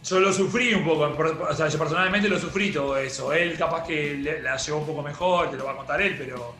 Yo 0.03 0.19
lo 0.19 0.33
sufrí 0.33 0.73
un 0.73 0.83
poco, 0.83 1.15
por- 1.15 1.27
o 1.49 1.55
sea, 1.55 1.67
yo 1.67 1.77
personalmente 1.77 2.27
lo 2.27 2.39
sufrí 2.39 2.71
todo 2.71 2.97
eso. 2.97 3.33
Él 3.33 3.55
capaz 3.57 3.85
que 3.85 4.15
le- 4.15 4.41
la 4.41 4.57
llevó 4.57 4.79
un 4.79 4.87
poco 4.87 5.03
mejor, 5.03 5.51
te 5.51 5.57
lo 5.57 5.65
va 5.65 5.73
a 5.73 5.77
contar 5.77 6.01
él, 6.01 6.15
pero 6.17 6.55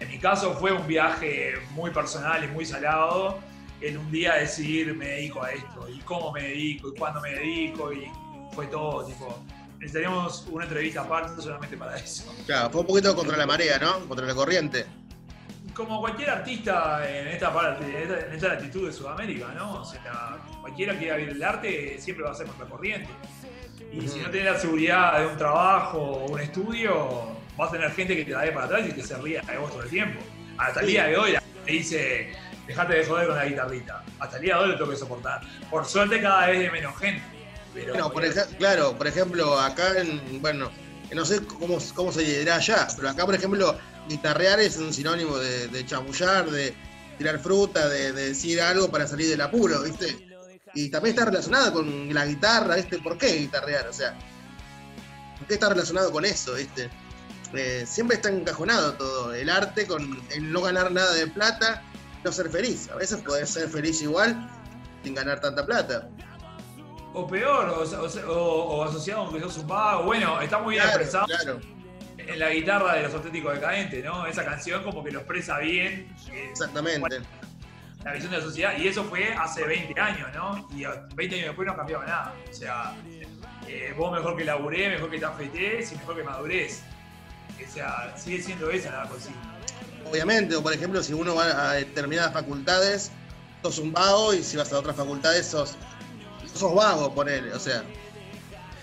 en 0.00 0.08
mi 0.08 0.18
caso 0.18 0.54
fue 0.54 0.72
un 0.72 0.86
viaje 0.86 1.54
muy 1.72 1.90
personal 1.90 2.42
y 2.44 2.48
muy 2.48 2.64
salado. 2.64 3.38
El 3.80 3.98
un 3.98 4.10
día 4.10 4.34
decidir 4.34 4.94
me 4.94 5.06
dedico 5.06 5.42
a 5.42 5.52
esto, 5.52 5.88
y 5.88 5.98
cómo 6.00 6.32
me 6.32 6.42
dedico, 6.44 6.88
y 6.88 6.98
cuándo 6.98 7.20
me 7.20 7.30
dedico, 7.32 7.92
y 7.92 8.10
fue 8.52 8.66
todo, 8.66 9.04
tipo, 9.04 9.38
necesitaríamos 9.78 10.46
una 10.50 10.64
entrevista 10.64 11.02
aparte 11.02 11.40
solamente 11.40 11.76
para 11.76 11.96
eso. 11.96 12.24
Claro, 12.46 12.70
fue 12.70 12.80
un 12.80 12.86
poquito 12.88 13.14
contra 13.14 13.36
la 13.36 13.46
marea, 13.46 13.78
¿no? 13.78 14.00
Contra 14.08 14.26
la 14.26 14.34
corriente. 14.34 14.86
Como 15.78 16.00
cualquier 16.00 16.28
artista 16.30 17.08
en 17.08 17.28
esta 17.28 17.54
parte, 17.54 17.84
en 17.86 18.32
esta, 18.34 18.48
latitud 18.48 18.88
de 18.88 18.92
Sudamérica, 18.92 19.46
¿no? 19.54 19.82
O 19.82 19.84
sea, 19.84 20.36
cualquiera 20.60 20.94
que 20.94 20.98
quiera 20.98 21.16
vivir 21.16 21.34
el 21.34 21.42
arte 21.44 21.96
siempre 22.00 22.24
va 22.24 22.32
a 22.32 22.34
ser 22.34 22.48
contracorriente. 22.48 23.08
Y 23.92 24.08
si 24.08 24.18
no 24.18 24.28
tenés 24.28 24.54
la 24.54 24.58
seguridad 24.58 25.20
de 25.20 25.26
un 25.28 25.36
trabajo 25.36 25.98
o 25.98 26.32
un 26.32 26.40
estudio, 26.40 27.28
vas 27.56 27.68
a 27.68 27.72
tener 27.74 27.92
gente 27.92 28.16
que 28.16 28.24
te 28.24 28.32
la 28.32 28.40
dé 28.40 28.50
para 28.50 28.66
atrás 28.66 28.88
y 28.88 28.92
que 28.92 29.04
se 29.04 29.16
ría 29.18 29.40
de 29.42 29.56
vos 29.56 29.70
todo 29.70 29.84
el 29.84 29.88
tiempo. 29.88 30.18
Hasta 30.56 30.80
el 30.80 30.88
día 30.88 31.04
de 31.04 31.16
hoy 31.16 31.32
la 31.34 31.40
gente 31.42 31.60
te 31.64 31.72
dice, 31.72 32.32
dejate 32.66 32.96
de 32.96 33.06
joder 33.06 33.28
con 33.28 33.36
la 33.36 33.44
guitarrita. 33.44 34.04
Hasta 34.18 34.36
el 34.38 34.42
día 34.42 34.56
de 34.56 34.62
hoy 34.64 34.68
lo 34.70 34.78
tengo 34.78 34.90
que 34.90 34.96
soportar. 34.96 35.42
Por 35.70 35.84
suerte 35.84 36.20
cada 36.20 36.48
vez 36.48 36.58
de 36.58 36.72
menos 36.72 36.98
gente. 36.98 37.22
Pero 37.72 37.92
Bueno, 37.92 38.10
por 38.10 38.24
ej- 38.24 38.56
claro, 38.58 38.98
por 38.98 39.06
ejemplo, 39.06 39.56
acá 39.56 39.96
en, 40.00 40.42
bueno, 40.42 40.72
no 41.14 41.24
sé 41.24 41.46
cómo, 41.46 41.78
cómo 41.94 42.10
se 42.10 42.22
dirá 42.22 42.56
allá, 42.56 42.88
pero 42.96 43.10
acá, 43.10 43.24
por 43.24 43.36
ejemplo, 43.36 43.78
guitarrear 44.08 44.60
es 44.60 44.76
un 44.78 44.92
sinónimo 44.92 45.36
de, 45.38 45.68
de 45.68 45.86
chamullar, 45.86 46.50
de 46.50 46.74
tirar 47.18 47.38
fruta, 47.40 47.88
de, 47.88 48.12
de 48.12 48.28
decir 48.28 48.60
algo 48.60 48.90
para 48.90 49.06
salir 49.06 49.28
del 49.28 49.40
apuro, 49.40 49.82
¿viste? 49.82 50.26
Y 50.74 50.88
también 50.90 51.14
está 51.14 51.24
relacionado 51.26 51.72
con 51.72 52.12
la 52.14 52.26
guitarra, 52.26 52.76
¿viste? 52.76 52.98
¿Por 52.98 53.18
qué 53.18 53.32
guitarrear? 53.36 53.88
O 53.88 53.92
sea, 53.92 54.16
¿por 55.38 55.46
qué 55.48 55.54
está 55.54 55.68
relacionado 55.70 56.12
con 56.12 56.24
eso, 56.24 56.54
¿viste? 56.54 56.90
Eh, 57.54 57.84
siempre 57.88 58.16
está 58.16 58.28
encajonado 58.28 58.92
todo, 58.94 59.32
el 59.34 59.48
arte 59.48 59.86
con 59.86 60.20
el 60.30 60.52
no 60.52 60.60
ganar 60.60 60.92
nada 60.92 61.14
de 61.14 61.26
plata, 61.26 61.82
no 62.22 62.30
ser 62.30 62.50
feliz. 62.50 62.88
A 62.92 62.96
veces 62.96 63.20
podés 63.22 63.48
ser 63.50 63.68
feliz 63.68 64.02
igual 64.02 64.50
sin 65.02 65.14
ganar 65.14 65.40
tanta 65.40 65.64
plata. 65.64 66.08
O 67.14 67.26
peor, 67.26 67.68
o, 67.70 67.82
o- 67.82 68.34
o- 68.34 68.84
asociado 68.84 69.26
con 69.26 69.34
que 69.36 69.40
sos 69.40 69.58
un 69.58 69.66
vago. 69.66 70.04
Bueno, 70.04 70.40
está 70.42 70.58
muy 70.58 70.74
bien 70.74 70.84
Claro, 70.84 71.00
expresado 71.00 71.26
claro. 71.26 71.60
En 72.28 72.38
la 72.38 72.50
guitarra 72.50 72.94
de 72.94 73.02
los 73.04 73.14
auténticos 73.14 73.54
decadentes, 73.54 74.04
¿no? 74.04 74.26
Esa 74.26 74.44
canción 74.44 74.82
como 74.84 75.02
que 75.02 75.10
lo 75.10 75.20
expresa 75.20 75.58
bien. 75.58 76.14
eh, 76.32 76.48
Exactamente. 76.50 77.20
la 78.04 78.12
visión 78.12 78.30
de 78.30 78.38
la 78.38 78.44
sociedad. 78.44 78.76
Y 78.78 78.88
eso 78.88 79.04
fue 79.04 79.32
hace 79.34 79.64
20 79.64 80.00
años, 80.00 80.28
¿no? 80.34 80.68
Y 80.72 80.84
20 81.14 81.34
años 81.36 81.46
después 81.48 81.66
no 81.66 81.76
cambiaba 81.76 82.06
nada. 82.06 82.34
O 82.50 82.54
sea, 82.54 82.94
eh, 83.66 83.92
vos 83.96 84.12
mejor 84.12 84.36
que 84.36 84.44
laburé, 84.44 84.88
mejor 84.90 85.10
que 85.10 85.18
te 85.18 85.24
afeités 85.24 85.92
y 85.92 85.96
mejor 85.96 86.16
que 86.16 86.22
madurez. 86.22 86.82
O 87.66 87.70
sea, 87.72 88.14
sigue 88.16 88.40
siendo 88.42 88.70
esa 88.70 88.90
la 89.04 89.08
consigna. 89.08 89.36
Obviamente, 90.08 90.54
o 90.56 90.62
por 90.62 90.72
ejemplo, 90.72 91.02
si 91.02 91.12
uno 91.12 91.34
va 91.34 91.70
a 91.70 91.74
determinadas 91.74 92.32
facultades, 92.32 93.10
sos 93.62 93.78
un 93.78 93.92
vago, 93.92 94.32
y 94.32 94.42
si 94.42 94.56
vas 94.56 94.72
a 94.72 94.78
otras 94.78 94.96
facultades, 94.96 95.46
sos, 95.46 95.76
sos 96.54 96.74
vago, 96.74 97.12
poner, 97.14 97.52
o 97.52 97.58
sea, 97.58 97.82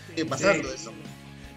sigue 0.09 0.25
pasando 0.25 0.67
Sí. 0.69 0.75
eso. 0.75 0.93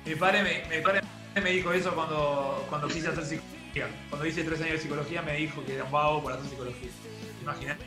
Mi 0.06 0.14
padre 0.14 0.42
me, 0.42 0.76
mi 0.76 0.82
padre 0.82 1.00
me 1.40 1.50
dijo 1.50 1.72
eso 1.72 1.94
cuando, 1.94 2.64
cuando 2.68 2.88
quise 2.88 3.08
hacer 3.08 3.24
psicología. 3.24 3.88
Cuando 4.08 4.26
hice 4.26 4.44
tres 4.44 4.60
años 4.60 4.72
de 4.72 4.78
psicología 4.80 5.22
me 5.22 5.36
dijo 5.36 5.64
que 5.64 5.74
era 5.74 5.84
un 5.84 5.92
vago 5.92 6.22
por 6.22 6.32
hacer 6.32 6.48
psicología. 6.48 6.90
Imagínate. 7.42 7.84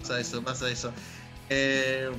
Pasa 0.00 0.20
eso, 0.20 0.42
pasa 0.42 0.70
eso. 0.70 0.92
Eh, 1.48 2.10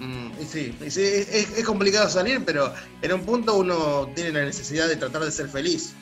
y 0.42 0.46
sí, 0.46 0.78
y 0.86 0.90
sí, 0.90 1.02
es, 1.02 1.58
es 1.58 1.66
complicado 1.66 2.10
salir, 2.10 2.44
pero 2.46 2.74
en 3.02 3.12
un 3.14 3.26
punto 3.26 3.56
uno 3.56 4.08
tiene 4.16 4.32
la 4.32 4.46
necesidad 4.46 4.88
de 4.88 4.96
tratar 4.96 5.22
de 5.24 5.32
ser 5.32 5.50
feliz. 5.50 5.94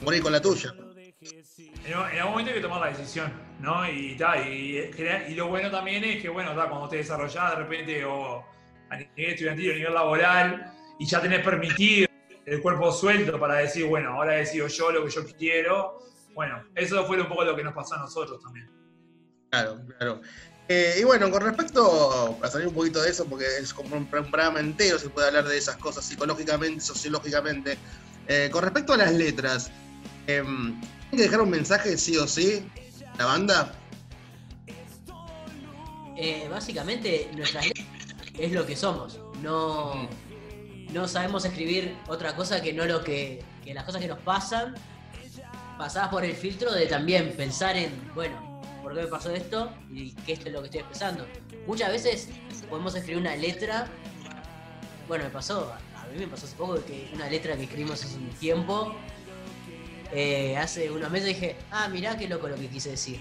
Morir 0.00 0.22
con 0.22 0.32
la 0.32 0.40
tuya. 0.40 0.74
En, 1.84 1.92
en 1.92 2.18
algún 2.18 2.30
momento 2.30 2.50
hay 2.50 2.56
que 2.56 2.62
tomar 2.62 2.80
la 2.80 2.96
decisión, 2.96 3.32
¿no? 3.60 3.88
Y, 3.90 4.16
ta, 4.16 4.48
y, 4.48 4.90
y 5.28 5.34
lo 5.34 5.48
bueno 5.48 5.70
también 5.70 6.04
es 6.04 6.22
que, 6.22 6.28
bueno, 6.28 6.54
ta, 6.54 6.68
cuando 6.68 6.88
te 6.88 6.96
desarrollás 6.98 7.50
de 7.50 7.56
repente 7.56 8.04
o 8.04 8.44
a 8.92 8.96
nivel 8.96 9.32
estudiantil 9.32 9.70
o 9.70 9.72
a 9.72 9.76
nivel 9.76 9.94
laboral 9.94 10.72
y 10.98 11.06
ya 11.06 11.20
tenés 11.20 11.44
permitido 11.44 12.08
el 12.44 12.60
cuerpo 12.60 12.92
suelto 12.92 13.38
para 13.38 13.56
decir, 13.56 13.86
bueno, 13.86 14.10
ahora 14.10 14.34
decido 14.34 14.66
yo 14.68 14.92
lo 14.92 15.04
que 15.04 15.10
yo 15.10 15.24
quiero. 15.38 15.98
Bueno, 16.34 16.64
eso 16.74 17.04
fue 17.06 17.20
un 17.20 17.28
poco 17.28 17.44
lo 17.44 17.56
que 17.56 17.62
nos 17.62 17.74
pasó 17.74 17.94
a 17.94 17.98
nosotros 17.98 18.42
también. 18.42 18.70
Claro, 19.50 19.80
claro. 19.98 20.20
Eh, 20.68 20.96
y 21.00 21.04
bueno, 21.04 21.30
con 21.30 21.42
respecto, 21.42 22.36
para 22.40 22.50
salir 22.50 22.68
un 22.68 22.74
poquito 22.74 23.02
de 23.02 23.10
eso, 23.10 23.26
porque 23.26 23.44
es 23.58 23.74
como 23.74 23.96
un, 23.96 24.02
un 24.02 24.30
programa 24.30 24.60
entero, 24.60 24.98
se 24.98 25.08
puede 25.10 25.28
hablar 25.28 25.44
de 25.44 25.58
esas 25.58 25.76
cosas 25.76 26.04
psicológicamente, 26.04 26.80
sociológicamente. 26.80 27.76
Eh, 28.28 28.48
con 28.50 28.62
respecto 28.62 28.92
a 28.92 28.96
las 28.96 29.12
letras, 29.12 29.70
eh, 30.26 30.42
¿tienen 30.42 30.80
que 31.10 31.22
dejar 31.22 31.40
un 31.40 31.50
mensaje 31.50 31.96
sí 31.98 32.16
o 32.16 32.26
sí 32.26 32.64
la 33.18 33.26
banda? 33.26 33.74
Eh, 36.16 36.46
básicamente, 36.48 37.28
nuestras 37.34 37.66
letras 37.66 37.86
es 38.42 38.50
lo 38.50 38.66
que 38.66 38.74
somos. 38.74 39.20
No, 39.40 40.08
no 40.92 41.06
sabemos 41.06 41.44
escribir 41.44 41.96
otra 42.08 42.34
cosa 42.34 42.60
que 42.60 42.72
no 42.72 42.84
lo 42.84 43.04
que, 43.04 43.40
que 43.64 43.72
las 43.72 43.84
cosas 43.84 44.00
que 44.00 44.08
nos 44.08 44.18
pasan, 44.18 44.74
pasadas 45.78 46.08
por 46.08 46.24
el 46.24 46.34
filtro 46.34 46.72
de 46.72 46.86
también 46.86 47.32
pensar 47.36 47.76
en, 47.76 47.92
bueno, 48.14 48.60
¿por 48.82 48.94
qué 48.94 49.02
me 49.02 49.06
pasó 49.06 49.30
esto? 49.30 49.72
Y 49.92 50.10
qué 50.26 50.32
esto 50.32 50.48
es 50.48 50.54
lo 50.54 50.60
que 50.60 50.66
estoy 50.66 50.80
expresando. 50.80 51.24
Muchas 51.68 51.90
veces 51.90 52.28
podemos 52.68 52.96
escribir 52.96 53.20
una 53.20 53.36
letra, 53.36 53.86
bueno, 55.06 55.22
me 55.22 55.30
pasó, 55.30 55.72
a 55.96 56.06
mí 56.08 56.18
me 56.18 56.26
pasó 56.26 56.46
hace 56.46 56.56
poco 56.56 56.84
que 56.84 57.10
una 57.14 57.30
letra 57.30 57.56
que 57.56 57.62
escribimos 57.62 58.02
hace 58.02 58.16
un 58.16 58.28
tiempo, 58.30 58.92
eh, 60.12 60.56
hace 60.56 60.90
unos 60.90 61.12
meses 61.12 61.28
dije, 61.28 61.56
ah, 61.70 61.88
mirá 61.88 62.18
qué 62.18 62.26
loco 62.26 62.48
lo 62.48 62.56
que 62.56 62.66
quise 62.66 62.90
decir. 62.90 63.20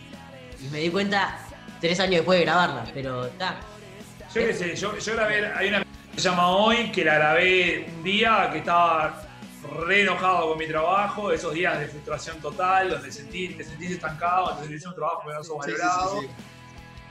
Y 0.60 0.68
me 0.70 0.80
di 0.80 0.90
cuenta 0.90 1.38
tres 1.80 2.00
años 2.00 2.16
después 2.16 2.40
de 2.40 2.46
grabarla, 2.46 2.90
pero 2.92 3.28
está. 3.28 3.60
Yo 4.34 4.42
qué 4.48 4.54
sé, 4.54 4.76
yo, 4.76 4.98
yo 4.98 5.14
grabé, 5.14 5.46
hay 5.54 5.68
una 5.70 5.80
que 5.84 6.22
se 6.22 6.30
llama 6.30 6.50
Hoy, 6.50 6.92
que 6.92 7.04
la 7.04 7.16
grabé 7.16 7.86
un 7.98 8.04
día 8.04 8.50
que 8.52 8.60
estaba 8.60 9.22
re 9.86 10.02
enojado 10.02 10.50
con 10.50 10.58
mi 10.58 10.68
trabajo, 10.68 11.32
esos 11.32 11.54
días 11.54 11.80
de 11.80 11.88
frustración 11.88 12.40
total, 12.40 12.90
donde 12.92 13.12
sentí, 13.12 13.50
te 13.50 13.64
sentís 13.64 13.92
estancado, 13.92 14.52
entonces 14.52 14.78
hice 14.78 14.88
un 14.88 14.96
trabajo 14.96 15.24
que 15.28 15.34
no 15.34 15.44
sos 15.44 15.66
Sí, 15.66 15.72
sí, 15.72 15.78
valorado. 15.82 16.22
sí, 16.22 16.28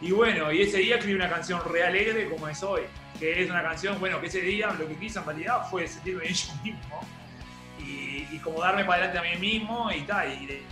Y 0.02 0.10
bueno, 0.12 0.50
y 0.52 0.62
ese 0.62 0.78
día 0.78 0.96
escribí 0.96 1.14
una 1.14 1.28
canción 1.28 1.60
re 1.70 1.84
alegre 1.84 2.28
como 2.30 2.48
es 2.48 2.62
hoy, 2.62 2.82
que 3.18 3.42
es 3.42 3.50
una 3.50 3.62
canción, 3.62 3.98
bueno, 4.00 4.20
que 4.20 4.26
ese 4.28 4.40
día 4.40 4.68
lo 4.78 4.88
que 4.88 4.96
quise 4.96 5.18
en 5.18 5.26
realidad 5.26 5.68
fue 5.70 5.86
sentirme 5.86 6.24
yo 6.32 6.52
mismo 6.64 7.00
y, 7.78 8.26
y 8.32 8.40
como 8.42 8.60
darme 8.60 8.84
para 8.84 9.04
adelante 9.04 9.18
a 9.28 9.30
mí 9.32 9.38
mismo 9.38 9.90
y 9.92 10.02
tal. 10.02 10.42
Y 10.42 10.46
de- 10.46 10.62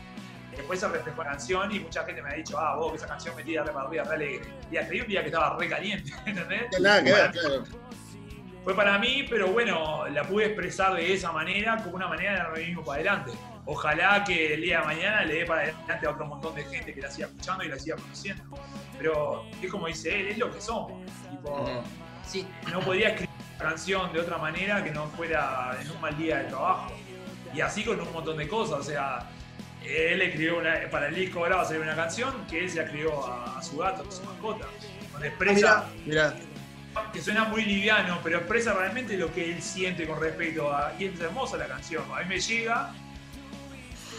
después 0.59 0.81
se 0.81 0.89
reflejó 0.89 1.23
la 1.23 1.31
canción 1.31 1.73
y 1.73 1.81
mucha 1.81 2.05
gente 2.05 2.21
me 2.21 2.31
ha 2.31 2.35
dicho, 2.35 2.59
ah, 2.59 2.77
vos 2.77 2.91
que 2.91 2.99
esa 2.99 3.07
canción 3.07 3.35
metida 3.35 3.65
re 3.65 3.73
para 3.73 3.89
re 3.89 4.01
alegre. 4.01 4.49
Y 4.71 4.75
la 4.75 4.83
escribí 4.83 5.01
un 5.03 5.09
día 5.09 5.21
que 5.23 5.29
estaba 5.29 5.57
re 5.57 5.69
caliente, 5.69 6.13
¿entendés? 6.27 6.67
No, 6.73 6.81
nada 6.81 7.03
que 7.03 7.13
ver, 7.13 7.31
claro. 7.31 7.65
fue 8.65 8.75
para 8.75 8.99
mí, 8.99 9.27
pero 9.31 9.49
bueno, 9.49 10.07
la 10.09 10.25
pude 10.25 10.47
expresar 10.47 10.95
de 10.95 11.15
esa 11.15 11.33
manera, 11.33 11.77
como 11.83 11.97
una 11.97 12.09
manera 12.09 12.51
de 12.55 12.67
mismo 12.67 12.85
para 12.85 12.97
adelante. 12.97 13.33
Ojalá 13.71 14.25
que 14.25 14.55
el 14.55 14.63
día 14.63 14.81
de 14.81 14.87
mañana 14.87 15.25
le 15.25 15.41
dé 15.41 15.45
para 15.45 15.63
adelante 15.63 16.07
a 16.07 16.11
otro 16.11 16.27
montón 16.27 16.55
de 16.55 16.65
gente 16.65 16.95
que 16.95 17.03
la 17.03 17.11
siga 17.11 17.29
escuchando 17.29 17.65
y 17.65 17.69
la 17.69 17.79
siga 17.79 17.97
conociendo. 17.97 18.43
Pero 18.97 19.45
es 19.61 19.71
como 19.71 19.87
dice 19.87 20.21
él, 20.21 20.29
es 20.29 20.39
lo 20.39 20.51
que 20.51 20.61
somos. 20.61 20.93
Tipo. 21.31 21.85
Sí, 22.27 22.47
no 22.73 22.81
podía 22.81 23.11
escribir 23.11 23.31
una 23.57 23.71
canción 23.71 24.13
de 24.13 24.21
otra 24.21 24.39
manera 24.39 24.83
que 24.83 24.91
no 24.91 25.07
fuera 25.09 25.77
en 25.81 25.91
un 25.91 26.01
mal 26.01 26.17
día 26.17 26.39
de 26.39 26.45
trabajo. 26.45 26.93
Y 27.55 27.61
así 27.61 27.85
con 27.85 28.01
un 28.01 28.11
montón 28.11 28.39
de 28.39 28.49
cosas. 28.49 28.81
O 28.81 28.83
sea, 28.83 29.29
él 29.89 30.23
escribió 30.23 30.59
una, 30.59 30.89
para 30.91 31.09
el 31.09 31.15
disco 31.15 31.41
ahora 31.41 31.57
va 31.57 31.63
a 31.63 31.65
salir 31.65 31.81
una 31.83 31.97
canción 31.97 32.47
que 32.49 32.61
él 32.65 32.71
se 32.71 32.83
escribió 32.83 33.25
a, 33.27 33.59
a 33.59 33.63
su 33.63 33.77
gato, 33.79 34.05
a 34.09 34.13
su 34.13 34.23
mascota. 34.25 34.67
Donde 35.13 35.29
expresa 35.29 35.85
Ah, 35.87 35.91
Mirá, 36.07 36.35
que 37.13 37.23
suena 37.23 37.45
muy 37.45 37.65
liviano, 37.65 38.21
pero 38.23 38.39
expresa 38.39 38.73
realmente 38.75 39.17
lo 39.17 39.33
que 39.33 39.53
él 39.53 39.63
siente 39.63 40.07
con 40.07 40.21
respecto 40.21 40.73
a. 40.73 40.93
Y 40.99 41.05
es 41.07 41.21
hermosa 41.21 41.57
la 41.57 41.67
canción. 41.67 42.05
A 42.15 42.21
mí 42.21 42.25
me 42.29 42.41
llega, 42.41 42.93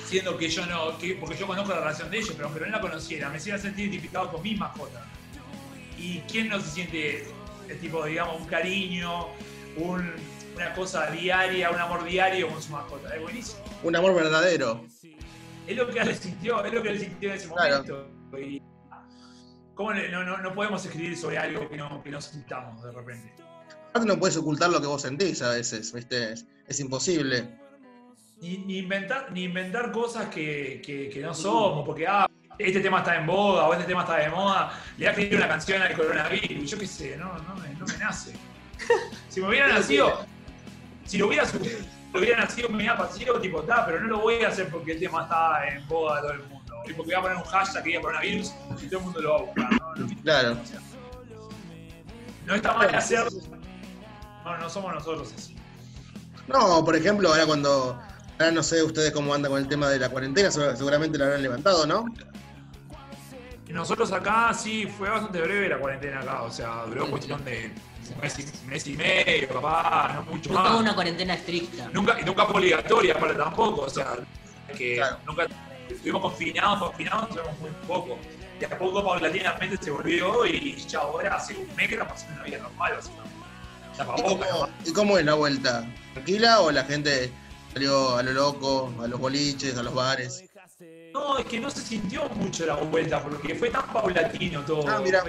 siendo 0.06 0.38
que 0.38 0.50
yo 0.50 0.66
no. 0.66 0.98
Que, 0.98 1.16
porque 1.16 1.38
yo 1.38 1.46
conozco 1.48 1.74
la 1.74 1.80
relación 1.82 2.10
de 2.10 2.18
ellos, 2.18 2.32
pero 2.36 2.48
aunque 2.48 2.62
no 2.62 2.68
la 2.68 2.80
conociera, 2.82 3.30
me 3.30 3.38
hacía 3.38 3.58
sentir 3.58 3.86
identificado 3.88 4.32
con 4.32 4.42
mi 4.42 4.56
mascota. 4.56 5.06
¿Y 5.98 6.20
quién 6.22 6.48
no 6.50 6.60
se 6.62 6.70
siente, 6.70 7.28
eh, 7.68 7.76
tipo, 7.82 8.06
digamos, 8.06 8.40
un 8.40 8.48
cariño, 8.48 9.28
un- 9.76 10.14
una 10.56 10.74
cosa 10.74 11.08
diaria, 11.12 11.70
un 11.72 11.80
amor 11.80 12.04
diario 12.06 12.48
con 12.50 12.62
su 12.62 12.72
mascota? 12.72 13.14
Es 13.16 13.22
buenísimo. 13.22 13.60
un 13.84 13.96
amor 13.96 14.16
verdadero. 14.16 14.86
Es 15.70 15.78
lo 15.78 15.88
que 15.88 16.00
él 16.00 16.16
sintió, 16.16 16.66
es 16.66 16.74
lo 16.74 16.82
que 16.82 16.90
él 16.90 17.00
sintió 17.00 17.30
en 17.30 17.36
ese 17.36 17.48
Claro. 17.48 17.84
momento. 17.86 18.38
Y, 18.40 18.62
¿Cómo 19.76 19.94
no, 19.94 20.24
no, 20.26 20.38
no 20.40 20.54
podemos 20.56 20.84
escribir 20.84 21.16
sobre 21.16 21.38
algo 21.38 21.70
que 21.70 21.78
no, 21.78 22.02
que 22.04 22.10
no 22.10 22.20
sintamos 22.20 22.84
de 22.84 22.92
repente? 22.92 23.34
Aparte 23.90 24.08
no 24.08 24.20
puedes 24.20 24.36
ocultar 24.38 24.70
lo 24.72 24.82
que 24.82 24.88
vos 24.88 25.02
sentís 25.04 25.42
a 25.44 25.52
veces, 25.52 25.94
¿viste? 25.94 26.34
Es, 26.34 26.46
es 26.68 26.80
imposible. 26.80 27.48
Ni, 28.42 28.58
ni 28.58 28.80
inventar, 28.80 29.32
ni 29.32 29.44
inventar 29.44 29.92
cosas 29.92 30.28
que, 30.30 30.82
que- 30.84 31.10
que 31.10 31.22
no 31.22 31.34
somos, 31.36 31.86
porque 31.86 32.08
ah, 32.08 32.28
este 32.58 32.80
tema 32.80 33.00
está 33.00 33.16
en 33.18 33.28
boga 33.28 33.68
o 33.68 33.74
este 33.74 33.86
tema 33.86 34.02
está 34.02 34.18
de 34.18 34.30
moda, 34.30 34.72
le 34.98 35.06
voy 35.06 35.06
a 35.06 35.10
escribir 35.12 35.36
una 35.38 35.48
canción 35.48 35.82
al 35.82 35.94
coronavirus, 35.96 36.72
yo 36.72 36.78
qué 36.80 36.88
sé, 36.88 37.16
no, 37.18 37.38
no, 37.38 37.56
me, 37.56 37.70
no 37.76 37.86
me 37.86 37.98
nace. 37.98 38.34
Si 39.30 39.40
me 39.40 39.48
hubiera 39.50 39.68
nacido, 39.68 40.26
si 41.06 41.18
lo 41.20 41.28
hubiera, 41.28 41.46
su- 41.46 41.60
lo 41.60 41.66
hubiera 42.18 42.40
nacido, 42.42 42.70
me 42.70 42.78
hubiera 42.78 42.98
parecido 42.98 43.40
tipo, 43.40 43.62
está, 43.62 43.86
pero 43.86 44.00
no 44.02 44.08
lo 44.08 44.20
voy 44.22 44.42
a 44.44 44.48
hacer 44.50 44.68
porque 44.70 44.94
el 44.94 45.00
tema 45.00 45.24
está 45.24 45.68
en 45.68 45.88
boga 45.88 46.16
de 46.16 46.22
todo 46.22 46.32
el 46.32 46.40
mundo. 46.48 46.74
Y 46.86 46.94
porque 46.94 47.12
voy 47.12 47.20
a 47.20 47.22
poner 47.22 47.38
un 47.38 47.44
hashtag 47.44 47.84
que 47.84 47.90
diga 47.90 48.02
coronavirus 48.02 48.54
y 48.82 48.88
todo 48.88 49.00
el 49.00 49.06
mundo 49.06 49.22
lo 49.22 49.30
va 49.32 49.36
a 49.38 49.42
buscar. 49.44 49.72
No, 49.72 49.96
no, 50.08 50.22
Claro. 50.24 50.58
no 52.46 52.56
está 52.56 52.74
mal 52.74 52.96
hacerlo. 52.96 53.30
No, 54.46 54.58
no 54.58 54.70
somos 54.70 54.94
nosotros 54.94 55.32
así. 55.38 55.56
No, 56.48 56.84
por 56.84 56.96
ejemplo, 56.96 57.30
ahora 57.30 57.46
cuando. 57.46 58.02
Ahora 58.40 58.52
no 58.54 58.64
sé 58.64 58.82
ustedes 58.82 59.12
cómo 59.12 59.34
andan 59.34 59.52
con 59.52 59.62
el 59.62 59.68
tema 59.68 59.90
de 59.90 60.00
la 60.00 60.08
cuarentena, 60.10 60.50
segura- 60.50 60.76
seguramente 60.76 61.18
lo 61.18 61.26
habrán 61.26 61.42
levantado, 61.44 61.86
¿no? 61.86 62.06
Y 63.70 63.74
nosotros 63.74 64.12
acá 64.12 64.52
sí 64.54 64.88
fue 64.88 65.10
bastante 65.10 65.40
breve 65.42 65.70
la 65.70 65.78
cuarentena 65.78 66.22
acá, 66.22 66.42
o 66.42 66.52
sea, 66.52 66.86
duró 66.88 67.08
cuestión 67.08 67.46
de 67.46 67.72
un 68.16 68.20
mes 68.22 68.40
y, 68.40 68.68
mes 68.68 68.88
y 68.88 68.94
medio, 68.98 69.48
capaz, 69.50 70.14
no 70.16 70.24
mucho 70.24 70.52
no 70.52 70.60
más. 70.60 70.70
tuvo 70.72 70.80
una 70.80 70.96
cuarentena 70.96 71.36
estricta. 71.36 71.88
Nunca, 71.94 72.20
y 72.20 72.26
nunca 72.26 72.46
fue 72.48 72.56
obligatoria 72.62 73.20
para 73.20 73.38
tampoco, 73.38 73.82
o 73.82 73.90
sea, 73.90 74.16
que 74.76 74.96
Claro. 74.96 75.18
nunca 75.28 75.46
estuvimos 75.88 76.22
confinados, 76.22 76.80
confinados, 76.90 77.30
estuvimos 77.30 77.60
muy 77.60 77.70
poco. 77.88 78.18
Y 78.60 78.66
a 78.66 78.78
poco 78.78 79.04
paulatinamente 79.04 79.78
se 79.82 79.92
volvió 79.92 80.46
y 80.48 80.76
ya 80.76 81.00
ahora 81.00 81.36
hace 81.36 81.56
un 81.56 81.68
mes 81.76 81.88
que 81.88 81.94
estamos 81.94 82.14
haciendo 82.14 82.36
una 82.42 82.44
vida 82.46 82.58
normal, 82.58 82.94
básicamente. 82.96 83.36
¿Y 83.94 83.98
Tapabocas, 83.98 84.50
cómo, 84.50 84.70
y 84.86 84.94
cómo 84.94 85.18
es 85.20 85.26
la 85.26 85.34
vuelta? 85.36 85.86
¿Tranquila 86.14 86.62
o 86.62 86.72
la 86.72 86.84
gente 86.86 87.32
salió 87.74 88.18
a 88.18 88.24
lo 88.24 88.32
loco, 88.34 88.92
a 89.02 89.08
los 89.08 89.20
boliches, 89.20 89.78
a 89.78 89.84
los 89.84 89.94
bares? 89.94 90.44
No, 91.14 91.38
es 91.38 91.46
que 91.46 91.60
no 91.60 91.70
se 91.70 91.82
sintió 91.82 92.28
mucho 92.30 92.66
la 92.66 92.76
vuelta, 92.76 93.22
porque 93.22 93.56
fue 93.56 93.70
tan 93.70 93.86
paulatino 93.88 94.62
todo. 94.62 94.88
Ah, 94.88 95.02
mira. 95.04 95.24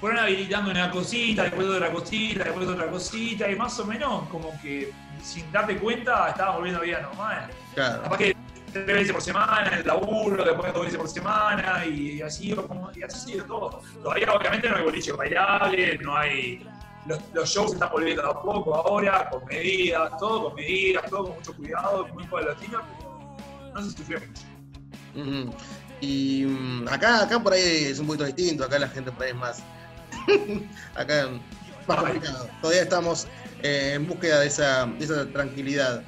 Fueron 0.00 0.18
habilitando 0.18 0.70
una 0.70 0.90
cosita, 0.90 1.44
después 1.44 1.66
otra 1.66 1.90
cosita, 1.90 2.44
después 2.44 2.68
otra 2.68 2.90
cosita, 2.90 3.50
y 3.50 3.56
más 3.56 3.78
o 3.78 3.86
menos 3.86 4.28
como 4.28 4.52
que 4.60 4.92
sin 5.22 5.50
darte 5.50 5.78
cuenta 5.78 6.28
estabas 6.28 6.56
volviendo 6.56 6.80
a 6.80 6.84
vida 6.84 7.00
normal. 7.00 7.50
Claro. 7.74 8.02
Capaz 8.02 8.18
que 8.18 8.36
tres 8.72 8.86
veces 8.86 9.12
por 9.12 9.22
semana 9.22 9.68
en 9.68 9.78
el 9.78 9.86
laburo, 9.86 10.44
después 10.44 10.74
dos 10.74 10.84
veces 10.84 10.98
por 10.98 11.08
semana, 11.08 11.86
y 11.86 12.20
así, 12.20 12.52
como, 12.52 12.90
y 12.94 13.02
así 13.02 13.20
sigue 13.20 13.42
todo. 13.42 13.80
Todavía 14.02 14.32
obviamente 14.34 14.68
no 14.68 14.76
hay 14.76 14.84
boliche 14.84 15.12
bailable, 15.12 15.98
no 15.98 16.16
hay... 16.16 16.66
Los, 17.06 17.20
los 17.32 17.48
shows 17.48 17.70
se 17.70 17.76
están 17.76 17.90
volviendo 17.92 18.26
a 18.28 18.42
poco 18.42 18.74
ahora, 18.74 19.28
con 19.30 19.44
medidas, 19.46 20.10
todo 20.18 20.44
con 20.44 20.54
medidas, 20.54 21.08
todo 21.08 21.24
con 21.24 21.36
mucho 21.36 21.54
cuidado, 21.54 22.06
muy 22.08 22.26
paulatino, 22.26 22.80
pero 22.98 23.72
no 23.74 23.82
se 23.82 23.90
sufrió 23.96 24.20
mucho. 24.20 24.42
Y 26.00 26.44
mm, 26.44 26.88
acá, 26.88 27.22
acá 27.22 27.40
por 27.42 27.52
ahí 27.52 27.84
es 27.84 27.98
un 27.98 28.06
poquito 28.06 28.24
distinto, 28.24 28.64
acá 28.64 28.78
la 28.78 28.88
gente 28.88 29.10
por 29.12 29.24
ahí 29.24 29.30
es 29.30 29.36
más. 29.36 29.58
acá 30.94 31.28
más 31.86 31.98
complicado. 31.98 32.48
Todavía 32.60 32.82
estamos 32.82 33.26
eh, 33.62 33.92
en 33.94 34.06
búsqueda 34.06 34.40
de 34.40 34.46
esa, 34.46 34.86
de 34.86 35.04
esa 35.04 35.26
tranquilidad. 35.26 36.02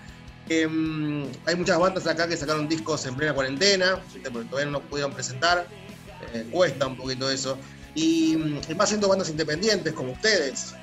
Em, 0.48 1.26
hay 1.44 1.56
muchas 1.56 1.78
bandas 1.78 2.06
acá 2.06 2.28
que 2.28 2.36
sacaron 2.36 2.68
discos 2.68 3.04
en 3.06 3.16
plena 3.16 3.34
cuarentena, 3.34 4.00
porque 4.12 4.48
todavía 4.48 4.70
no 4.70 4.80
pudieron 4.80 5.12
presentar. 5.12 5.66
eh, 6.32 6.46
cuesta 6.50 6.86
un 6.86 6.96
poquito 6.96 7.30
eso. 7.30 7.58
Y, 7.94 8.34
y 8.68 8.74
más 8.76 8.88
siendo 8.90 9.08
bandas 9.08 9.28
independientes 9.30 9.92
como 9.92 10.12
ustedes. 10.12 10.74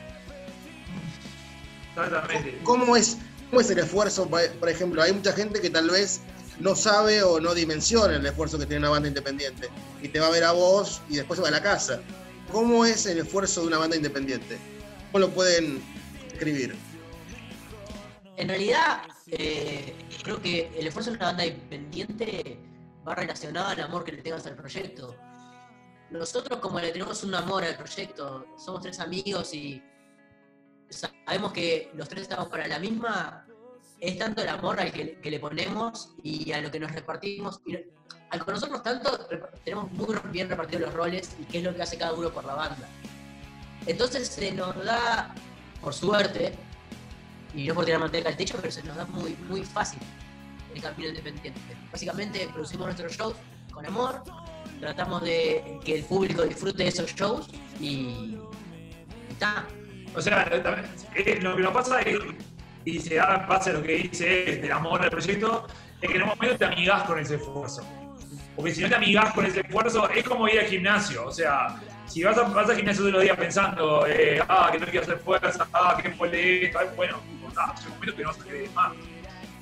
Exactamente. 1.96 2.60
¿Cómo 2.64 2.96
es, 2.96 3.18
cómo 3.50 3.62
es 3.62 3.70
el 3.70 3.80
esfuerzo? 3.80 4.28
Por 4.28 4.70
ejemplo, 4.70 5.02
hay 5.02 5.14
mucha 5.14 5.32
gente 5.32 5.62
que 5.62 5.70
tal 5.70 5.90
vez 5.90 6.22
no 6.60 6.76
sabe 6.76 7.24
o 7.24 7.40
no 7.40 7.54
dimensiona 7.54 8.16
el 8.16 8.26
esfuerzo 8.26 8.58
que 8.58 8.66
tiene 8.66 8.80
una 8.80 8.90
banda 8.90 9.08
independiente. 9.08 9.70
Y 10.02 10.10
te 10.10 10.20
va 10.20 10.28
a 10.28 10.32
ver 10.32 10.44
a 10.44 10.52
vos 10.52 11.02
y 11.10 11.16
después 11.16 11.38
se 11.38 11.42
va 11.42 11.50
a 11.50 11.52
la 11.52 11.64
casa. 11.64 12.02
¿Cómo 12.52 12.86
es 12.86 13.06
el 13.06 13.20
esfuerzo 13.20 13.62
de 13.62 13.68
una 13.68 13.78
banda 13.78 13.96
independiente? 13.96 14.58
¿Cómo 15.12 15.26
lo 15.26 15.34
pueden 15.34 15.82
escribir? 16.32 16.76
En 18.36 18.48
realidad, 18.48 19.02
eh, 19.28 19.96
creo 20.24 20.42
que 20.42 20.72
el 20.78 20.88
esfuerzo 20.88 21.12
de 21.12 21.18
una 21.18 21.28
banda 21.28 21.46
independiente 21.46 22.60
va 23.08 23.16
relacionado 23.16 23.70
al 23.70 23.80
amor 23.82 24.04
que 24.04 24.12
le 24.12 24.22
tengas 24.22 24.46
al 24.46 24.56
proyecto. 24.56 25.16
Nosotros, 26.10 26.60
como 26.60 26.80
le 26.80 26.92
tenemos 26.92 27.24
un 27.24 27.34
amor 27.34 27.64
al 27.64 27.76
proyecto, 27.76 28.46
somos 28.58 28.82
tres 28.82 29.00
amigos 29.00 29.54
y 29.54 29.82
sabemos 30.90 31.54
que 31.54 31.92
los 31.96 32.08
tres 32.08 32.24
estamos 32.24 32.48
para 32.50 32.68
la 32.68 32.80
misma, 32.80 33.48
es 34.04 34.18
tanto 34.18 34.42
el 34.42 34.50
amor 34.50 34.82
al 34.82 34.92
que, 34.92 35.18
que 35.20 35.32
le 35.32 35.40
ponemos 35.40 36.10
y 36.22 36.52
a 36.52 36.60
lo 36.60 36.70
que 36.70 36.78
nos 36.78 36.92
repartimos. 36.92 37.62
Y 37.66 37.78
al 38.32 38.44
con 38.44 38.54
nosotros 38.56 38.84
tanto, 38.84 39.28
tenemos 39.64 39.90
muy 39.94 40.18
bien 40.30 40.50
repartidos 40.50 40.82
los 40.88 40.94
roles 40.94 41.38
y 41.40 41.46
qué 41.46 41.60
es 41.60 41.64
lo 41.64 41.74
que 41.74 41.84
hace 41.84 41.98
cada 41.98 42.14
uno 42.14 42.30
por 42.30 42.44
la 42.44 42.56
banda. 42.56 42.86
Entonces 43.86 44.28
se 44.28 44.52
nos 44.52 44.76
da, 44.84 45.34
por 45.80 45.94
suerte, 45.94 46.54
y 47.56 47.66
no 47.66 47.76
por 47.76 47.86
tirar 47.86 48.02
manteca 48.02 48.28
al 48.28 48.36
techo, 48.36 48.58
pero 48.60 48.74
se 48.74 48.84
nos 48.84 48.98
da 48.98 49.06
muy, 49.06 49.38
muy 49.48 49.64
fácil 49.64 50.00
el 50.76 50.82
camino 50.82 51.10
independiente. 51.10 51.62
Básicamente 51.90 52.50
producimos 52.52 52.88
nuestros 52.88 53.14
shows 53.14 53.36
con 53.72 53.86
amor, 53.86 54.22
tratamos 54.82 55.22
de 55.22 55.80
que 55.86 56.00
el 56.00 56.04
público 56.04 56.44
disfrute 56.44 56.84
de 56.84 56.90
esos 56.90 57.16
shows 57.16 57.48
y 57.80 58.38
está. 59.30 59.66
O 60.14 60.22
sea, 60.22 60.44
eh, 61.16 61.40
lo 61.42 61.56
que 61.56 61.62
nos 61.62 61.74
pasa 61.74 62.02
es, 62.02 62.20
y 62.86 63.00
se 63.00 63.16
da 63.16 63.46
base 63.48 63.70
a 63.70 63.74
lo 63.74 63.84
que 63.84 63.94
dice 63.94 64.60
del 64.62 64.72
amor 64.72 65.02
al 65.02 65.10
proyecto, 65.10 65.68
es 66.02 66.10
que 66.10 66.16
en 66.16 66.24
un 66.24 66.30
momento 66.30 66.58
te 66.58 66.66
amigas 66.66 67.04
con 67.04 67.20
ese 67.20 67.36
esfuerzo. 67.36 67.84
Porque 68.56 68.74
si 68.74 68.82
no 68.82 68.90
te 68.90 68.96
amigas 68.96 69.34
con 69.34 69.46
ese 69.46 69.62
esfuerzo, 69.62 70.10
es 70.10 70.24
como 70.24 70.48
ir 70.48 70.60
al 70.60 70.66
gimnasio. 70.66 71.26
O 71.26 71.32
sea, 71.32 71.80
si 72.06 72.24
vas, 72.24 72.38
a, 72.38 72.44
vas 72.44 72.70
al 72.70 72.76
gimnasio 72.76 73.02
todos 73.02 73.14
los 73.14 73.24
días 73.24 73.38
pensando, 73.38 74.06
eh, 74.08 74.42
ah, 74.48 74.70
que 74.72 74.80
no 74.80 74.86
quiero 74.86 75.02
hacer 75.02 75.18
fuerza, 75.20 75.68
ah, 75.74 75.98
que 76.02 76.10
me 76.10 76.66
esto, 76.66 76.80
bueno, 76.96 77.20
está, 77.48 77.74
es 77.76 77.86
un 77.86 77.94
momento 77.94 78.16
que 78.16 78.24
no 78.24 78.30
vas 78.30 78.40
a 78.40 78.44
querer 78.44 78.70
más. 78.72 78.94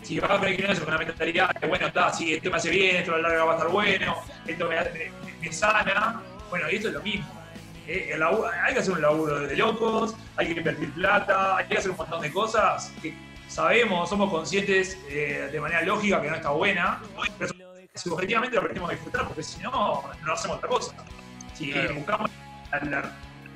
Si 0.01 0.19
vas 0.19 0.31
a 0.31 0.47
el 0.47 0.55
gimnasio 0.55 0.83
con 0.83 0.93
la 0.93 0.99
mentalidad 0.99 1.51
bueno, 1.67 1.87
está, 1.87 2.11
si 2.11 2.33
esto 2.33 2.49
me 2.49 2.57
hace 2.57 2.69
bien, 2.71 2.95
esto 2.97 3.13
a 3.13 3.17
la 3.17 3.29
larga 3.29 3.45
va 3.45 3.51
a 3.51 3.55
estar 3.55 3.71
bueno, 3.71 4.15
esto 4.47 4.67
me, 4.67 4.75
me, 4.75 5.11
me 5.41 5.53
sana, 5.53 6.21
bueno, 6.49 6.69
y 6.69 6.75
esto 6.75 6.87
es 6.87 6.93
lo 6.95 7.01
mismo. 7.01 7.40
Eh, 7.87 8.15
laburo, 8.17 8.49
hay 8.63 8.73
que 8.73 8.79
hacer 8.79 8.93
un 8.93 9.01
laburo 9.01 9.39
de 9.39 9.55
locos, 9.55 10.15
hay 10.37 10.53
que 10.53 10.59
invertir 10.59 10.93
plata, 10.93 11.57
hay 11.57 11.67
que 11.67 11.77
hacer 11.77 11.91
un 11.91 11.97
montón 11.97 12.21
de 12.21 12.31
cosas 12.31 12.93
que 13.01 13.13
sabemos, 13.47 14.09
somos 14.09 14.29
conscientes 14.29 14.97
eh, 15.09 15.49
de 15.51 15.59
manera 15.59 15.81
lógica 15.81 16.21
que 16.21 16.29
no 16.29 16.35
está 16.35 16.51
buena, 16.51 17.01
pero 17.37 17.53
subjetivamente 17.95 18.55
lo 18.55 18.61
aprendemos 18.61 18.89
a 18.89 18.93
disfrutar, 18.93 19.27
porque 19.27 19.43
si 19.43 19.61
no, 19.61 20.03
no 20.25 20.33
hacemos 20.33 20.57
otra 20.57 20.69
cosa. 20.69 20.95
Si 21.53 21.73
buscamos 21.93 22.29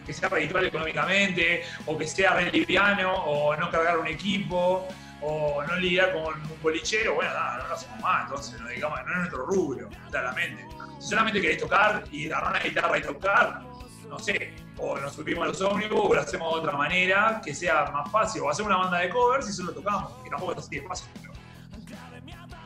que 0.05 0.13
sea 0.13 0.29
reditual 0.29 0.65
económicamente, 0.65 1.63
o 1.85 1.97
que 1.97 2.07
sea 2.07 2.35
re 2.35 2.51
liviano, 2.51 3.13
o 3.13 3.55
no 3.55 3.71
cargar 3.71 3.97
un 3.97 4.07
equipo, 4.07 4.87
o 5.21 5.63
no 5.63 5.75
lidiar 5.77 6.13
con 6.13 6.33
un 6.35 6.61
bolichero, 6.61 7.15
bueno, 7.15 7.33
nada, 7.33 7.57
no 7.57 7.67
lo 7.67 7.73
hacemos 7.73 7.99
más, 8.01 8.23
entonces 8.25 8.59
no, 8.59 8.67
digamos, 8.67 8.99
no 9.05 9.11
es 9.11 9.17
nuestro 9.17 9.45
rubro, 9.45 9.89
claramente. 10.11 10.67
Si 10.99 11.09
solamente 11.09 11.41
querés 11.41 11.57
tocar 11.57 12.03
y 12.11 12.27
agarrar 12.27 12.51
una 12.51 12.59
guitarra 12.59 12.97
y 12.97 13.01
tocar, 13.01 13.61
no 14.09 14.19
sé, 14.19 14.53
o 14.77 14.97
nos 14.97 15.13
subimos 15.13 15.45
a 15.45 15.47
los 15.47 15.61
ómnibus 15.61 15.99
o 16.09 16.13
lo 16.13 16.21
hacemos 16.21 16.53
de 16.53 16.59
otra 16.59 16.77
manera, 16.77 17.41
que 17.43 17.53
sea 17.53 17.85
más 17.91 18.11
fácil, 18.11 18.41
o 18.43 18.49
hacer 18.49 18.65
una 18.65 18.77
banda 18.77 18.99
de 18.99 19.09
covers 19.09 19.49
y 19.49 19.53
solo 19.53 19.73
tocamos, 19.73 20.11
que 20.23 20.29
tampoco 20.29 20.53
es 20.53 20.59
así 20.59 20.79
de 20.79 20.87
fácil. 20.87 21.09
Pero, 21.21 21.33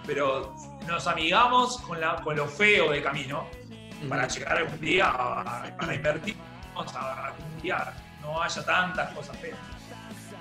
pero 0.05 0.55
nos 0.87 1.07
amigamos 1.07 1.77
con, 1.81 1.99
la, 1.99 2.15
con 2.21 2.35
lo 2.35 2.47
feo 2.47 2.91
de 2.91 3.01
camino 3.01 3.47
para 4.07 4.27
llegar 4.27 4.57
algún 4.57 4.79
día 4.79 5.09
a, 5.09 5.75
para 5.77 5.95
invertir, 5.95 6.35
a 6.75 7.25
algún 7.27 7.61
día 7.61 7.93
no 8.21 8.41
haya 8.41 8.63
tantas 8.63 9.13
cosas 9.13 9.37
feas. 9.37 9.57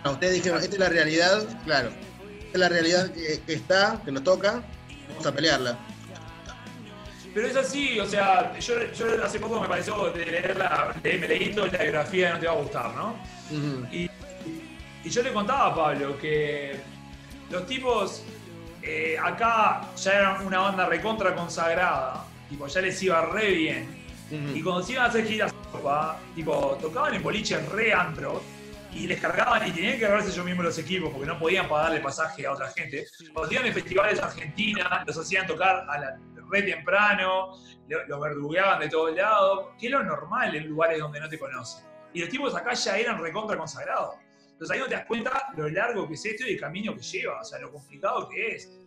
No, 0.05 0.13
ustedes 0.13 0.35
dijeron, 0.35 0.63
esta 0.63 0.75
es 0.75 0.81
la 0.81 0.89
realidad, 0.89 1.45
claro, 1.65 1.89
esta 1.89 2.53
es 2.53 2.59
la 2.59 2.69
realidad 2.69 3.11
que, 3.11 3.41
que 3.45 3.53
está, 3.55 4.01
que 4.05 4.13
nos 4.13 4.23
toca, 4.23 4.63
vamos 5.09 5.27
a 5.27 5.33
pelearla. 5.33 5.79
Pero 7.35 7.47
es 7.47 7.57
así, 7.57 8.01
o 8.01 8.07
sea, 8.07 8.59
yo, 8.59 8.75
yo 8.93 9.25
hace 9.25 9.39
poco 9.39 9.61
me 9.61 9.69
pareció 9.69 10.11
de 10.11 10.25
leer 10.27 10.57
la, 10.57 10.95
me 11.03 11.29
leí 11.29 11.53
toda 11.55 11.69
la 11.69 11.79
biografía 11.79 12.29
de 12.29 12.33
No 12.35 12.41
Te 12.41 12.47
Va 12.47 12.53
a 12.53 12.57
Gustar, 12.57 12.95
¿no? 12.95 13.09
Uh 13.51 13.55
-huh. 13.55 13.93
y, 13.93 14.11
y, 15.05 15.11
yo 15.11 15.23
le 15.23 15.33
contaba 15.33 15.67
a 15.67 15.75
Pablo 15.75 16.19
que 16.19 16.77
los 17.51 17.67
tipos 17.67 18.23
eh, 18.83 19.17
acá 19.23 19.83
ya 19.97 20.13
eran 20.13 20.47
una 20.47 20.59
banda 20.59 20.87
recontra 20.87 21.35
consagrada, 21.35 22.25
tipo, 22.49 22.67
ya 22.67 22.81
les 22.81 23.03
iba 23.03 23.21
re 23.27 23.53
bien. 23.53 24.05
Uh 24.31 24.35
-huh. 24.35 24.57
Y 24.57 24.63
cuando 24.63 24.83
se 24.83 24.93
iban 24.93 25.05
a 25.05 25.09
hacer 25.09 25.27
giras, 25.27 25.53
tipo, 26.35 26.79
tocaban 26.81 27.15
en 27.15 27.23
boliche 27.23 27.55
en 27.55 27.71
re 27.71 27.93
antro, 27.93 28.43
y 28.93 29.07
les 29.07 29.21
cargaban 29.21 29.67
y 29.69 29.71
tenían 29.71 29.95
que 29.95 30.01
cargarse 30.01 30.31
ellos 30.31 30.45
mismos 30.45 30.65
los 30.65 30.79
equipos 30.79 31.11
porque 31.11 31.27
no 31.27 31.39
podían 31.39 31.69
pagarle 31.69 32.01
pasaje 32.01 32.47
a 32.47 32.53
otra 32.53 32.69
gente. 32.71 33.07
Cuando 33.33 33.53
iban 33.53 33.67
en 33.67 33.75
festivales 33.75 34.21
Argentina, 34.21 35.05
los 35.07 35.19
hacían 35.19 35.47
tocar 35.47 35.87
a 35.89 35.99
la, 35.99 36.19
re 36.51 36.63
temprano, 36.63 37.55
los 37.89 38.21
verdugueaban 38.21 38.81
de 38.81 38.89
todos 38.89 39.15
lados, 39.15 39.69
que 39.79 39.87
es 39.87 39.93
lo 39.93 40.03
normal 40.03 40.55
en 40.55 40.67
lugares 40.67 40.99
donde 40.99 41.21
no 41.21 41.29
te 41.29 41.39
conocen. 41.39 41.85
Y 42.13 42.21
los 42.21 42.29
tipos 42.29 42.55
acá 42.55 42.75
ya 42.75 42.99
eran 42.99 43.21
recontra 43.21 43.57
consagrados. 43.57 44.17
Entonces 44.53 44.75
ahí 44.75 44.81
no 44.81 44.87
te 44.87 44.95
das 44.95 45.07
cuenta 45.07 45.53
lo 45.57 45.69
largo 45.69 46.09
que 46.09 46.15
es 46.15 46.25
esto 46.25 46.47
y 46.47 46.55
el 46.55 46.61
camino 46.61 46.95
que 46.95 47.03
lleva, 47.03 47.41
o 47.41 47.45
sea, 47.45 47.59
lo 47.61 47.73
complicado 47.73 48.29
que 48.29 48.55
es. 48.57 48.79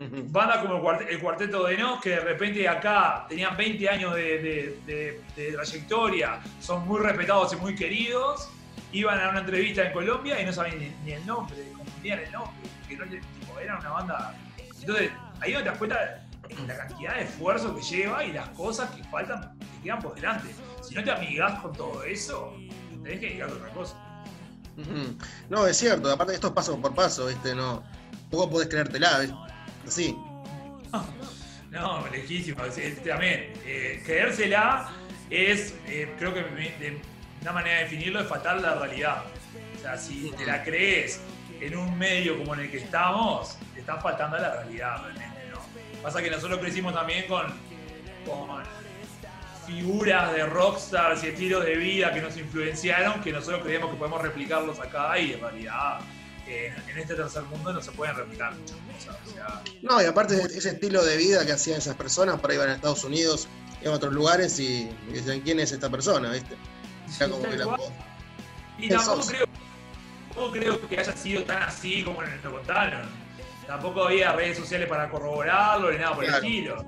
Bandas 0.00 0.58
como 0.58 0.90
el 0.90 1.20
Cuarteto 1.20 1.66
de 1.66 1.76
Nos, 1.76 2.00
que 2.00 2.10
de 2.10 2.20
repente 2.20 2.66
acá 2.66 3.26
tenían 3.28 3.54
20 3.54 3.88
años 3.90 4.14
de, 4.14 4.38
de, 4.38 4.80
de, 4.86 5.20
de 5.36 5.52
trayectoria, 5.52 6.40
son 6.60 6.88
muy 6.88 6.98
respetados 6.98 7.52
y 7.52 7.56
muy 7.56 7.74
queridos, 7.74 8.50
iban 8.92 9.20
a 9.20 9.28
una 9.28 9.40
entrevista 9.40 9.86
en 9.86 9.92
Colombia 9.92 10.40
y 10.40 10.46
no 10.46 10.52
sabían 10.52 10.78
ni, 10.78 10.88
ni 11.04 11.12
el 11.12 11.26
nombre, 11.26 11.56
confundían 11.76 12.20
el 12.20 12.32
nombre, 12.32 12.68
que 12.88 12.96
no, 12.96 13.04
tipo, 13.04 13.58
era 13.60 13.78
una 13.78 13.90
banda. 13.90 14.34
Entonces, 14.80 15.10
ahí 15.40 15.52
no 15.52 15.58
te 15.58 15.64
das 15.66 15.78
cuenta 15.78 16.26
la 16.66 16.76
cantidad 16.76 17.14
de 17.16 17.22
esfuerzo 17.22 17.74
que 17.74 17.82
lleva 17.82 18.24
y 18.24 18.32
las 18.32 18.48
cosas 18.50 18.90
que 18.90 19.04
faltan, 19.04 19.58
que 19.58 19.82
quedan 19.84 20.00
por 20.00 20.14
delante. 20.14 20.54
Si 20.82 20.94
no 20.94 21.04
te 21.04 21.10
amigas 21.10 21.60
con 21.60 21.72
todo 21.72 22.02
eso, 22.04 22.54
tenés 23.02 23.20
que 23.20 23.26
dedicar 23.26 23.48
a 23.48 23.52
otra 23.52 23.68
cosa. 23.70 23.96
No, 25.48 25.66
es 25.66 25.76
cierto, 25.76 26.10
aparte 26.10 26.34
esto 26.34 26.48
es 26.48 26.52
paso 26.54 26.80
por 26.80 26.94
paso, 26.94 27.26
¿viste? 27.26 27.54
No, 27.54 27.82
poco 28.30 28.50
podés 28.50 28.68
creértela. 28.68 29.26
Así. 29.86 30.16
No, 31.70 32.06
lejísimo. 32.08 32.62
También, 33.02 33.50
eh, 33.64 34.02
creérsela 34.04 34.90
es, 35.30 35.74
eh, 35.86 36.14
creo 36.18 36.34
que 36.34 36.42
de, 36.42 37.00
una 37.40 37.52
manera 37.52 37.78
de 37.78 37.84
definirlo 37.84 38.20
es 38.20 38.28
faltar 38.28 38.60
la 38.60 38.74
realidad. 38.74 39.22
O 39.78 39.80
sea, 39.80 39.96
si 39.96 40.30
te 40.36 40.44
la 40.44 40.62
crees 40.62 41.22
en 41.62 41.74
un 41.74 41.96
medio 41.96 42.36
como 42.36 42.52
en 42.52 42.60
el 42.60 42.70
que 42.70 42.76
estamos, 42.76 43.56
te 43.72 43.80
estás 43.80 44.02
faltando 44.02 44.36
a 44.36 44.40
la 44.40 44.54
realidad 44.56 45.02
realmente. 45.02 45.31
Pasa 46.02 46.22
que 46.22 46.30
nosotros 46.30 46.58
crecimos 46.58 46.94
también 46.94 47.26
con, 47.26 47.46
con 48.26 48.62
figuras 49.66 50.32
de 50.32 50.44
rockstars 50.46 51.22
y 51.24 51.28
estilos 51.28 51.64
de 51.64 51.76
vida 51.76 52.12
que 52.12 52.20
nos 52.20 52.36
influenciaron, 52.36 53.20
que 53.22 53.32
nosotros 53.32 53.62
creemos 53.62 53.90
que 53.90 53.96
podemos 53.96 54.20
replicarlos 54.20 54.78
acá 54.80 55.18
y 55.18 55.32
en 55.34 55.40
realidad 55.40 56.00
eh, 56.46 56.74
en 56.88 56.98
este 56.98 57.14
tercer 57.14 57.42
mundo 57.44 57.72
no 57.72 57.80
se 57.80 57.92
pueden 57.92 58.16
replicar 58.16 58.52
muchas 58.54 58.76
cosas. 59.06 59.16
O 59.28 59.32
sea, 59.32 59.62
no, 59.82 60.02
y 60.02 60.04
aparte 60.04 60.34
ese 60.34 60.70
estilo 60.70 61.04
de 61.04 61.16
vida 61.16 61.46
que 61.46 61.52
hacían 61.52 61.78
esas 61.78 61.94
personas, 61.94 62.40
por 62.40 62.50
ahí 62.50 62.56
iban 62.56 62.70
a 62.70 62.74
Estados 62.74 63.04
Unidos, 63.04 63.48
iban 63.80 63.94
a 63.94 63.96
otros 63.96 64.12
lugares 64.12 64.58
y, 64.58 64.90
y 65.08 65.12
dicen 65.12 65.40
quién 65.42 65.60
es 65.60 65.70
esta 65.72 65.88
persona, 65.88 66.30
¿viste? 66.30 66.56
Sí, 67.08 67.24
como 67.24 67.42
que 67.42 67.56
la 67.56 67.76
y 68.78 68.88
tampoco 68.88 69.26
creo, 69.26 69.46
tampoco 70.28 70.52
creo 70.52 70.88
que 70.88 70.98
haya 70.98 71.16
sido 71.16 71.44
tan 71.44 71.62
así 71.62 72.02
como 72.02 72.22
nos 72.22 72.42
lo 72.42 72.52
contaron. 72.52 73.21
Tampoco 73.66 74.04
había 74.04 74.32
redes 74.32 74.58
sociales 74.58 74.88
para 74.88 75.08
corroborarlo 75.08 75.90
ni 75.90 75.98
nada 75.98 76.14
por 76.14 76.24
claro. 76.24 76.38
el 76.38 76.44
estilo. 76.44 76.84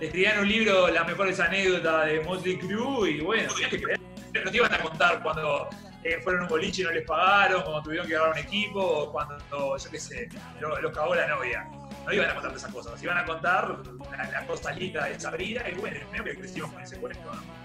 Le 0.00 0.06
escribían 0.06 0.40
un 0.40 0.48
libro, 0.48 0.88
las 0.88 1.06
mejores 1.06 1.38
anécdotas 1.38 2.06
de 2.06 2.20
Motley 2.20 2.58
Crue, 2.58 3.10
y 3.10 3.20
bueno, 3.20 3.52
tenías 3.52 3.70
que 3.70 3.82
creer. 3.82 4.00
No 4.44 4.50
te 4.50 4.56
iban 4.56 4.74
a 4.74 4.78
contar 4.78 5.22
cuando 5.22 5.68
eh, 6.02 6.20
fueron 6.22 6.42
un 6.42 6.48
boliche 6.48 6.82
y 6.82 6.84
no 6.84 6.90
les 6.90 7.06
pagaron, 7.06 7.62
cuando 7.62 7.82
tuvieron 7.82 8.06
que 8.08 8.16
agarrar 8.16 8.32
un 8.32 8.38
equipo, 8.38 8.80
o 8.80 9.12
cuando, 9.12 9.38
yo 9.76 9.90
qué 9.90 10.00
sé, 10.00 10.28
los 10.60 10.82
lo 10.82 10.92
cagó 10.92 11.14
la 11.14 11.28
novia. 11.28 11.68
No 12.04 12.12
iban 12.12 12.30
a 12.30 12.34
contar 12.34 12.54
esas 12.54 12.72
cosas, 12.72 13.02
iban 13.02 13.18
a 13.18 13.24
contar 13.24 13.78
la, 14.10 14.30
la 14.30 14.46
cosa 14.46 14.72
linda 14.72 15.04
de 15.04 15.20
Sabrina, 15.20 15.62
y 15.70 15.74
bueno, 15.74 16.00
medio 16.10 16.24
que 16.24 16.36
crecimos 16.36 16.72
con 16.72 16.82
ese 16.82 16.96
cuento, 16.96 17.22
¿no? 17.32 17.64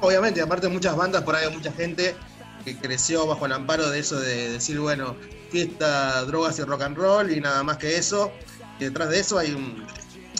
Obviamente, 0.00 0.40
aparte 0.40 0.66
de 0.66 0.72
muchas 0.72 0.96
bandas, 0.96 1.22
por 1.22 1.34
ahí 1.34 1.46
hay 1.46 1.54
mucha 1.54 1.72
gente 1.72 2.14
que 2.64 2.76
creció 2.76 3.26
bajo 3.26 3.46
el 3.46 3.52
amparo 3.52 3.90
de 3.90 3.98
eso 3.98 4.18
de 4.18 4.50
decir, 4.52 4.78
bueno, 4.78 5.16
fiesta, 5.50 6.24
drogas 6.24 6.58
y 6.58 6.62
rock 6.62 6.82
and 6.82 6.96
roll 6.96 7.30
y 7.30 7.40
nada 7.40 7.62
más 7.62 7.76
que 7.76 7.96
eso. 7.96 8.32
Y 8.80 8.84
detrás 8.84 9.10
de 9.10 9.20
eso 9.20 9.38
hay 9.38 9.52
un... 9.52 9.86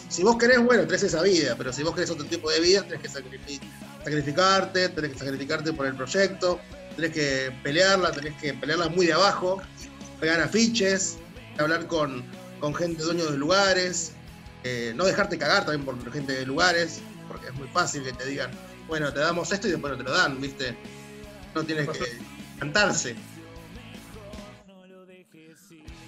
Si 0.08 0.22
vos 0.22 0.36
querés, 0.36 0.62
bueno, 0.62 0.86
tenés 0.86 1.02
esa 1.02 1.22
vida, 1.22 1.54
pero 1.56 1.72
si 1.72 1.82
vos 1.82 1.94
querés 1.94 2.10
otro 2.10 2.24
tipo 2.24 2.50
de 2.50 2.60
vida, 2.60 2.82
tenés 2.82 3.00
que 3.00 3.08
sacrificarte, 3.08 4.88
tenés 4.88 5.12
que 5.12 5.18
sacrificarte 5.18 5.72
por 5.72 5.86
el 5.86 5.96
proyecto, 5.96 6.60
tenés 6.96 7.12
que 7.12 7.52
pelearla, 7.62 8.12
tenés 8.12 8.34
que 8.40 8.54
pelearla 8.54 8.88
muy 8.88 9.06
de 9.06 9.12
abajo, 9.12 9.60
pegar 10.20 10.40
afiches, 10.40 11.16
hablar 11.58 11.86
con, 11.86 12.24
con 12.60 12.74
gente 12.74 13.02
dueño 13.02 13.24
de 13.26 13.38
lugares, 13.38 14.12
eh, 14.62 14.92
no 14.94 15.04
dejarte 15.04 15.36
cagar 15.36 15.66
también 15.66 15.84
por 15.84 16.12
gente 16.12 16.32
de 16.32 16.46
lugares, 16.46 17.00
porque 17.28 17.48
es 17.48 17.54
muy 17.54 17.68
fácil 17.68 18.04
que 18.04 18.12
te 18.12 18.24
digan, 18.26 18.50
bueno, 18.86 19.12
te 19.12 19.20
damos 19.20 19.52
esto 19.52 19.68
y 19.68 19.72
después 19.72 19.92
no 19.92 19.98
te 19.98 20.04
lo 20.04 20.12
dan, 20.12 20.40
¿viste? 20.40 20.76
No 21.54 21.62
tienes 21.64 21.88
que 21.88 22.04
cantarse. 22.58 23.16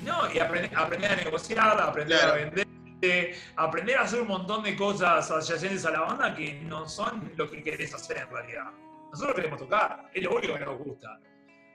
No, 0.02 0.32
y 0.32 0.38
aprender, 0.38 0.70
aprender 0.76 1.12
a 1.12 1.16
negociar, 1.16 1.80
aprender 1.80 2.18
Claro. 2.18 2.32
a 2.32 2.36
vender, 2.36 2.66
eh, 3.02 3.36
aprender 3.56 3.96
a 3.98 4.02
hacer 4.02 4.20
un 4.20 4.28
montón 4.28 4.62
de 4.62 4.76
cosas 4.76 5.30
adyacentes 5.30 5.84
a 5.84 5.90
la 5.90 6.00
banda 6.00 6.34
que 6.34 6.54
no 6.62 6.88
son 6.88 7.32
lo 7.36 7.50
que 7.50 7.62
querés 7.62 7.92
hacer 7.94 8.18
en 8.18 8.30
realidad. 8.30 8.70
Nosotros 9.10 9.34
queremos 9.36 9.58
tocar, 9.58 10.10
es 10.12 10.22
lo 10.22 10.36
único 10.36 10.54
que 10.54 10.64
nos 10.64 10.78
gusta. 10.78 11.18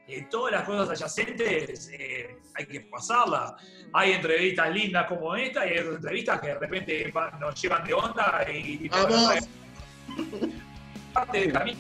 Eh, 0.08 0.28
todas 0.30 0.52
las 0.54 0.64
cosas 0.64 0.90
adyacentes 0.90 1.90
eh, 1.94 2.38
hay 2.56 2.66
que 2.66 2.82
pasarlas. 2.82 3.54
Hay 3.94 4.14
entrevistas 4.14 4.70
lindas 4.74 5.08
como 5.08 5.36
esta 5.36 5.66
y 5.66 5.70
hay 5.72 5.80
otras 5.80 5.96
entrevistas 5.96 6.42
que 6.42 6.48
de 6.48 6.56
repente 6.60 7.14
nos 7.40 7.62
llevan 7.62 7.84
de 7.84 7.94
onda 7.94 8.46
y 8.52 8.78
tipo, 8.78 8.98
Vamos. 8.98 9.48
parte 11.14 11.40
del 11.40 11.54
camino. 11.54 11.80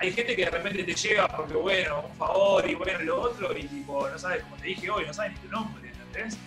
Hay 0.00 0.12
gente 0.12 0.34
que 0.34 0.44
de 0.44 0.50
repente 0.50 0.82
te 0.84 0.94
llega 0.94 1.28
porque, 1.28 1.54
bueno, 1.54 2.06
un 2.08 2.16
favor 2.16 2.68
y 2.68 2.74
bueno, 2.74 3.00
lo 3.00 3.20
otro, 3.20 3.56
y 3.56 3.64
tipo, 3.64 4.08
no 4.08 4.18
sabes, 4.18 4.42
como 4.44 4.56
te 4.56 4.68
dije 4.68 4.90
hoy, 4.90 5.06
no 5.06 5.12
sabes 5.12 5.32
ni 5.32 5.38
tu 5.38 5.48
nombre, 5.48 5.90
¿entendés? 5.90 6.38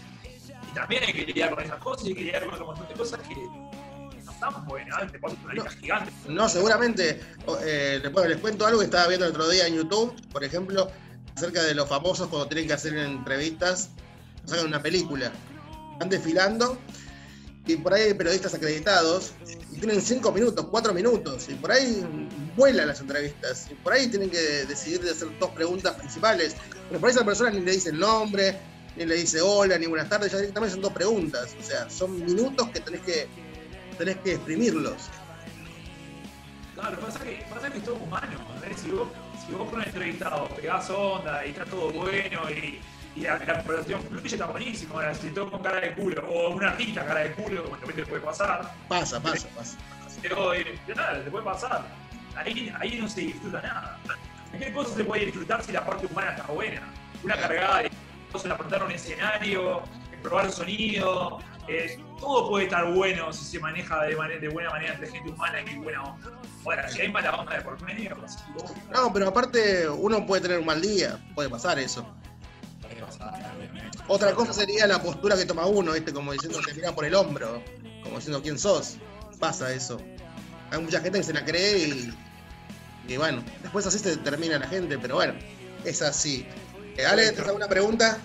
Y 0.69 0.73
también 0.73 1.03
hay 1.03 1.13
que 1.13 1.25
lidiar 1.25 1.53
con 1.53 1.63
esas 1.63 1.79
cosas 1.79 2.05
y 2.05 2.09
hay 2.09 2.15
que 2.15 2.21
lidiar 2.21 2.45
con 2.45 2.53
otro 2.55 2.65
montón 2.65 2.87
de 2.87 2.93
cosas 2.95 3.19
que 3.27 3.35
no 3.35 4.31
están 4.31 4.65
buenas. 4.65 5.11
Te 5.11 5.19
pones 5.19 5.37
una 5.43 5.53
lista 5.53 5.69
gigante. 5.69 6.11
No, 6.27 6.49
seguramente. 6.49 7.21
eh, 7.63 7.99
después 8.01 8.27
les 8.27 8.37
cuento 8.37 8.65
algo 8.65 8.79
que 8.79 8.85
estaba 8.85 9.07
viendo 9.07 9.25
el 9.25 9.31
otro 9.31 9.47
día 9.49 9.67
en 9.67 9.75
YouTube, 9.75 10.15
por 10.31 10.43
ejemplo, 10.43 10.91
acerca 11.35 11.61
de 11.63 11.75
los 11.75 11.87
famosos 11.87 12.27
cuando 12.29 12.47
tienen 12.47 12.67
que 12.67 12.73
hacer 12.73 12.97
entrevistas, 12.97 13.91
sacan 14.45 14.65
una 14.65 14.81
película. 14.81 15.31
Están 15.93 16.09
desfilando 16.09 16.77
y 17.67 17.75
por 17.75 17.93
ahí 17.93 18.03
hay 18.03 18.13
periodistas 18.13 18.53
acreditados 18.53 19.33
y 19.71 19.77
tienen 19.77 20.01
cinco 20.01 20.31
minutos, 20.31 20.65
cuatro 20.71 20.93
minutos, 20.93 21.49
y 21.49 21.55
por 21.55 21.71
ahí 21.71 22.05
vuelan 22.57 22.87
las 22.87 22.99
entrevistas. 22.99 23.67
Y 23.71 23.75
por 23.75 23.93
ahí 23.93 24.07
tienen 24.07 24.29
que 24.29 24.65
decidir 24.65 24.99
de 25.01 25.11
hacer 25.11 25.29
dos 25.39 25.51
preguntas 25.51 25.93
principales. 25.95 26.57
Pero 26.89 26.99
por 26.99 27.09
ahí 27.09 27.15
esa 27.15 27.23
persona 27.23 27.51
ni 27.51 27.61
le 27.61 27.71
dice 27.71 27.91
el 27.91 27.99
nombre, 27.99 28.59
ni 28.97 29.05
le 29.05 29.15
dice 29.15 29.39
hola, 29.39 29.77
ni 29.77 29.85
buenas 29.85 30.09
tardes, 30.09 30.31
ya 30.31 30.39
directamente 30.39 30.73
son 30.73 30.81
dos 30.81 30.91
preguntas. 30.91 31.55
O 31.57 31.63
sea, 31.63 31.89
son 31.89 32.25
minutos 32.25 32.69
que 32.69 32.81
tenés 32.81 33.01
que, 33.01 33.27
tenés 33.97 34.17
que 34.17 34.33
exprimirlos. 34.33 35.09
Claro, 36.75 36.99
pasa 36.99 37.19
que, 37.19 37.45
pasa 37.49 37.69
que 37.69 37.77
es 37.77 37.85
todo 37.85 37.95
humano. 37.95 38.37
Si 38.75 38.91
vos, 38.91 39.07
si 39.45 39.53
vos 39.53 39.69
con 39.69 39.79
un 39.79 39.85
entrevistado 39.85 40.49
pegás 40.49 40.89
onda 40.89 41.45
y 41.45 41.49
está 41.49 41.65
todo 41.65 41.91
bueno 41.91 42.41
y, 42.51 42.79
y 43.15 43.21
la, 43.21 43.39
la 43.39 43.63
fluye, 43.63 43.95
está 44.25 44.45
buenísimo. 44.47 44.95
Ahora, 44.95 45.15
si 45.15 45.29
todo 45.29 45.49
con 45.49 45.63
cara 45.63 45.79
de 45.79 45.95
culo 45.95 46.27
o 46.27 46.49
un 46.51 46.63
artista 46.63 47.05
cara 47.05 47.21
de 47.21 47.31
culo, 47.31 47.63
como 47.63 47.77
también 47.77 48.03
te 48.03 48.05
puede 48.05 48.21
pasar. 48.21 48.71
Pasa, 48.87 49.19
pasa, 49.19 49.47
pasa. 49.55 49.77
Pero, 50.21 50.53
eh, 50.53 50.79
nada, 50.95 51.23
te 51.23 51.31
puede 51.31 51.45
pasar. 51.45 51.85
Ahí, 52.37 52.73
ahí 52.79 52.99
no 52.99 53.07
se 53.09 53.21
disfruta 53.21 53.61
nada. 53.61 53.99
¿Qué 54.57 54.71
cosa 54.73 54.95
se 54.95 55.03
puede 55.03 55.25
disfrutar 55.25 55.63
si 55.63 55.71
la 55.71 55.85
parte 55.85 56.05
humana 56.07 56.31
está 56.31 56.43
buena? 56.47 56.81
Una 57.23 57.35
cargada 57.35 57.83
de 57.83 57.91
cosas, 58.31 58.51
aportar 58.51 58.83
un 58.83 58.91
escenario, 58.91 59.81
probar 60.21 60.51
sonido. 60.51 61.39
eh, 61.67 61.99
todo 62.19 62.49
puede 62.49 62.63
estar 62.65 62.91
bueno 62.93 63.31
si 63.33 63.43
se 63.43 63.59
maneja 63.59 64.01
de, 64.03 64.15
mane- 64.15 64.39
de 64.39 64.47
buena 64.49 64.69
manera 64.69 64.93
entre 64.93 65.11
gente 65.11 65.29
humana 65.29 65.59
y 65.61 65.75
buena 65.77 66.03
onda. 66.03 66.31
Ahora, 66.65 66.87
si 66.89 67.01
hay 67.01 67.11
mala 67.11 67.35
onda 67.35 67.55
de 67.57 67.61
por 67.61 67.81
medio, 67.81 68.15
pues, 68.17 68.37
No, 68.93 69.11
pero 69.13 69.27
aparte 69.27 69.87
uno 69.89 70.25
puede 70.25 70.41
tener 70.43 70.59
un 70.59 70.65
mal 70.65 70.81
día, 70.81 71.19
puede 71.35 71.49
pasar 71.49 71.77
eso. 71.79 72.07
puede 72.81 72.95
pasar. 72.95 73.33
Otra 74.07 74.33
cosa 74.33 74.53
sería 74.53 74.87
la 74.87 75.01
postura 75.01 75.35
que 75.35 75.45
toma 75.45 75.65
uno, 75.65 75.91
¿viste? 75.91 76.13
Como 76.13 76.31
diciendo 76.31 76.59
te 76.65 76.73
mira 76.73 76.93
por 76.95 77.03
el 77.05 77.13
hombro, 77.15 77.61
como 78.03 78.15
diciendo 78.15 78.41
quién 78.41 78.57
sos. 78.57 78.97
Pasa 79.39 79.71
eso. 79.73 79.97
Hay 80.71 80.81
mucha 80.81 81.01
gente 81.01 81.19
que 81.19 81.23
se 81.25 81.33
la 81.33 81.43
cree 81.43 81.77
y, 81.79 82.13
y 83.07 83.17
bueno, 83.17 83.43
después 83.61 83.85
así 83.85 83.99
se 83.99 84.17
termina 84.17 84.59
la 84.59 84.67
gente, 84.67 84.97
pero 84.97 85.15
bueno, 85.15 85.33
es 85.85 86.01
así. 86.01 86.45
Eh, 86.97 87.05
Ale, 87.05 87.29
¿tienes 87.29 87.47
alguna 87.47 87.67
pregunta? 87.67 88.19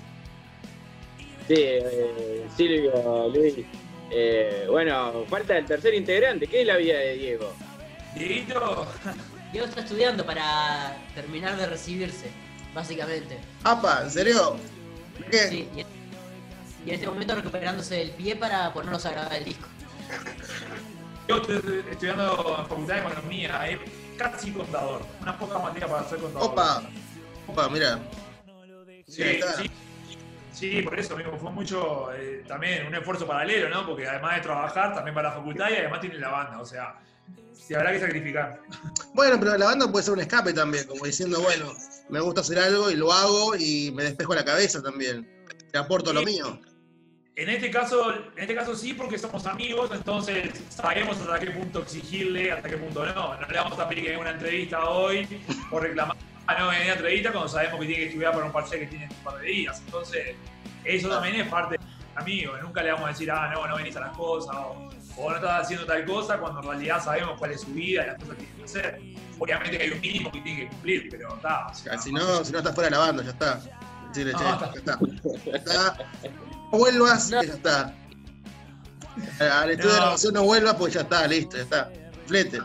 Sí, 1.49 1.55
eh, 1.59 2.47
Silvio, 2.57 3.29
Luis. 3.35 3.55
Eh, 4.11 4.67
bueno, 4.69 5.25
falta 5.29 5.57
el 5.57 5.67
tercer 5.67 5.95
integrante. 5.95 6.47
¿Qué 6.47 6.63
es 6.63 6.67
la 6.67 6.77
vida 6.77 6.99
de 6.99 7.15
Diego? 7.15 7.53
Dieguito, 8.15 8.87
Diego 9.53 9.67
está 9.67 9.81
estudiando 9.81 10.25
para 10.25 10.97
terminar 11.15 11.57
de 11.57 11.67
recibirse, 11.67 12.31
básicamente. 12.75 13.39
Apa, 13.65 14.03
¿en 14.05 14.11
serio? 14.11 14.57
¿Qué? 15.31 15.49
Sí, 15.49 15.69
y, 15.77 15.81
y 16.85 16.89
en 16.91 16.95
este 16.95 17.07
momento 17.07 17.35
recuperándose 17.35 17.97
del 17.97 18.11
pie 18.11 18.37
para 18.37 18.73
ponernos 18.73 19.05
a 19.07 19.13
grabar 19.13 19.35
el 19.35 19.45
disco. 19.45 19.69
yo 21.29 21.37
estoy 21.37 21.85
estudiando 21.91 22.57
en 22.59 22.67
Facultad 22.69 22.95
de 22.95 23.01
Economía, 23.01 23.71
eh, 23.71 23.79
casi 24.17 24.53
contador. 24.53 25.03
Unas 25.21 25.37
pocas 25.37 25.63
materias 25.63 25.91
para 25.91 26.09
ser 26.09 26.19
contador. 26.19 26.51
Opa, 26.51 26.83
opa, 27.47 27.69
mira. 27.69 27.99
Sí, 29.07 29.41
sí, 29.59 29.71
sí, 30.53 30.83
por 30.83 30.99
eso, 30.99 31.15
amigo, 31.15 31.37
fue 31.39 31.51
mucho 31.51 32.13
eh, 32.15 32.45
también 32.49 32.87
un 32.87 32.95
esfuerzo 32.95 33.27
paralelo, 33.27 33.69
¿no? 33.69 33.87
Porque 33.87 34.07
además 34.07 34.37
de 34.37 34.43
trabajar, 34.43 34.95
también 34.95 35.15
para 35.15 35.29
la 35.29 35.35
facultad 35.35 35.71
y 35.71 35.75
además 35.75 36.01
tiene 36.01 36.19
la 36.19 36.31
banda, 36.31 36.61
o 36.61 36.65
sea, 36.65 36.95
se 37.53 37.77
habrá 37.77 37.93
que 37.93 38.01
sacrificar. 38.01 38.61
Bueno, 39.15 39.39
pero 39.39 39.59
la 39.59 39.67
banda 39.67 39.91
puede 39.91 40.05
ser 40.05 40.15
un 40.15 40.21
escape 40.21 40.55
también, 40.55 40.87
como 40.87 41.05
diciendo, 41.05 41.41
bueno, 41.43 41.73
me 42.09 42.21
gusta 42.21 42.41
hacer 42.41 42.59
algo 42.59 42.91
y 42.91 42.97
lo 42.97 43.13
hago 43.13 43.55
y 43.57 43.91
me 43.95 44.05
despejo 44.05 44.35
la 44.35 44.45
cabeza 44.45 44.83
también. 44.83 45.29
Te 45.71 45.79
aporto 45.79 46.13
lo 46.13 46.23
mío. 46.23 46.59
En 47.35 47.49
este 47.49 47.71
caso, 47.71 48.13
en 48.13 48.23
este 48.37 48.55
caso 48.55 48.75
sí, 48.77 48.93
porque 48.93 49.19
somos 49.19 49.47
amigos, 49.47 49.91
entonces 49.95 50.51
sabemos 50.69 51.17
hasta 51.19 51.39
qué 51.41 51.51
punto 51.51 51.81
exigirle, 51.81 52.53
hasta 52.53 52.69
qué 52.69 52.77
punto 52.77 53.07
no. 53.07 53.35
No 53.41 53.47
le 53.49 53.59
vamos 53.59 53.79
a 53.79 53.89
pedir 53.89 54.05
que 54.05 54.11
venga 54.11 54.23
una 54.23 54.31
entrevista 54.33 54.85
hoy 54.85 55.27
o 55.71 55.81
reclamar 55.81 56.17
a 56.47 56.59
no 56.59 56.69
venir 56.69 56.91
a 56.91 56.95
entrevista 56.95 57.33
cuando 57.33 57.49
sabemos 57.49 57.81
que 57.81 57.87
tiene 57.87 58.03
que 58.03 58.09
estudiar 58.09 58.33
para 58.33 58.45
un 58.45 58.53
parcial 58.53 58.81
que 58.81 58.87
tiene 58.87 59.09
un 59.09 59.25
par 59.25 59.39
de 59.41 59.47
días. 59.47 59.81
Entonces, 59.87 60.37
eso 60.85 61.09
también 61.09 61.37
es 61.37 61.49
parte 61.49 61.79
de 61.79 61.85
amigos. 62.17 62.61
Nunca 62.61 62.83
le 62.83 62.93
vamos 62.93 63.07
a 63.07 63.13
decir, 63.13 63.31
ah, 63.31 63.51
no, 63.51 63.67
no 63.67 63.77
venís 63.77 63.97
a 63.97 64.01
las 64.01 64.17
cosas, 64.17 64.55
o, 64.55 64.91
o 65.17 65.31
no 65.31 65.37
estás 65.37 65.63
haciendo 65.63 65.87
tal 65.87 66.05
cosa, 66.05 66.39
cuando 66.39 66.61
en 66.61 66.67
realidad 66.67 67.03
sabemos 67.03 67.39
cuál 67.39 67.53
es 67.53 67.63
su 67.63 67.73
vida 67.73 68.03
y 68.03 68.07
las 68.09 68.19
cosas 68.19 68.37
que 68.37 68.43
tiene 68.43 68.59
que 68.59 68.65
hacer. 68.65 69.01
Obviamente 69.39 69.79
que 69.79 69.85
hay 69.85 69.91
un 69.91 70.01
mínimo 70.01 70.31
que 70.31 70.41
tiene 70.43 70.61
que 70.65 70.69
cumplir, 70.69 71.09
pero 71.11 71.35
está. 71.37 71.67
o 71.69 71.75
sea, 71.75 71.97
Si 71.99 72.13
no, 72.13 72.45
si 72.45 72.53
no 72.53 72.59
estás 72.59 72.75
fuera 72.75 72.91
de 72.91 72.97
la 72.97 72.99
banda, 72.99 73.23
ya 73.23 73.31
está. 73.31 73.61
Che, 74.13 74.25
No, 74.27 74.39
ya 74.39 74.79
está. 74.79 74.99
Ya 75.47 75.57
está. 75.57 75.97
Vuelvas, 76.73 77.31
No. 77.31 77.43
ya 77.43 77.53
está. 77.53 77.95
Al 79.63 79.71
estudio 79.71 79.91
de 79.93 79.97
No. 79.99 80.03
grabación 80.03 80.35
no 80.35 80.43
vuelvas, 80.45 80.75
pues 80.75 80.95
ya 80.95 81.03
está, 81.03 81.27
listo, 81.29 81.57
ya 81.57 81.63
está. 81.63 81.91
Flete. 82.27 82.61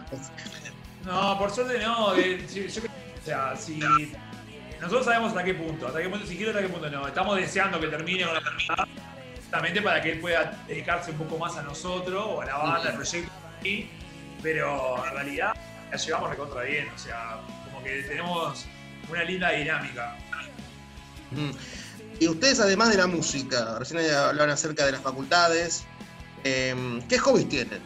No, 1.03 1.37
por 1.37 1.51
suerte 1.51 1.77
no. 1.79 2.13
de- 2.13 2.45
yo 2.47 2.81
o 2.81 3.25
sea, 3.25 3.55
si. 3.55 3.79
Nosotros 4.79 5.05
sabemos 5.05 5.29
hasta 5.29 5.43
qué 5.43 5.53
punto, 5.55 5.87
hasta 5.87 5.99
qué 6.01 6.07
punto 6.09 6.25
si 6.25 6.35
quiere, 6.37 6.51
hasta 6.51 6.61
qué 6.61 6.69
punto 6.69 6.89
no. 6.89 7.07
Estamos 7.07 7.35
deseando 7.35 7.79
que 7.79 7.87
termine 7.87 8.23
con 8.25 8.33
la 8.35 8.41
terminada, 8.41 8.87
justamente 9.37 9.81
para 9.81 10.01
que 10.01 10.11
él 10.13 10.19
pueda 10.19 10.63
dedicarse 10.67 11.11
un 11.11 11.17
poco 11.17 11.37
más 11.37 11.57
a 11.57 11.63
nosotros 11.63 12.23
o 12.27 12.41
a 12.41 12.45
la 12.45 12.57
banda, 12.57 12.89
al 12.89 12.95
proyecto. 12.95 13.31
Pero 14.43 15.03
en 15.05 15.13
realidad 15.13 15.53
la 15.91 15.97
llevamos 15.97 16.29
recontra 16.29 16.61
bien, 16.61 16.87
o 16.95 16.97
sea, 16.97 17.39
como 17.65 17.83
que 17.83 18.03
tenemos 18.03 18.65
una 19.09 19.23
linda 19.23 19.49
dinámica. 19.51 20.15
Mm. 21.31 21.49
Y 22.19 22.27
ustedes, 22.27 22.59
además 22.59 22.89
de 22.89 22.97
la 22.97 23.07
música, 23.07 23.77
recién 23.79 23.99
hablaban 24.11 24.49
acerca 24.49 24.85
de 24.85 24.93
las 24.93 25.01
facultades, 25.01 25.85
eh, 26.43 26.99
¿qué 27.07 27.17
hobbies 27.19 27.47
tienen? 27.49 27.79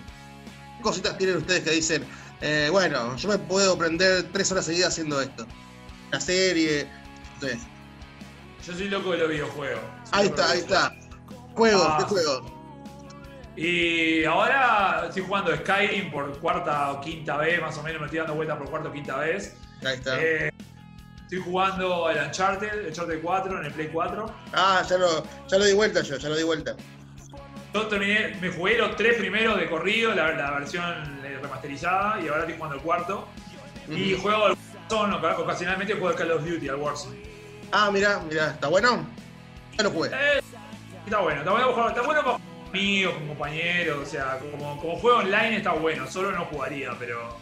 ¿Qué 0.78 0.84
cositas 0.84 1.17
tienen 1.17 1.38
ustedes 1.38 1.63
que 1.63 1.72
dicen, 1.72 2.06
eh, 2.41 2.70
bueno, 2.72 3.15
yo 3.17 3.30
me 3.30 3.38
puedo 3.38 3.78
prender 3.78 4.24
tres 4.32 4.52
horas 4.52 4.65
seguidas 4.65 4.89
haciendo 4.94 5.22
esto? 5.22 5.46
La 6.12 6.20
serie. 6.20 6.88
Yo 7.41 8.74
soy 8.74 8.89
loco 8.89 9.12
de 9.12 9.17
los 9.17 9.30
videojuegos. 9.30 9.82
Ahí 10.12 10.28
está, 10.28 10.52
ahí 10.52 10.60
está. 10.60 10.96
Juegos, 11.56 11.86
Ah. 11.86 11.98
¿qué 12.00 12.06
juegos? 12.06 12.44
Y 13.58 14.24
ahora 14.24 15.06
estoy 15.10 15.24
jugando 15.24 15.56
Skyrim 15.56 16.10
por 16.10 16.39
cuarta 16.39 16.91
o 16.91 17.01
quinta 17.01 17.36
vez, 17.38 17.60
más 17.60 17.78
o 17.78 17.84
menos 17.84 17.99
me 17.99 18.06
estoy 18.06 18.20
dando 18.20 18.36
vuelta 18.36 18.58
por 18.58 18.70
cuarta 18.70 18.89
o 18.89 18.93
quinta 18.93 19.18
vez. 19.18 19.56
Ahí 19.86 19.95
está. 19.95 20.22
Eh, 20.22 20.51
estoy 21.32 21.40
jugando 21.50 22.10
el 22.10 22.18
Uncharted, 22.26 22.74
el 22.82 22.88
Uncharted 22.88 23.22
4 23.22 23.60
en 23.60 23.66
el 23.66 23.72
Play 23.72 23.88
4. 23.88 24.26
Ah, 24.54 24.84
ya 24.88 24.98
lo, 24.98 25.24
ya 25.48 25.58
lo 25.58 25.64
di 25.64 25.74
vuelta 25.74 26.02
yo, 26.02 26.18
ya 26.18 26.28
lo 26.28 26.36
di 26.36 26.44
vuelta. 26.44 26.76
Yo 27.74 27.88
terminé, 27.88 28.36
me 28.42 28.50
jugué 28.50 28.78
los 28.78 28.98
tres 28.98 29.16
primeros 29.18 29.58
de 29.58 29.70
corrido, 29.70 30.14
la, 30.14 30.34
la 30.34 30.52
versión 30.52 30.84
eh, 31.24 31.40
remasterizada, 31.42 32.20
y 32.20 32.28
ahora 32.28 32.42
estoy 32.42 32.56
jugando 32.56 32.76
el 32.76 32.82
cuarto. 32.82 33.28
Y 33.90 34.14
juego 34.16 34.48
al 34.48 34.58
Warzone, 34.90 35.16
oca- 35.16 35.40
ocasionalmente 35.40 35.94
juego 35.94 36.10
al 36.10 36.16
Call 36.16 36.32
of 36.32 36.44
Duty, 36.44 36.68
al 36.68 36.76
Warzone. 36.76 37.18
Ah, 37.72 37.90
mira, 37.94 38.20
mira, 38.30 38.48
¿está 38.50 38.68
bueno? 38.68 39.08
Ya 39.78 39.84
lo 39.86 39.92
jugué. 39.92 40.10
Eh, 40.10 40.42
está 41.06 41.20
bueno, 41.20 41.40
está 41.40 41.52
bueno 41.52 41.72
jugar, 41.72 41.88
está 41.92 42.02
bueno 42.02 42.22
para 42.24 42.34
jugar 42.38 42.42
amigos, 42.72 43.14
con 43.14 43.28
compañeros, 43.30 44.00
o 44.06 44.06
sea, 44.06 44.38
como, 44.52 44.78
como 44.82 44.98
juego 44.98 45.20
online 45.20 45.58
está 45.58 45.72
bueno, 45.72 46.06
solo 46.12 46.34
no 46.34 46.44
jugaría, 46.46 46.92
pero 47.00 47.38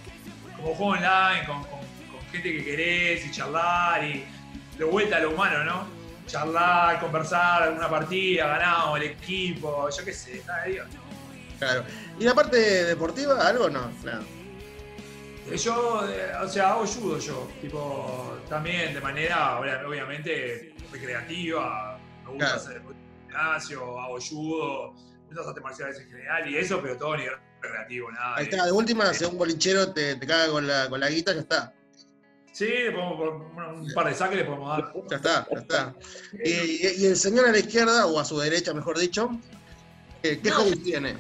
como 0.58 0.76
juego 0.76 0.92
online, 0.92 1.46
con 1.48 1.64
gente 2.32 2.52
que 2.52 2.64
querés 2.64 3.26
y 3.26 3.32
charlar 3.32 4.04
y 4.04 4.26
de 4.78 4.84
vuelta 4.86 5.18
a 5.18 5.20
lo 5.22 5.32
humano, 5.32 5.64
¿no? 5.64 5.88
Charlar, 6.28 7.00
conversar, 7.00 7.64
alguna 7.64 7.90
partida, 7.90 8.48
ganado, 8.48 8.98
el 8.98 9.04
equipo, 9.04 9.90
yo 9.90 10.06
qué 10.06 10.14
sé, 10.14 10.38
está 10.38 10.62
ahí. 10.62 10.78
Claro. 11.58 11.84
¿Y 12.20 12.24
la 12.24 12.34
parte 12.34 12.58
deportiva, 12.86 13.48
algo 13.48 13.66
o 13.66 13.70
no? 13.70 13.92
Nada. 14.04 14.22
Eh, 15.52 15.58
Yo, 15.58 16.08
eh, 16.08 16.32
o 16.44 16.48
sea, 16.48 16.72
hago 16.72 16.86
judo 16.86 17.18
yo, 17.18 17.50
tipo, 17.60 18.38
también 18.48 18.94
de 18.94 19.02
manera, 19.02 19.60
obvia- 19.60 19.82
obviamente, 19.88 20.76
recreativa, 20.92 21.98
me 22.26 22.30
gusta 22.32 22.46
Claro. 22.46 22.62
hacer 22.62 22.82
gimnasio, 23.28 24.00
hago 24.00 24.20
judo, 24.22 24.94
muchas 25.30 25.48
artes 25.48 25.64
marciales 25.64 26.00
en 26.00 26.10
general 26.10 26.48
y 26.50 26.58
eso, 26.58 26.80
pero 26.82 26.96
todo 26.98 27.14
a 27.14 27.18
nivel 27.18 27.34
recreativo, 27.62 28.12
nada. 28.12 28.36
Ahí 28.38 28.46
de- 28.46 28.52
está, 28.52 28.66
de 28.66 28.72
última, 28.72 29.12
si 29.14 29.26
un 29.26 29.38
bolichero 29.38 29.92
te, 29.92 30.16
te 30.16 30.28
caga 30.28 30.50
con 30.52 30.68
la, 30.68 30.88
con 30.88 31.00
la 31.00 31.10
guita, 31.10 31.34
ya 31.34 31.40
está. 31.42 31.74
Sí, 32.52 32.66
le 32.66 32.92
podemos 32.92 33.54
poner 33.54 33.70
un 33.74 33.94
par 33.94 34.08
de 34.08 34.14
saques 34.16 34.38
le 34.38 34.44
podemos 34.46 34.70
dar. 34.70 34.94
Ya 35.10 35.16
está, 35.16 35.48
ya 35.52 35.60
está. 35.60 35.96
Y, 36.44 36.50
y- 37.02 37.06
el 37.06 37.16
señor 37.16 37.48
a 37.48 37.52
la 37.52 37.60
izquierda, 37.60 38.06
o 38.08 38.20
a 38.20 38.26
su 38.26 38.38
derecha, 38.40 38.74
mejor 38.74 38.98
dicho, 39.00 39.30
¿qué, 40.22 40.40
qué 40.40 40.50
No, 40.50 40.58
hobby 40.58 40.76
tiene? 40.78 41.16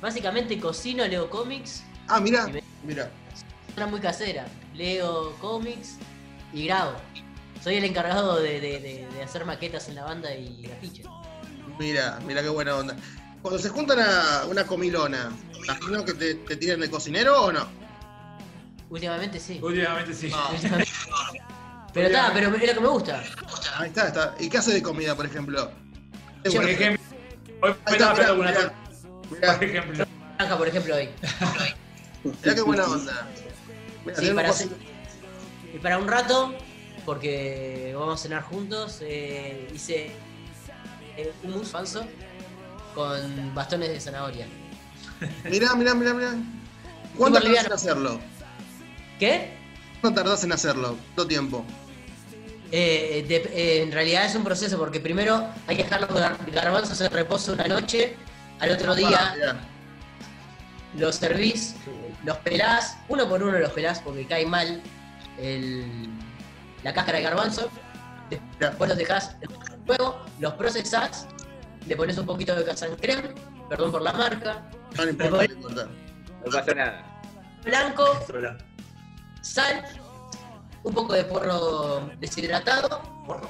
Básicamente 0.00 0.58
cocino, 0.60 1.06
leo 1.06 1.28
cómics, 1.28 1.82
Ah, 2.08 2.20
mira, 2.20 2.46
me- 2.46 2.62
mira. 2.84 3.10
una 3.76 3.86
muy 3.86 4.00
casera. 4.00 4.46
Leo 4.74 5.34
cómics 5.40 5.96
y 6.52 6.66
grabo. 6.66 6.92
Soy 7.62 7.74
el 7.76 7.84
encargado 7.84 8.40
de, 8.40 8.60
de- 8.60 8.80
de- 8.80 9.08
de 9.12 9.22
hacer 9.22 9.44
maquetas 9.44 9.88
en 9.88 9.96
la 9.96 10.04
banda 10.04 10.34
y 10.34 10.70
afiches. 10.76 11.06
Mira, 11.78 12.18
mira 12.26 12.42
qué 12.42 12.48
buena 12.48 12.76
onda. 12.76 12.96
Cuando 13.42 13.58
se 13.58 13.68
juntan 13.68 13.98
a 14.00 14.44
una 14.48 14.64
comilona, 14.66 15.30
¿imagino 15.64 16.04
que 16.04 16.14
te, 16.14 16.34
te 16.36 16.56
tiran 16.56 16.80
de 16.80 16.90
cocinero 16.90 17.42
o 17.44 17.52
no? 17.52 17.66
Últimamente 18.90 19.40
sí. 19.40 19.58
Últimamente 19.62 20.14
sí. 20.14 20.32
Últimamente. 20.52 20.90
Pero 21.92 22.06
está, 22.08 22.30
pero 22.32 22.54
es 22.54 22.66
lo 22.68 22.74
que 22.74 22.80
me 22.80 22.88
gusta. 22.88 23.22
Ahí 23.78 23.88
está, 23.88 24.08
está. 24.08 24.34
¿Y 24.38 24.48
qué 24.48 24.58
hace 24.58 24.72
de 24.74 24.82
comida, 24.82 25.14
por 25.16 25.24
ejemplo? 25.26 25.70
Por 26.44 26.68
ejemplo, 26.68 26.98
hoy 27.62 27.74
me 27.74 27.92
está, 27.92 27.92
estaba 27.92 28.12
mirá, 28.12 28.14
pegando 28.14 28.40
una 28.42 28.50
mirá, 28.50 28.72
mirá, 29.30 29.54
por 29.54 29.64
ejemplo. 29.64 30.06
Naranja, 30.38 30.58
por 30.58 30.68
ejemplo, 30.68 30.94
hoy. 30.94 31.08
mirá 32.42 32.54
qué 32.54 32.60
buena 32.62 32.84
onda. 32.84 33.28
Mirá, 34.04 34.16
Sí, 34.18 34.22
tenemos 34.22 34.34
para 34.42 34.48
cocina- 34.48 34.76
Y 35.74 35.78
para 35.78 35.98
un 35.98 36.06
rato, 36.08 36.54
porque 37.04 37.94
vamos 37.98 38.20
a 38.20 38.22
cenar 38.22 38.42
juntos, 38.42 38.98
eh, 39.00 39.68
hice 39.74 40.12
eh, 41.16 41.32
hummus 41.42 41.68
falso 41.70 42.06
con 42.94 43.54
bastones 43.54 43.88
de 43.88 44.00
zanahoria. 44.00 44.46
Mirá, 45.50 45.74
mirá, 45.74 45.94
mirá, 45.94 46.12
mirá. 46.14 46.34
¿Cuánto 47.16 47.38
Súper 47.40 47.42
tardás 47.42 47.44
en 47.44 47.50
liviano. 47.50 47.74
hacerlo? 47.74 48.20
¿Qué? 49.18 49.50
¿Cuánto 50.00 50.22
tardás 50.22 50.44
en 50.44 50.52
hacerlo? 50.52 50.96
¿Cuánto 51.14 51.26
tiempo? 51.26 51.64
Eh, 52.72 53.24
de- 53.28 53.36
eh, 53.54 53.82
en 53.82 53.92
realidad 53.92 54.24
es 54.26 54.34
un 54.34 54.42
proceso 54.44 54.76
porque 54.78 54.98
primero 55.00 55.46
hay 55.66 55.76
que 55.76 55.84
dejar 55.84 56.00
los 56.00 56.10
gar- 56.10 56.36
garbanzos 56.52 57.00
en 57.00 57.10
reposo 57.12 57.52
una 57.52 57.66
noche, 57.68 58.16
al 58.58 58.72
otro 58.72 58.94
día 58.94 59.36
los 60.98 61.14
servís, 61.16 61.76
los 62.24 62.36
pelás, 62.38 62.96
uno 63.08 63.28
por 63.28 63.42
uno 63.42 63.58
los 63.58 63.70
pelás 63.70 64.00
porque 64.00 64.26
cae 64.26 64.46
mal 64.46 64.82
el- 65.38 66.08
la 66.82 66.92
cáscara 66.92 67.18
de 67.18 67.24
garbanzo, 67.24 67.70
después 68.58 68.88
los 68.88 68.98
dejás 68.98 69.36
en 69.42 69.50
fuego, 69.86 70.24
los 70.40 70.54
procesás, 70.54 71.28
le 71.86 71.96
pones 71.96 72.18
un 72.18 72.26
poquito 72.26 72.54
de 72.56 72.64
casan 72.64 72.96
creme, 72.96 73.30
perdón 73.68 73.92
por 73.92 74.02
la 74.02 74.12
marca, 74.12 74.68
No, 74.96 75.04
no 75.04 75.10
importa, 75.10 75.36
no 75.46 75.54
importa. 75.54 75.88
No 76.44 76.50
pasa 76.52 76.74
nada. 76.74 77.20
blanco, 77.64 78.04
sal, 79.46 79.84
un 80.82 80.94
poco 80.94 81.14
de 81.14 81.24
porro 81.24 82.10
deshidratado, 82.20 83.00
porro, 83.26 83.48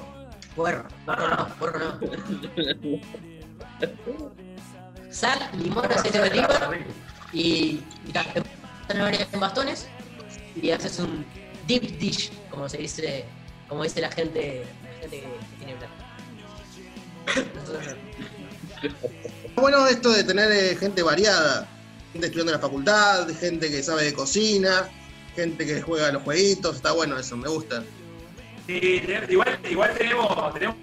porro 0.55 0.85
no, 1.07 1.49
porro 1.59 1.79
no, 1.79 2.01
sal, 5.11 5.39
limón, 5.55 5.91
aceite 5.91 6.21
de 6.21 6.31
oliva 6.31 6.71
y, 7.33 7.83
y 8.07 8.13
en 8.89 9.41
bastones. 9.41 9.87
Y 10.55 10.71
haces 10.71 10.99
un 10.99 11.25
deep 11.67 11.99
dish, 11.99 12.33
como 12.51 12.69
se 12.69 12.79
dice, 12.79 13.25
como 13.69 13.83
dice 13.83 14.01
la 14.01 14.11
gente, 14.11 14.65
la 14.83 15.01
gente 15.01 15.21
que 15.21 15.39
tiene 15.59 15.75
plata. 15.77 15.95
Bueno, 19.57 19.87
esto 19.87 20.13
de 20.13 20.23
tener 20.23 20.53
eh, 20.53 20.77
gente 20.77 21.03
variada, 21.03 21.67
gente 22.13 22.27
estudiando 22.27 22.53
en 22.53 22.59
la 22.61 22.63
facultad, 22.63 23.27
gente 23.41 23.71
que 23.71 23.83
sabe 23.83 24.05
de 24.05 24.13
cocina, 24.13 24.91
gente 25.37 25.65
que 25.67 25.81
juega 25.83 26.09
a 26.09 26.13
los 26.13 26.23
jueguitos, 26.23 26.77
está 26.77 26.93
bueno 26.93 27.17
eso, 27.19 27.37
me 27.37 27.49
gusta. 27.49 27.85
Sí, 28.67 29.03
igual, 29.29 29.59
igual 29.71 29.95
tenemos, 29.97 30.55
tenemos 30.55 30.77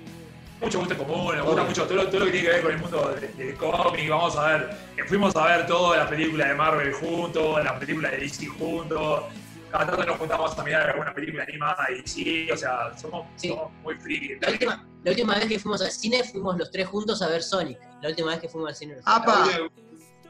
mucho 0.62 0.80
gusto 0.80 0.93
en 0.93 0.99
común, 1.04 1.36
nos 1.36 1.45
gusta 1.45 1.64
mucho 1.64 1.84
todo, 1.86 1.95
lo- 1.95 2.08
todo 2.08 2.20
lo 2.22 2.26
que 2.28 2.32
tiene 2.32 2.47
que 2.47 2.54
ver 2.54 2.62
con 2.64 2.72
el 2.72 2.78
mundo 2.78 3.16
de- 3.20 3.28
del 3.43 3.56
cómic. 3.58 4.10
Vamos 4.10 4.36
a 4.38 4.47
ver, 4.47 4.78
fuimos 5.08 5.36
a 5.36 5.45
ver 5.47 5.68
todas 5.68 5.99
las 5.99 6.08
películas 6.10 6.47
de 6.47 6.56
Marvel 6.56 6.93
juntos, 6.93 7.62
las 7.64 7.74
películas 7.80 8.12
de 8.12 8.18
DC 8.20 8.45
juntos. 8.47 9.24
Cada 9.72 9.88
tanto 9.88 10.06
nos 10.06 10.18
juntamos 10.18 10.58
a 10.58 10.64
mirar 10.64 10.89
alguna 10.91 11.14
película 11.14 11.43
animada 11.43 11.88
y 11.91 12.08
sí, 12.08 12.49
o 12.51 12.56
sea, 12.56 12.95
somos, 12.97 13.26
Sí. 13.36 13.49
somos 13.49 13.72
muy 13.84 13.95
frikis. 13.95 14.38
La 14.39 14.49
última, 14.51 14.88
la 15.04 15.12
última 15.12 15.36
vez 15.36 15.45
que 15.47 15.60
fuimos 15.60 15.82
al 15.82 15.91
cine 15.91 16.24
fuimos 16.24 16.58
los 16.58 16.70
tres 16.72 16.88
juntos 16.88 17.22
a 17.24 17.28
ver 17.28 17.41
Sonic. 17.43 17.80
La 18.01 18.10
última 18.10 18.30
vez 18.32 18.39
que 18.39 18.47
fuimos 18.49 18.70
al 18.70 18.76
cine. 18.76 18.95
¡Apa! 19.04 19.47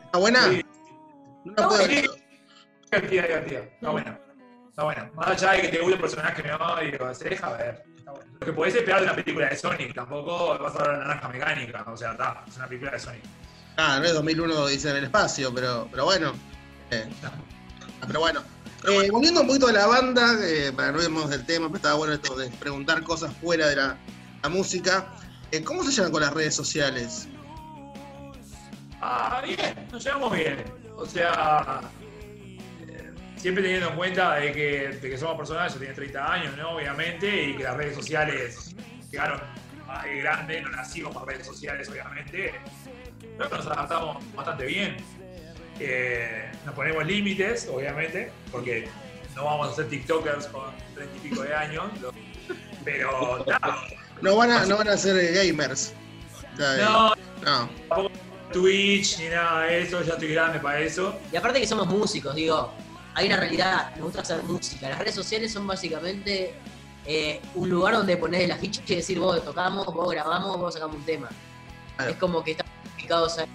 ¿Está 0.05 0.17
buena? 0.17 0.43
Sí. 0.49 0.65
No 1.43 1.53
la 1.57 1.67
puedo 1.67 1.85
Sí. 1.85 2.05
Divertida. 3.01 3.59
Está 3.59 3.89
bueno. 3.89 4.19
Está 4.69 4.83
bueno. 4.83 5.09
Más 5.15 5.27
allá 5.27 5.51
de 5.51 5.61
que 5.61 5.67
te 5.69 5.79
guste 5.79 5.95
el 5.95 6.01
personaje 6.01 6.43
no, 6.43 6.79
digo, 6.79 7.13
se 7.13 7.29
deja 7.29 7.53
ver. 7.53 7.83
Está 7.97 8.11
bueno. 8.11 8.31
Lo 8.39 8.45
que 8.45 8.53
podés 8.53 8.75
esperar 8.75 9.01
de 9.01 9.05
una 9.05 9.15
película 9.15 9.49
de 9.49 9.55
Sonic, 9.55 9.93
tampoco 9.93 10.57
vas 10.57 10.75
a 10.75 10.79
ver 10.79 10.87
la 10.87 10.97
naranja 10.99 11.29
mecánica. 11.29 11.85
O 11.87 11.97
sea, 11.97 12.11
está, 12.11 12.43
es 12.47 12.57
una 12.57 12.67
película 12.67 12.91
de 12.91 12.99
Sonic. 12.99 13.23
Ah, 13.77 13.97
no 13.99 14.05
es 14.05 14.13
2001 14.13 14.67
dice 14.67 14.89
en 14.89 14.97
el 14.97 15.03
espacio, 15.05 15.53
pero, 15.53 15.87
pero 15.91 16.05
bueno. 16.05 16.33
Eh, 16.91 17.09
ah, 17.23 18.05
pero 18.07 18.19
bueno. 18.19 18.43
Eh, 18.85 19.09
volviendo 19.11 19.41
un 19.41 19.47
poquito 19.47 19.67
a 19.67 19.71
la 19.71 19.87
banda, 19.87 20.35
eh, 20.41 20.71
para 20.75 20.91
no 20.91 21.01
irnos 21.01 21.29
del 21.29 21.45
tema, 21.45 21.67
pero 21.67 21.77
estaba 21.77 21.95
bueno 21.95 22.13
esto 22.13 22.35
de 22.35 22.49
preguntar 22.49 23.01
cosas 23.03 23.33
fuera 23.37 23.67
de 23.67 23.77
la, 23.77 23.97
la 24.41 24.49
música. 24.49 25.07
Eh, 25.51 25.63
¿Cómo 25.63 25.83
se 25.83 25.91
llevan 25.91 26.11
con 26.11 26.21
las 26.21 26.33
redes 26.33 26.53
sociales? 26.53 27.27
Ah, 29.01 29.41
bien, 29.45 29.87
nos 29.91 30.03
llevamos 30.03 30.33
bien. 30.33 30.65
O 30.97 31.05
sea, 31.05 31.81
siempre 33.43 33.61
teniendo 33.61 33.89
en 33.89 33.95
cuenta 33.97 34.35
de 34.35 34.53
que, 34.53 34.87
de 35.01 35.09
que 35.09 35.17
somos 35.17 35.35
personas, 35.35 35.73
yo 35.73 35.79
tenía 35.79 35.93
30 35.93 36.33
años, 36.33 36.55
¿no? 36.55 36.77
Obviamente, 36.77 37.43
y 37.49 37.57
que 37.57 37.63
las 37.63 37.75
redes 37.75 37.93
sociales 37.93 38.73
llegaron 39.11 39.41
más 39.85 40.05
de 40.05 40.15
grande, 40.19 40.61
no 40.61 40.69
nacimos 40.69 41.13
con 41.13 41.27
redes 41.27 41.45
sociales, 41.45 41.89
obviamente. 41.89 42.53
Creo 43.37 43.49
que 43.49 43.57
nos 43.57 43.67
adaptamos 43.67 44.23
bastante 44.33 44.65
bien. 44.65 44.95
Eh, 45.77 46.49
nos 46.65 46.73
ponemos 46.73 47.05
límites, 47.05 47.67
obviamente, 47.69 48.31
porque 48.49 48.87
no 49.35 49.43
vamos 49.43 49.73
a 49.73 49.75
ser 49.75 49.89
TikTokers 49.89 50.47
con 50.47 50.71
30 50.95 51.17
y 51.17 51.19
pico 51.29 51.41
de 51.43 51.53
años. 51.53 51.83
lo- 52.01 52.13
Pero, 52.85 53.43
nada, 53.45 53.83
No 54.21 54.37
van 54.37 54.51
a, 54.51 54.65
no 54.65 54.77
van 54.77 54.87
a 54.87 54.95
ser 54.95 55.33
gamers. 55.33 55.93
No, 56.57 57.09
no. 57.43 57.69
tampoco 57.89 58.11
Twitch 58.53 59.19
ni 59.19 59.25
nada 59.27 59.63
de 59.63 59.81
eso, 59.81 60.01
ya 60.01 60.13
estoy 60.13 60.29
grande 60.33 60.59
para 60.59 60.79
eso. 60.79 61.19
Y 61.33 61.35
aparte 61.35 61.59
que 61.59 61.67
somos 61.67 61.87
músicos, 61.87 62.35
digo, 62.35 62.73
hay 63.15 63.27
una 63.27 63.37
realidad, 63.37 63.91
nos 63.95 64.05
gusta 64.05 64.21
hacer 64.21 64.43
música. 64.43 64.89
Las 64.89 64.99
redes 64.99 65.15
sociales 65.15 65.51
son 65.53 65.65
básicamente 65.67 66.53
eh, 67.05 67.41
un 67.55 67.69
lugar 67.69 67.93
donde 67.95 68.17
poner 68.17 68.41
el 68.43 68.51
afiche 68.51 68.81
y 68.87 68.95
decir 68.95 69.19
vos 69.19 69.43
tocamos, 69.43 69.85
vos 69.87 70.11
grabamos, 70.11 70.57
vos 70.57 70.73
sacamos 70.73 70.95
un 70.97 71.05
tema. 71.05 71.29
Claro. 71.97 72.11
Es 72.11 72.17
como 72.17 72.43
que 72.43 72.51
estamos 72.51 72.73
dedicados 72.95 73.37
a- 73.39 73.45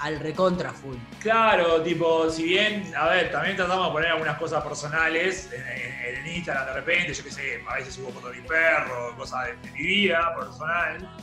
al 0.00 0.18
recontra 0.18 0.72
full. 0.72 0.96
Claro, 1.20 1.82
tipo, 1.82 2.30
si 2.30 2.44
bien, 2.44 2.90
a 2.96 3.08
ver, 3.08 3.30
también 3.30 3.54
tratamos 3.56 3.88
de 3.88 3.92
poner 3.92 4.10
algunas 4.12 4.38
cosas 4.38 4.64
personales 4.64 5.50
en, 5.52 5.60
en- 5.60 6.26
en 6.26 6.36
Instagram 6.36 6.66
de 6.66 6.72
repente, 6.72 7.12
yo 7.12 7.22
qué 7.24 7.30
sé, 7.30 7.62
a 7.68 7.74
veces 7.76 7.94
subo 7.94 8.10
fotos 8.10 8.32
de 8.34 8.40
mi 8.40 8.48
perro, 8.48 9.14
cosas 9.16 9.46
de, 9.46 9.56
de 9.56 9.70
mi 9.72 9.82
vida 9.86 10.34
personal. 10.38 11.16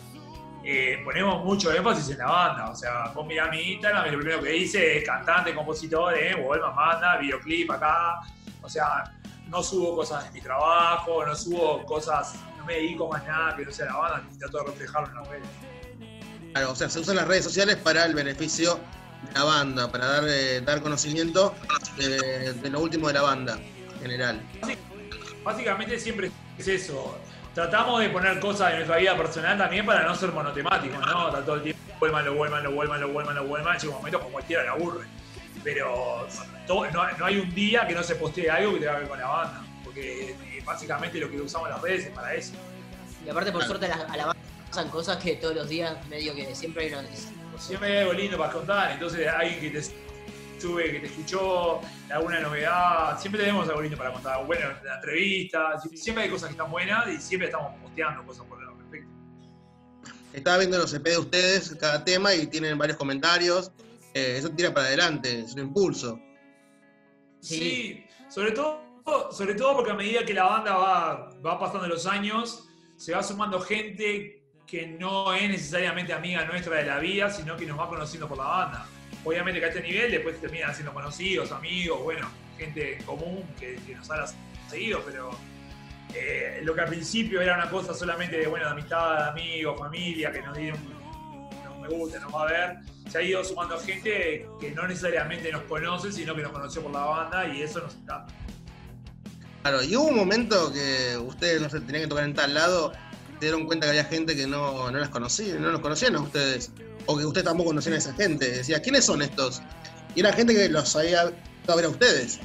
Eh, 0.70 0.99
ponemos 1.01 1.45
mucho 1.45 1.72
énfasis 1.72 2.09
en 2.09 2.18
la 2.18 2.26
banda, 2.26 2.70
o 2.70 2.76
sea, 2.76 3.13
vos 3.15 3.26
mirá 3.26 3.47
mi 3.49 3.72
Instagram 3.72 4.05
y 4.07 4.11
lo 4.11 4.18
primero 4.18 4.41
que 4.41 4.49
dice 4.49 4.97
es 4.97 5.05
cantante, 5.05 5.55
compositor, 5.55 6.13
eh, 6.13 6.36
Wolman 6.36 6.76
manda, 6.76 7.15
videoclip 7.15 7.72
acá, 7.72 8.20
o 8.61 8.68
sea, 8.68 9.15
no 9.47 9.63
subo 9.63 9.95
cosas 9.95 10.26
de 10.26 10.32
mi 10.32 10.41
trabajo, 10.41 11.26
no 11.26 11.34
subo 11.34 11.86
cosas, 11.86 12.36
no 12.57 12.65
me 12.65 12.74
dedico 12.74 13.07
más 13.07 13.26
nada 13.26 13.55
que 13.55 13.63
no 13.63 13.72
sea 13.72 13.86
la 13.86 13.95
banda, 13.95 14.24
ni 14.30 14.38
trato 14.38 14.57
de 14.57 14.63
reflejarlo 14.65 15.07
en 15.07 15.15
las 15.15 15.28
redes. 15.30 15.47
Claro, 16.51 16.72
o 16.74 16.76
sea, 16.76 16.89
se 16.89 16.99
usan 16.99 17.15
las 17.15 17.28
redes 17.30 17.45
sociales 17.45 17.78
para 17.78 18.03
el 18.03 18.13
beneficio 18.13 18.78
de 19.26 19.34
la 19.36 19.45
banda, 19.45 19.89
para 19.89 20.05
dar, 20.05 20.24
eh, 20.28 20.59
dar 20.59 20.82
conocimiento 20.82 21.55
de, 21.95 22.51
de 22.51 22.70
lo 22.70 22.82
último 22.82 23.07
de 23.07 23.13
la 23.13 23.22
banda 23.22 23.57
en 23.93 24.01
general. 24.01 24.41
Básicamente 25.45 25.97
siempre 25.97 26.30
es 26.57 26.68
eso. 26.68 27.18
Tratamos 27.57 27.99
de 28.01 28.09
poner 28.09 28.39
cosas 28.39 28.69
de 28.69 28.75
nuestra 28.75 28.97
vida 28.97 29.17
personal 29.17 29.57
también 29.57 29.83
para 29.83 30.03
no 30.03 30.13
ser 30.13 30.31
monotemáticos, 30.31 30.99
¿no? 30.99 31.29
Está 31.29 31.41
todo 31.43 31.55
el 31.55 31.63
tiempo, 31.63 31.81
vuelvan, 31.99 32.23
lo 32.23 32.35
vuelvan, 32.35 32.63
lo 32.63 32.71
vuelvan, 32.71 33.01
lo 33.01 33.07
vuelvan, 33.07 33.35
lo 33.35 33.45
vuelvan. 33.45 33.79
Llega 33.79 33.89
un 33.93 33.97
momento 33.97 34.19
como 34.19 34.31
cualquiera 34.33 34.61
le 34.61 34.69
aburre. 34.69 35.07
Pero 35.63 36.27
todo- 36.67 36.85
no, 36.91 37.11
no 37.17 37.25
hay 37.25 37.39
un 37.39 37.51
día 37.55 37.87
que 37.87 37.95
no 37.95 38.03
se 38.03 38.13
postee 38.13 38.47
algo 38.47 38.73
que 38.75 38.81
tenga 38.81 38.93
que 38.93 38.99
ver 38.99 39.09
con 39.09 39.19
la 39.19 39.25
banda. 39.27 39.63
Porque 39.83 40.29
eh, 40.33 40.61
básicamente 40.63 41.17
lo 41.17 41.31
que 41.31 41.41
usamos 41.41 41.67
las 41.67 41.81
redes 41.81 42.05
es 42.05 42.11
para 42.11 42.35
eso. 42.35 42.53
Y 43.25 43.29
aparte, 43.31 43.51
por 43.51 43.63
suerte, 43.63 43.87
a 43.87 43.97
la, 43.97 44.03
a 44.03 44.17
la 44.17 44.25
banda 44.27 44.41
pasan 44.69 44.89
cosas 44.89 45.17
que 45.17 45.37
todos 45.37 45.55
los 45.55 45.67
días, 45.67 45.97
medio 46.09 46.35
que 46.35 46.53
siempre 46.53 46.83
hay 46.85 46.89
una 46.93 47.01
noticia. 47.01 47.31
siempre 47.57 47.91
hay 47.91 47.97
algo 48.03 48.13
lindo 48.13 48.37
para 48.37 48.53
contar. 48.53 48.91
Entonces, 48.91 49.27
alguien 49.27 49.59
que 49.59 49.69
te 49.71 49.81
sube, 50.59 50.91
que 50.91 50.99
te 50.99 51.05
escuchó, 51.07 51.81
alguna 52.09 52.39
novedad, 52.39 53.19
siempre 53.19 53.41
tenemos 53.41 53.67
algo 53.67 53.81
lindo 53.81 53.97
para 53.97 54.13
contar. 54.13 54.45
Bueno, 54.45 54.69
la 54.83 54.95
entrevista, 54.95 55.79
siempre 55.93 56.25
hay 56.25 56.29
cosas 56.29 56.49
que 56.49 56.53
están 56.53 56.71
buenas 56.71 57.07
y 57.07 57.17
siempre 57.17 57.47
estamos 57.47 57.73
posteando 57.81 58.25
cosas 58.25 58.45
por 58.45 58.61
el 58.61 58.67
respecto. 58.77 59.09
Estaba 60.33 60.57
viendo 60.57 60.77
los 60.77 60.93
EP 60.93 61.03
de 61.03 61.17
ustedes, 61.17 61.75
cada 61.79 62.03
tema, 62.03 62.33
y 62.33 62.47
tienen 62.47 62.77
varios 62.77 62.97
comentarios. 62.97 63.71
Eh, 64.13 64.35
eso 64.37 64.49
tira 64.49 64.73
para 64.73 64.87
adelante, 64.87 65.41
es 65.41 65.53
un 65.53 65.61
impulso. 65.61 66.19
Sí, 67.39 68.05
sobre 68.29 68.51
todo, 68.51 69.31
sobre 69.31 69.55
todo 69.55 69.75
porque 69.75 69.91
a 69.91 69.95
medida 69.95 70.25
que 70.25 70.33
la 70.33 70.43
banda 70.43 70.75
va, 70.75 71.29
va 71.45 71.59
pasando 71.59 71.87
los 71.87 72.05
años, 72.05 72.67
se 72.97 73.13
va 73.13 73.23
sumando 73.23 73.59
gente 73.61 74.43
que 74.65 74.85
no 74.85 75.33
es 75.33 75.49
necesariamente 75.49 76.11
amiga 76.11 76.43
nuestra 76.45 76.75
de 76.75 76.85
la 76.85 76.99
vida, 76.99 77.29
sino 77.29 77.55
que 77.55 77.65
nos 77.65 77.79
va 77.79 77.87
conociendo 77.87 78.27
por 78.27 78.37
la 78.37 78.43
banda. 78.43 78.85
Obviamente 79.28 79.59
que 79.59 79.65
a 79.65 79.69
este 79.69 79.82
nivel 79.82 80.09
después 80.09 80.39
terminan 80.39 80.73
siendo 80.73 80.93
conocidos, 80.93 81.51
amigos, 81.51 82.01
bueno, 82.01 82.30
gente 82.57 82.97
común 83.05 83.43
que, 83.59 83.78
nos 83.93 84.09
ha 84.09 84.25
seguido, 84.69 85.03
pero 85.05 85.32
eh, 86.13 86.61
lo 86.63 86.73
que 86.73 86.80
al 86.80 86.88
principio 86.88 87.41
era 87.41 87.55
una 87.55 87.69
cosa 87.69 87.93
solamente 87.93 88.38
de, 88.38 88.47
bueno, 88.47 88.63
de 88.67 88.71
amistad, 88.71 89.28
amigos, 89.28 89.78
familia, 89.78 90.32
que 90.32 90.41
nos 90.41 90.55
dieron 90.55 90.80
nos 91.65 91.78
me 91.78 91.89
gusta, 91.89 92.19
nos 92.19 92.34
va 92.34 92.43
a 92.43 92.45
ver, 92.45 92.78
se 93.11 93.17
ha 93.17 93.21
ido 93.21 93.43
sumando 93.43 93.78
gente 93.80 94.47
que 94.61 94.71
no 94.71 94.88
necesariamente 94.88 95.51
nos 95.51 95.63
conoce, 95.63 96.13
sino 96.13 96.34
que 96.34 96.43
nos 96.43 96.53
conoció 96.53 96.82
por 96.82 96.93
la 96.93 97.03
banda 97.03 97.53
y 97.53 97.63
eso 97.63 97.82
nos 97.82 97.95
encanta. 97.95 98.34
Claro, 99.61 99.84
y 99.84 99.93
hubo 99.97 100.07
un 100.07 100.15
momento 100.15 100.71
que 100.71 101.17
ustedes 101.17 101.59
no 101.59 101.69
se 101.69 101.82
tenían 101.82 102.03
que 102.03 102.07
tocar 102.07 102.23
en 102.23 102.34
tal 102.34 102.53
lado, 102.53 102.93
se 102.93 103.39
dieron 103.41 103.65
cuenta 103.65 103.88
que 103.88 103.89
había 103.89 104.05
gente 104.05 104.38
que 104.38 104.47
no, 104.47 104.89
no 104.89 104.97
las 104.97 105.09
conocía, 105.09 105.55
no 105.55 105.69
los 105.69 105.82
conocían 105.82 106.15
a 106.15 106.21
ustedes, 106.21 106.71
o 107.07 107.17
que 107.17 107.25
ustedes 107.25 107.45
tampoco 107.45 107.69
conocían 107.69 107.95
a 107.95 107.97
esa 107.97 108.13
gente. 108.13 108.49
Decía, 108.51 108.81
¿quiénes 108.81 109.05
son 109.05 109.21
estos? 109.21 109.61
Y 110.15 110.19
era 110.21 110.31
gente 110.33 110.53
que 110.53 110.69
los 110.69 110.95
había 110.95 111.21
a 111.67 111.75
ver 111.75 111.85
a 111.85 111.89
ustedes. 111.89 112.39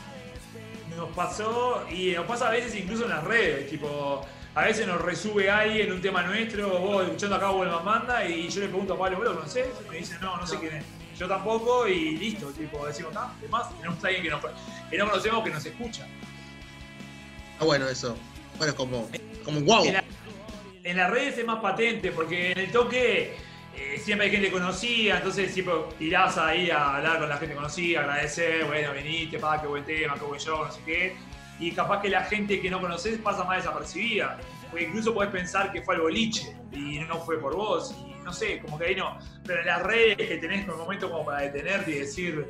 Nos 0.96 1.10
pasó, 1.14 1.84
y 1.90 2.12
nos 2.12 2.26
pasa 2.26 2.48
a 2.48 2.50
veces 2.50 2.74
incluso 2.74 3.04
en 3.04 3.10
las 3.10 3.24
redes, 3.24 3.68
tipo, 3.70 4.24
a 4.54 4.64
veces 4.64 4.86
nos 4.86 5.00
resube 5.00 5.50
alguien 5.50 5.92
un 5.92 6.00
tema 6.02 6.22
nuestro, 6.22 6.68
vos 6.78 7.04
escuchando 7.04 7.36
acá 7.36 7.50
Vuelva 7.50 7.82
Manda, 7.82 8.24
y 8.28 8.48
yo 8.48 8.60
le 8.60 8.68
pregunto 8.68 8.94
a 8.94 8.98
Pablo, 8.98 9.16
¿vos 9.18 9.26
lo 9.26 9.34
conocés? 9.36 9.66
Me 9.90 9.96
dice, 9.98 10.16
no, 10.20 10.36
no 10.36 10.46
sé 10.46 10.58
quién 10.58 10.74
es. 10.76 10.84
Yo 11.18 11.28
tampoco, 11.28 11.86
y 11.88 12.16
listo, 12.16 12.46
tipo, 12.48 12.86
decimos, 12.86 13.12
ah, 13.16 13.32
además 13.38 13.68
tenemos 13.76 14.02
a 14.02 14.06
alguien 14.08 14.22
que, 14.24 14.30
nos, 14.30 14.40
que 14.90 14.98
no 14.98 15.08
conocemos 15.10 15.44
que 15.44 15.50
nos 15.50 15.64
escucha. 15.66 16.06
Ah, 17.60 17.64
bueno, 17.64 17.88
eso. 17.88 18.16
Bueno, 18.58 18.74
como, 18.74 19.08
como 19.44 19.60
wow. 19.60 19.84
En, 19.84 19.94
la- 19.94 20.04
en 20.84 20.96
las 20.96 21.10
redes 21.10 21.38
es 21.38 21.46
más 21.46 21.60
patente, 21.60 22.10
porque 22.12 22.52
en 22.52 22.58
el 22.58 22.72
toque 22.72 23.36
eh, 23.74 23.98
siempre 24.02 24.26
hay 24.26 24.32
gente 24.32 24.50
conocida, 24.50 25.16
entonces 25.16 25.52
siempre 25.52 25.74
tirás 25.98 26.36
ahí 26.36 26.70
a 26.70 26.96
hablar 26.96 27.18
con 27.18 27.28
la 27.28 27.38
gente 27.38 27.54
conocida, 27.54 28.00
agradecer, 28.00 28.64
bueno, 28.66 28.92
viniste, 28.92 29.38
pa, 29.38 29.60
qué 29.60 29.66
buen 29.66 29.84
tema, 29.84 30.14
qué 30.14 30.24
buen 30.24 30.40
show, 30.40 30.64
no 30.64 30.70
sé 30.70 30.80
qué. 30.84 31.16
Y 31.58 31.72
capaz 31.72 32.02
que 32.02 32.08
la 32.08 32.24
gente 32.24 32.60
que 32.60 32.70
no 32.70 32.80
conoces 32.80 33.18
pasa 33.18 33.44
más 33.44 33.58
desapercibida. 33.58 34.38
Porque 34.70 34.86
incluso 34.86 35.14
podés 35.14 35.30
pensar 35.30 35.70
que 35.72 35.82
fue 35.82 35.94
al 35.94 36.00
boliche 36.00 36.56
y 36.72 36.98
no 37.00 37.20
fue 37.20 37.38
por 37.38 37.54
vos. 37.54 37.94
Y 38.06 38.14
no 38.24 38.32
sé, 38.32 38.58
como 38.60 38.78
que 38.78 38.86
ahí 38.86 38.96
no. 38.96 39.18
Pero 39.44 39.60
en 39.60 39.66
las 39.66 39.82
redes 39.82 40.16
que 40.16 40.38
tenés 40.38 40.68
un 40.68 40.78
momento 40.78 41.10
como 41.10 41.24
para 41.24 41.42
detenerte 41.42 41.90
y 41.92 41.98
decir, 42.00 42.46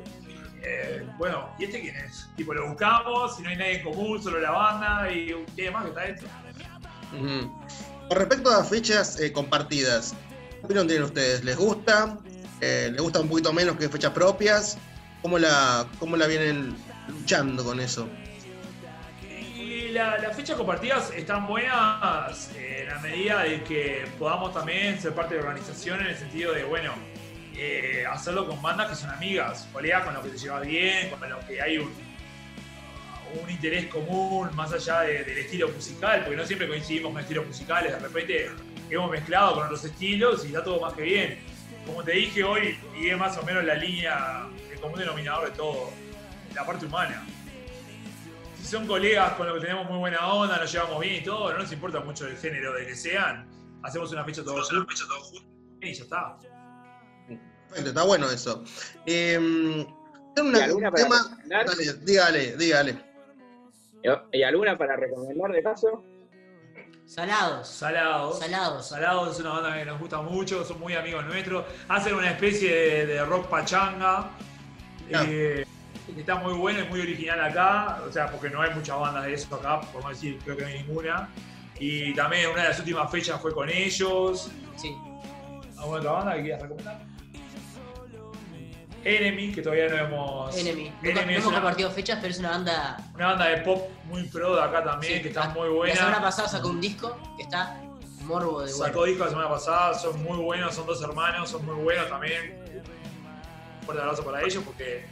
eh, 0.63 1.05
bueno, 1.17 1.49
¿y 1.59 1.65
este 1.65 1.81
quién 1.81 1.95
es? 1.97 2.29
Tipo, 2.35 2.53
lo 2.53 2.69
buscamos, 2.69 3.35
si 3.35 3.43
no 3.43 3.49
hay 3.49 3.57
nadie 3.57 3.77
en 3.77 3.83
común, 3.83 4.21
solo 4.21 4.39
la 4.39 4.51
banda 4.51 5.11
y 5.11 5.35
qué 5.55 5.69
más 5.69 5.85
que 5.85 5.89
está. 5.89 6.25
Ujú. 7.13 7.51
Con 8.07 8.17
respecto 8.17 8.49
a 8.49 8.63
fechas 8.63 9.19
eh, 9.19 9.31
compartidas, 9.31 10.15
¿qué 10.63 10.67
opinión 10.67 10.87
tienen 10.87 11.03
ustedes? 11.03 11.43
¿Les 11.43 11.57
gusta? 11.57 12.17
Eh, 12.61 12.87
¿Les 12.91 13.01
gusta 13.01 13.19
un 13.19 13.27
poquito 13.27 13.51
menos 13.51 13.75
que 13.75 13.89
fechas 13.89 14.11
propias? 14.11 14.77
¿Cómo 15.21 15.37
la, 15.37 15.85
cómo 15.99 16.15
la 16.15 16.25
vienen 16.25 16.73
luchando 17.09 17.65
con 17.65 17.81
eso? 17.81 18.07
Las 19.91 20.35
fechas 20.35 20.55
compartidas 20.55 21.11
están 21.15 21.45
buenas 21.45 22.49
eh, 22.55 22.83
en 22.83 22.87
la 22.87 22.99
medida 22.99 23.43
de 23.43 23.61
que 23.63 24.05
podamos 24.17 24.53
también 24.53 24.99
ser 25.01 25.13
parte 25.13 25.35
de 25.35 25.41
la 25.41 25.49
organización 25.49 25.99
en 25.99 26.07
el 26.07 26.17
sentido 26.17 26.53
de, 26.53 26.63
bueno, 26.63 26.93
eh, 27.55 28.03
hacerlo 28.09 28.47
con 28.47 28.59
bandas 28.61 28.89
que 28.89 28.95
son 28.95 29.09
amigas, 29.11 29.67
colegas 29.73 30.03
con 30.05 30.13
los 30.13 30.23
que 30.23 30.29
te 30.31 30.37
llevas 30.37 30.65
bien, 30.65 31.09
con 31.11 31.29
los 31.29 31.43
que 31.45 31.61
hay 31.61 31.77
un, 31.77 31.91
un 33.43 33.49
interés 33.51 33.85
común 33.87 34.49
más 34.55 34.71
allá 34.73 35.01
de- 35.01 35.23
del 35.25 35.37
estilo 35.39 35.67
musical, 35.69 36.21
porque 36.21 36.37
no 36.37 36.45
siempre 36.47 36.67
coincidimos 36.69 37.11
con 37.11 37.21
estilos 37.21 37.45
musicales, 37.45 37.91
de 37.91 37.99
repente 37.99 38.49
hemos 38.89 39.11
mezclado 39.11 39.55
con 39.55 39.63
otros 39.65 39.83
estilos 39.85 40.43
y 40.45 40.47
está 40.47 40.63
todo 40.63 40.79
más 40.81 40.93
que 40.93 41.01
bien. 41.03 41.39
Como 41.85 42.03
te 42.03 42.13
dije 42.13 42.43
hoy, 42.43 42.77
y 42.99 43.09
es 43.09 43.17
más 43.17 43.37
o 43.37 43.43
menos 43.43 43.63
la 43.63 43.75
línea, 43.75 44.47
el 44.71 44.79
común 44.79 44.99
denominador 44.99 45.49
de 45.49 45.55
todo, 45.57 45.89
la 46.55 46.65
parte 46.65 46.85
humana 46.85 47.25
si 48.59 48.69
son 48.69 48.87
colegas 48.87 49.33
con 49.33 49.45
los 49.45 49.55
que 49.59 49.61
tenemos 49.67 49.89
muy 49.89 49.97
buena 49.97 50.25
onda, 50.33 50.57
nos 50.57 50.71
llevamos 50.71 51.01
bien 51.01 51.15
y 51.15 51.23
todo, 51.25 51.51
no 51.51 51.59
nos 51.59 51.71
importa 51.73 51.99
mucho 51.99 52.25
el 52.27 52.37
género 52.37 52.71
de 52.73 52.87
que 52.87 52.95
sean, 52.95 53.45
hacemos 53.83 54.09
una 54.13 54.23
fecha 54.23 54.41
todos 54.41 54.69
juntos 54.71 55.05
y 55.81 55.93
ya 55.93 56.03
está. 56.03 56.37
Perfecto, 57.67 57.89
está 57.89 58.03
bueno 58.03 58.29
eso. 58.31 58.63
Eh, 59.05 59.37
una- 59.37 60.59
¿Y 60.59 60.61
alguna 60.61 60.87
un 60.87 60.93
para 60.93 61.03
tema. 61.03 61.15
recomendar? 61.27 61.65
Dale, 61.65 61.93
dígale, 62.05 62.55
dígale. 62.55 62.97
¿Y 64.31 64.43
alguna 64.43 64.77
para 64.77 64.95
recomendar 64.95 65.51
de 65.51 65.61
paso? 65.61 66.01
Salados. 67.05 67.67
Salados. 67.67 68.39
Salados. 68.39 68.87
Salados 68.87 69.35
es 69.35 69.39
una 69.41 69.49
banda 69.51 69.77
que 69.77 69.85
nos 69.85 69.99
gusta 69.99 70.21
mucho, 70.21 70.63
son 70.63 70.79
muy 70.79 70.95
amigos 70.95 71.25
nuestros. 71.25 71.65
Hacen 71.87 72.15
una 72.15 72.31
especie 72.31 72.73
de, 72.73 73.05
de 73.05 73.25
rock 73.25 73.47
pachanga. 73.47 74.31
Ah. 75.13 75.23
eh, 75.27 75.65
que 76.13 76.19
está 76.19 76.35
muy 76.35 76.53
bueno 76.53 76.79
y 76.81 76.87
muy 76.87 77.01
original 77.01 77.41
acá. 77.41 78.01
O 78.07 78.11
sea, 78.11 78.29
porque 78.29 78.49
no 78.49 78.61
hay 78.61 78.73
muchas 78.73 78.99
bandas 78.99 79.25
de 79.25 79.33
eso 79.33 79.55
acá, 79.55 79.81
por 79.81 80.03
no 80.03 80.09
decir, 80.09 80.39
creo 80.43 80.57
que 80.57 80.63
no 80.63 80.67
hay 80.69 80.83
ninguna. 80.83 81.29
Y 81.79 82.13
también 82.13 82.49
una 82.49 82.63
de 82.63 82.69
las 82.69 82.79
últimas 82.79 83.11
fechas 83.11 83.41
fue 83.41 83.53
con 83.53 83.69
ellos. 83.69 84.49
Sí. 84.75 84.95
¿Alguna 85.77 85.99
otra 85.99 86.11
banda 86.11 86.35
que 86.35 86.41
quieras 86.43 86.61
recomendar? 86.61 87.12
Enemy, 89.03 89.51
que 89.51 89.61
todavía 89.61 89.89
no 89.89 89.97
hemos. 89.97 90.57
Enemy. 90.57 90.93
No 91.01 91.09
hemos 91.09 91.45
una, 91.45 91.55
compartido 91.55 91.91
fechas, 91.91 92.19
pero 92.21 92.31
es 92.31 92.39
una 92.39 92.51
banda. 92.51 92.97
una 93.15 93.27
banda 93.27 93.45
de 93.47 93.57
pop 93.57 93.89
muy 94.05 94.23
pro 94.23 94.55
de 94.55 94.61
acá 94.63 94.83
también, 94.83 95.15
sí, 95.17 95.21
que 95.21 95.27
está 95.29 95.49
muy 95.49 95.67
La 95.89 95.95
semana 95.95 96.11
buena. 96.17 96.21
pasada 96.21 96.47
sacó 96.47 96.69
un 96.69 96.79
disco 96.81 97.17
que 97.37 97.43
está 97.43 97.79
morbo 98.21 98.61
de 98.61 98.71
bueno. 98.71 98.85
Sacó 98.85 99.03
disco 99.05 99.23
la 99.25 99.29
semana 99.29 99.49
pasada, 99.49 99.93
son 99.93 100.23
muy 100.23 100.37
buenos, 100.37 100.73
son 100.73 100.85
dos 100.85 101.01
hermanos, 101.01 101.49
son 101.49 101.65
muy 101.65 101.75
buenos 101.75 102.07
también. 102.09 102.57
Un 103.79 103.85
fuerte 103.85 104.01
abrazo 104.01 104.23
para 104.23 104.41
ellos 104.41 104.63
porque 104.65 105.05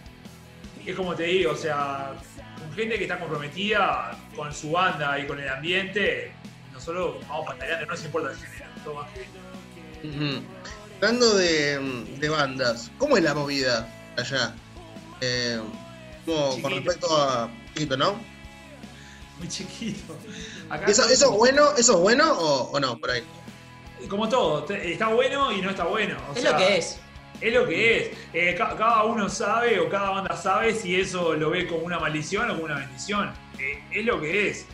es 0.85 0.95
como 0.95 1.13
te 1.13 1.23
digo, 1.23 1.51
o 1.51 1.57
sea, 1.57 2.13
con 2.59 2.71
gente 2.73 2.97
que 2.97 3.03
está 3.03 3.19
comprometida 3.19 4.17
con 4.35 4.53
su 4.53 4.71
banda 4.71 5.19
y 5.19 5.27
con 5.27 5.39
el 5.39 5.49
ambiente, 5.49 6.31
nosotros 6.71 7.15
vamos 7.27 7.45
pantaleando, 7.47 7.85
no 7.85 7.91
nos 7.91 8.05
importa 8.05 8.31
el 8.31 8.37
género, 8.37 8.65
todo 8.83 8.93
más 8.95 9.09
que. 9.11 10.07
Ujú. 10.07 10.41
Hablando 11.01 11.33
de, 11.35 11.79
de 12.19 12.29
bandas, 12.29 12.91
¿cómo 12.99 13.17
es 13.17 13.23
la 13.23 13.33
movida 13.33 13.87
allá? 14.17 14.53
Eh, 15.19 15.59
como 16.25 16.61
con 16.61 16.71
respecto 16.73 17.07
a. 17.17 17.49
Chiquito, 17.73 17.97
¿no? 17.97 18.15
Muy 19.39 19.47
chiquito. 19.47 20.15
Acá 20.69 20.85
¿Eso, 20.85 21.03
eso 21.09 21.31
es 21.31 21.37
bueno, 21.37 21.71
¿Eso 21.75 21.93
es 21.95 21.99
bueno 21.99 22.31
o, 22.31 22.71
o 22.71 22.79
no? 22.79 22.99
Por 22.99 23.09
ahí. 23.11 23.23
Como 24.07 24.29
todo, 24.29 24.67
está 24.71 25.07
bueno 25.07 25.51
y 25.51 25.61
no 25.61 25.71
está 25.71 25.85
bueno. 25.85 26.17
o 26.29 26.35
Es 26.35 26.41
sea, 26.43 26.51
lo 26.51 26.57
que 26.59 26.77
es. 26.77 26.99
Es 27.39 27.51
lo 27.53 27.65
que 27.67 27.97
es. 27.97 28.09
Eh, 28.33 28.53
ca- 28.55 28.75
cada 28.77 29.03
uno 29.05 29.27
sabe 29.27 29.79
o 29.79 29.89
cada 29.89 30.11
banda 30.11 30.37
sabe 30.37 30.75
si 30.75 30.95
eso 30.99 31.33
lo 31.33 31.49
ve 31.49 31.65
como 31.67 31.81
una 31.83 31.97
maldición 31.99 32.45
o 32.51 32.53
como 32.53 32.65
una 32.65 32.75
bendición. 32.77 33.31
Eh, 33.57 33.83
es 33.91 34.05
lo 34.05 34.21
que 34.21 34.49
es. 34.49 34.65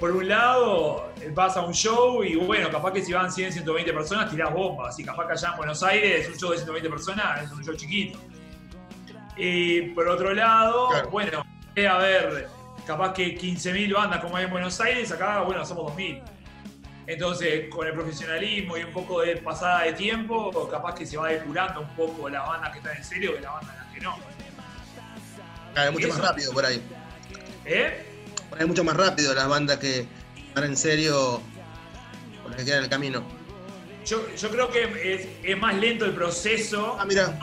Por 0.00 0.10
un 0.10 0.26
lado, 0.28 1.12
vas 1.32 1.56
a 1.56 1.62
un 1.62 1.72
show 1.72 2.22
y 2.24 2.34
bueno, 2.36 2.70
capaz 2.70 2.92
que 2.92 3.02
si 3.02 3.12
van 3.12 3.30
100, 3.30 3.52
120 3.52 3.92
personas 3.92 4.30
tirás 4.30 4.52
bombas. 4.52 4.98
Y 4.98 5.04
capaz 5.04 5.26
que 5.26 5.32
allá 5.32 5.50
en 5.50 5.56
Buenos 5.56 5.82
Aires 5.82 6.28
un 6.28 6.38
show 6.38 6.50
de 6.50 6.56
120 6.58 6.90
personas 6.90 7.44
es 7.44 7.50
un 7.52 7.64
show 7.64 7.74
chiquito. 7.76 8.18
Y 9.36 9.82
por 9.90 10.08
otro 10.08 10.32
lado, 10.34 10.88
Claro. 10.90 11.10
bueno, 11.10 11.44
debe 11.74 11.88
haber 11.88 12.48
capaz 12.86 13.12
que 13.12 13.36
15.000 13.36 13.92
bandas 13.94 14.20
como 14.20 14.36
hay 14.36 14.44
en 14.44 14.50
Buenos 14.50 14.80
Aires, 14.80 15.10
acá, 15.10 15.40
bueno, 15.40 15.64
somos 15.64 15.92
2.000. 15.92 16.22
Entonces, 17.06 17.68
con 17.68 17.86
el 17.86 17.92
profesionalismo 17.92 18.78
y 18.78 18.82
un 18.84 18.92
poco 18.92 19.20
de 19.20 19.36
pasada 19.36 19.82
de 19.82 19.92
tiempo, 19.92 20.68
capaz 20.70 20.94
que 20.94 21.04
se 21.04 21.16
va 21.16 21.28
depurando 21.28 21.80
un 21.80 21.88
poco 21.96 22.28
las 22.30 22.46
bandas 22.46 22.72
que 22.72 22.78
están 22.78 22.96
en 22.96 23.04
serio 23.04 23.32
de 23.34 23.40
las 23.42 23.52
bandas 23.52 23.76
las 23.76 23.94
que 23.94 24.00
no. 24.00 24.16
Claro, 25.74 25.92
mucho 25.92 26.08
más 26.08 26.18
rápido 26.18 26.52
por 26.52 26.64
ahí. 26.64 26.80
¿Eh? 27.64 28.06
Por 28.48 28.60
ahí 28.60 28.66
mucho 28.66 28.84
más 28.84 28.96
rápido 28.96 29.34
las 29.34 29.48
bandas 29.48 29.78
que 29.78 30.06
en 30.62 30.76
serio 30.76 31.40
por 32.42 32.50
las 32.52 32.60
que 32.60 32.64
quedan 32.66 32.78
en 32.78 32.84
el 32.84 32.90
camino. 32.90 33.24
Yo, 34.06 34.22
yo 34.36 34.50
creo 34.50 34.70
que 34.70 35.14
es, 35.14 35.28
es 35.42 35.58
más 35.58 35.74
lento 35.76 36.04
el 36.04 36.12
proceso 36.12 36.96
Ah, 37.00 37.04
mira. 37.06 37.38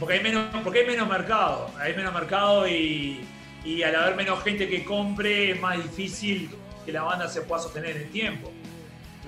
porque 0.00 0.14
hay 0.14 0.22
menos, 0.22 0.46
porque 0.64 0.80
hay 0.80 0.86
menos 0.86 1.08
mercado. 1.08 1.70
Hay 1.78 1.94
menos 1.94 2.12
mercado 2.14 2.66
y, 2.66 3.20
y 3.64 3.82
al 3.82 3.94
haber 3.94 4.16
menos 4.16 4.42
gente 4.42 4.68
que 4.68 4.82
compre 4.84 5.50
es 5.52 5.60
más 5.60 5.76
difícil 5.82 6.50
que 6.84 6.92
la 6.92 7.02
banda 7.02 7.28
se 7.28 7.42
pueda 7.42 7.62
sostener 7.62 7.96
en 7.96 8.02
el 8.02 8.10
tiempo. 8.10 8.50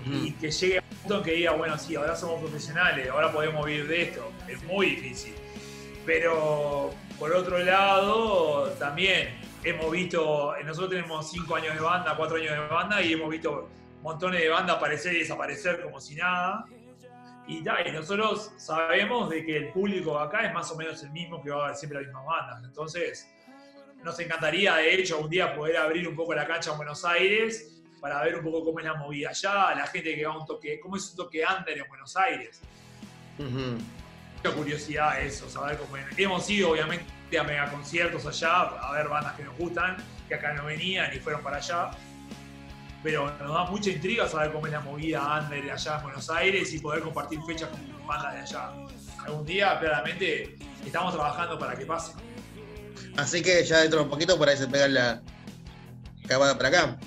y 0.06 0.32
que 0.32 0.50
llegue 0.50 0.78
a 0.78 0.82
un 1.04 1.12
en 1.16 1.22
que 1.22 1.32
diga, 1.32 1.50
bueno, 1.52 1.76
sí, 1.78 1.94
ahora 1.96 2.14
somos 2.16 2.40
profesionales, 2.40 3.08
ahora 3.10 3.32
podemos 3.32 3.64
vivir 3.66 3.86
de 3.88 4.02
esto. 4.02 4.30
Es 4.48 4.62
muy 4.64 4.90
difícil. 4.96 5.34
Pero 6.06 6.94
por 7.18 7.32
otro 7.32 7.58
lado, 7.58 8.70
también 8.78 9.30
hemos 9.66 9.90
visto, 9.90 10.54
nosotros 10.64 10.90
tenemos 10.90 11.28
cinco 11.28 11.56
años 11.56 11.74
de 11.74 11.80
banda, 11.80 12.16
cuatro 12.16 12.36
años 12.36 12.52
de 12.52 12.58
banda 12.68 13.02
y 13.02 13.14
hemos 13.14 13.28
visto 13.28 13.68
montones 14.00 14.40
de 14.40 14.48
bandas 14.48 14.76
aparecer 14.76 15.14
y 15.14 15.18
desaparecer 15.18 15.82
como 15.82 16.00
si 16.00 16.14
nada. 16.14 16.66
Y, 17.48 17.58
y 17.58 17.92
nosotros 17.92 18.52
sabemos 18.56 19.28
de 19.28 19.44
que 19.44 19.56
el 19.56 19.72
público 19.72 20.18
acá 20.18 20.46
es 20.46 20.54
más 20.54 20.70
o 20.70 20.76
menos 20.76 21.02
el 21.02 21.10
mismo 21.10 21.42
que 21.42 21.50
va 21.50 21.64
a 21.64 21.66
ver 21.68 21.76
siempre 21.76 21.98
las 21.98 22.06
mismas 22.06 22.26
bandas. 22.26 22.64
Entonces, 22.64 23.28
nos 24.04 24.18
encantaría, 24.20 24.76
de 24.76 24.94
hecho, 24.94 25.18
un 25.18 25.28
día 25.28 25.54
poder 25.54 25.78
abrir 25.78 26.06
un 26.06 26.14
poco 26.14 26.32
la 26.32 26.46
cancha 26.46 26.70
en 26.70 26.76
Buenos 26.76 27.04
Aires 27.04 27.82
para 28.00 28.22
ver 28.22 28.36
un 28.36 28.44
poco 28.44 28.64
cómo 28.64 28.78
es 28.78 28.84
la 28.84 28.94
movida 28.94 29.30
allá, 29.30 29.74
la 29.74 29.86
gente 29.88 30.14
que 30.14 30.24
va 30.24 30.34
a 30.34 30.38
un 30.38 30.46
toque, 30.46 30.78
cómo 30.78 30.96
es 30.96 31.10
un 31.10 31.16
toque 31.16 31.42
under 31.44 31.76
en 31.76 31.88
Buenos 31.88 32.16
Aires. 32.16 32.60
Mucha 33.38 34.54
curiosidad 34.54 35.20
eso, 35.20 35.48
saber 35.48 35.76
cómo 35.76 35.96
Hemos 36.16 36.48
ido, 36.48 36.70
obviamente, 36.70 37.15
a 37.38 37.42
mega 37.42 37.70
conciertos 37.70 38.24
allá, 38.26 38.62
a 38.80 38.92
ver 38.92 39.08
bandas 39.08 39.34
que 39.34 39.44
nos 39.44 39.56
gustan, 39.58 39.96
que 40.28 40.34
acá 40.34 40.54
no 40.54 40.66
venían 40.66 41.14
y 41.14 41.18
fueron 41.18 41.42
para 41.42 41.56
allá. 41.56 41.90
Pero 43.02 43.30
nos 43.38 43.52
da 43.52 43.64
mucha 43.64 43.90
intriga 43.90 44.28
saber 44.28 44.52
cómo 44.52 44.66
es 44.66 44.72
la 44.72 44.80
movida 44.80 45.40
under 45.40 45.70
allá 45.70 45.96
en 45.96 46.02
Buenos 46.02 46.30
Aires 46.30 46.72
y 46.72 46.78
poder 46.78 47.02
compartir 47.02 47.40
fechas 47.46 47.68
con 47.68 48.06
bandas 48.06 48.34
de 48.34 48.40
allá. 48.40 48.70
Algún 49.24 49.44
día, 49.44 49.78
claramente, 49.78 50.56
estamos 50.84 51.14
trabajando 51.14 51.58
para 51.58 51.76
que 51.76 51.84
pase. 51.84 52.12
Así 53.16 53.42
que 53.42 53.64
ya 53.64 53.80
dentro 53.80 53.98
de 53.98 54.04
un 54.04 54.10
poquito 54.10 54.38
por 54.38 54.48
ahí 54.48 54.56
se 54.56 54.68
pega 54.68 54.88
la 54.88 55.22
acabada 56.24 56.56
para 56.56 56.68
acá. 56.68 56.98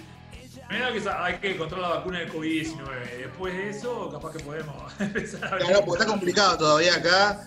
Primero 0.67 0.93
que 0.93 1.09
hay 1.09 1.37
que 1.39 1.51
encontrar 1.55 1.81
la 1.81 1.89
vacuna 1.89 2.19
del 2.19 2.31
COVID-19. 2.31 3.17
Después 3.17 3.53
de 3.53 3.69
eso, 3.71 4.11
capaz 4.11 4.33
que 4.33 4.43
podemos 4.43 4.93
empezar 4.99 5.45
a 5.45 5.55
ver. 5.55 5.65
Claro, 5.65 5.85
porque 5.85 6.01
está 6.03 6.11
complicado 6.11 6.57
todavía 6.57 6.95
acá. 6.95 7.45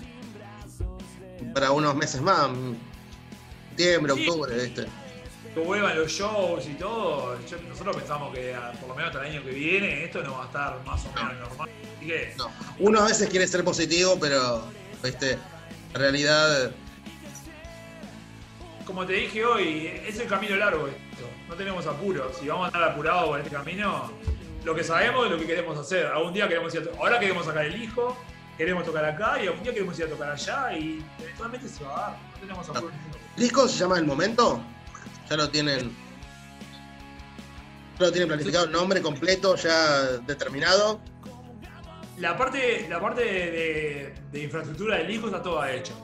Para 1.54 1.70
unos 1.72 1.94
meses 1.94 2.20
más. 2.20 2.50
Septiembre, 3.68 4.12
octubre, 4.12 4.64
este. 4.64 4.86
Que 5.54 5.60
vuelvan 5.60 5.98
los 5.98 6.10
shows 6.10 6.66
y 6.66 6.74
todo. 6.74 7.36
nosotros 7.68 7.96
pensamos 7.96 8.34
que 8.34 8.54
por 8.80 8.88
lo 8.88 8.94
menos 8.94 9.14
hasta 9.14 9.26
el 9.26 9.32
año 9.32 9.44
que 9.44 9.50
viene 9.50 10.04
esto 10.04 10.22
no 10.22 10.32
va 10.32 10.44
a 10.44 10.46
estar 10.46 10.84
más 10.84 11.04
o 11.04 11.12
menos 11.12 11.48
normal. 11.48 11.68
Así 11.96 12.06
que... 12.06 12.34
no. 12.38 12.50
Uno 12.78 13.00
a 13.00 13.06
veces 13.06 13.28
quiere 13.28 13.46
ser 13.46 13.62
positivo, 13.64 14.18
pero 14.20 14.62
este, 15.02 15.32
en 15.32 16.00
realidad 16.00 16.72
como 18.84 19.06
te 19.06 19.14
dije 19.14 19.44
hoy, 19.44 19.86
es 20.06 20.18
el 20.18 20.26
camino 20.26 20.56
largo 20.56 20.88
esto. 20.88 21.28
No 21.48 21.54
tenemos 21.54 21.86
apuros. 21.86 22.36
Si 22.38 22.48
vamos 22.48 22.64
a 22.64 22.66
andar 22.76 22.90
apurados 22.90 23.28
por 23.28 23.38
este 23.38 23.50
camino, 23.50 24.10
lo 24.64 24.74
que 24.74 24.84
sabemos 24.84 25.26
es 25.26 25.32
lo 25.32 25.38
que 25.38 25.46
queremos 25.46 25.78
hacer. 25.78 26.06
Algún 26.06 26.32
día 26.32 26.48
queremos 26.48 26.74
ir 26.74 26.88
a 26.92 26.98
Ahora 26.98 27.18
queremos 27.18 27.46
sacar 27.46 27.64
el 27.66 27.82
hijo, 27.82 28.16
queremos 28.56 28.84
tocar 28.84 29.04
acá 29.04 29.42
y 29.42 29.46
algún 29.46 29.62
día 29.62 29.72
queremos 29.72 29.98
ir 29.98 30.04
a 30.06 30.08
tocar 30.08 30.30
allá 30.30 30.76
y 30.76 31.04
eventualmente 31.20 31.68
se 31.68 31.84
va 31.84 31.96
a 31.96 32.00
dar. 32.00 32.18
No 32.34 32.40
tenemos 32.40 32.68
apuros. 32.68 32.92
¿El 33.36 33.42
disco 33.42 33.68
se 33.68 33.78
llama 33.78 33.98
El 33.98 34.06
Momento? 34.06 34.62
¿Ya 35.28 35.36
lo 35.36 35.48
tienen? 35.50 35.94
¿Ya 37.98 38.06
lo 38.06 38.12
tienen 38.12 38.28
planificado 38.28 38.66
nombre 38.66 39.00
completo, 39.00 39.56
ya 39.56 40.18
determinado? 40.26 41.00
La 42.18 42.36
parte, 42.36 42.86
la 42.88 43.00
parte 43.00 43.22
de, 43.22 44.14
de 44.30 44.42
infraestructura 44.42 44.98
del 44.98 45.08
disco 45.08 45.26
está 45.26 45.42
toda 45.42 45.72
hecha. 45.72 45.94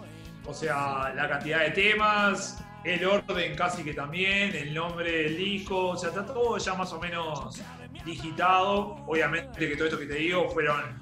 O 0.46 0.54
sea, 0.54 1.12
la 1.14 1.28
cantidad 1.28 1.60
de 1.60 1.70
temas, 1.72 2.58
el 2.84 3.04
orden 3.04 3.54
casi 3.54 3.84
que 3.84 3.92
también, 3.92 4.54
el 4.54 4.72
nombre 4.72 5.10
del 5.24 5.36
disco, 5.36 5.88
o 5.88 5.96
sea, 5.96 6.08
está 6.08 6.24
todo 6.24 6.56
ya 6.56 6.74
más 6.74 6.92
o 6.92 6.98
menos 6.98 7.60
digitado. 8.04 8.96
Obviamente 9.06 9.68
que 9.68 9.76
todo 9.76 9.88
esto 9.88 9.98
que 9.98 10.06
te 10.06 10.14
digo 10.14 10.48
fueron, 10.48 10.98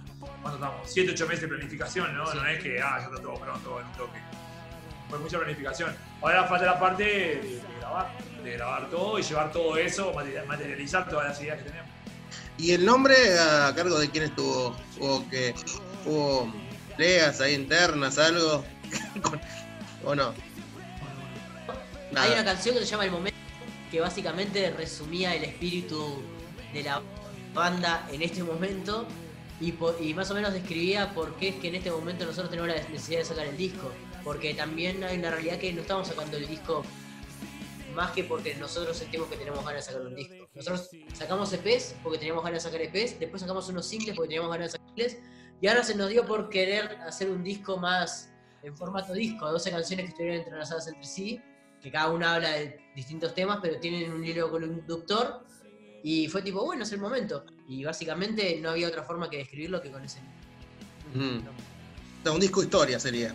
¿cuánto 0.46 0.64
estamos? 0.64 0.90
7, 0.92 1.12
8 1.12 1.26
meses 1.26 1.40
de 1.42 1.48
planificación, 1.48 2.16
¿no? 2.16 2.34
No 2.34 2.46
es 2.46 2.62
que, 2.62 2.80
ah, 2.80 2.98
ya 3.00 3.06
está 3.06 3.22
todo 3.22 3.34
pronto 3.34 3.80
en 3.80 3.86
un 3.86 3.92
toque. 3.92 4.18
Fue 5.08 5.18
mucha 5.18 5.38
planificación. 5.38 5.96
Ahora 6.22 6.44
falta 6.44 6.66
la 6.66 6.78
parte 6.78 7.04
de, 7.04 7.60
grabar, 7.78 8.18
de 8.42 8.52
grabar 8.52 8.90
todo 8.90 9.18
y 9.18 9.22
llevar 9.22 9.52
todo 9.52 9.76
eso, 9.76 10.12
materializar 10.46 11.08
todas 11.08 11.28
las 11.28 11.40
ideas 11.40 11.58
que 11.58 11.70
tenemos. 11.70 11.90
¿Y 12.58 12.72
el 12.72 12.84
nombre 12.84 13.14
a 13.38 13.72
cargo 13.74 13.98
de 13.98 14.10
quién 14.10 14.24
estuvo? 14.24 14.76
¿O 15.00 15.28
que 15.28 15.54
hubo 16.04 16.52
peleas 16.96 17.40
ahí 17.40 17.54
internas, 17.54 18.18
algo? 18.18 18.64
¿O 20.04 20.14
no? 20.14 20.32
Hay 22.16 22.32
una 22.32 22.44
canción 22.44 22.76
que 22.76 22.84
se 22.84 22.86
llama 22.86 23.04
El 23.04 23.10
Momento, 23.10 23.38
que 23.90 24.00
básicamente 24.00 24.70
resumía 24.70 25.34
el 25.34 25.44
espíritu 25.44 26.22
de 26.72 26.82
la 26.82 27.02
banda 27.52 28.08
en 28.10 28.22
este 28.22 28.42
momento 28.42 29.06
y, 29.60 30.14
más 30.14 30.30
o 30.30 30.34
menos 30.34 30.52
describía 30.52 31.14
por 31.14 31.36
qué 31.36 31.48
es 31.48 31.54
que 31.56 31.68
en 31.68 31.76
este 31.76 31.90
momento 31.90 32.24
nosotros 32.26 32.50
tenemos 32.50 32.68
la 32.68 32.82
necesidad 32.88 33.20
de 33.20 33.24
sacar 33.24 33.46
el 33.46 33.56
disco. 33.56 33.90
Porque 34.22 34.54
también 34.54 35.02
hay 35.04 35.18
una 35.18 35.30
realidad 35.30 35.58
que 35.58 35.72
no 35.72 35.82
estamos 35.82 36.08
sacando 36.08 36.36
el 36.36 36.46
disco 36.48 36.84
más 37.94 38.10
que 38.10 38.24
porque 38.24 38.54
nosotros 38.56 38.96
sentimos 38.96 39.28
que 39.28 39.36
tenemos 39.36 39.64
ganas 39.64 39.86
de 39.86 39.92
sacar 39.92 40.06
un 40.06 40.14
disco. 40.14 40.48
Nosotros 40.54 40.90
sacamos 41.14 41.52
EPs 41.52 41.94
porque 42.02 42.18
teníamos 42.18 42.44
ganas 42.44 42.62
de 42.62 42.70
sacar 42.70 42.86
EPs, 42.86 43.18
después 43.18 43.40
sacamos 43.40 43.68
unos 43.68 43.86
singles 43.86 44.14
porque 44.14 44.28
teníamos 44.28 44.50
ganas 44.50 44.72
de 44.72 44.78
sacar 44.78 44.88
singles, 44.88 45.18
y 45.60 45.66
ahora 45.66 45.82
se 45.82 45.94
nos 45.94 46.10
dio 46.10 46.26
por 46.26 46.50
querer 46.50 46.98
hacer 47.06 47.30
un 47.30 47.42
disco 47.42 47.78
más 47.78 48.30
en 48.62 48.76
formato 48.76 49.14
disco, 49.14 49.50
12 49.50 49.70
canciones 49.70 50.04
que 50.04 50.10
estuvieron 50.10 50.38
entrelazadas 50.40 50.86
entre 50.88 51.04
sí, 51.04 51.40
que 51.80 51.90
cada 51.90 52.10
una 52.10 52.34
habla 52.34 52.50
de 52.50 52.78
distintos 52.94 53.34
temas, 53.34 53.58
pero 53.62 53.78
tienen 53.80 54.12
un 54.12 54.24
hilo 54.24 54.50
conductor. 54.50 55.44
Y 56.08 56.28
fue 56.28 56.40
tipo, 56.40 56.64
bueno, 56.64 56.84
es 56.84 56.92
el 56.92 57.00
momento. 57.00 57.44
Y 57.66 57.82
básicamente 57.82 58.60
no 58.62 58.70
había 58.70 58.86
otra 58.86 59.02
forma 59.02 59.28
que 59.28 59.38
describirlo 59.38 59.82
que 59.82 59.90
con 59.90 60.04
ese. 60.04 60.20
un 61.12 62.40
disco 62.40 62.62
historia 62.62 63.00
sería. 63.00 63.34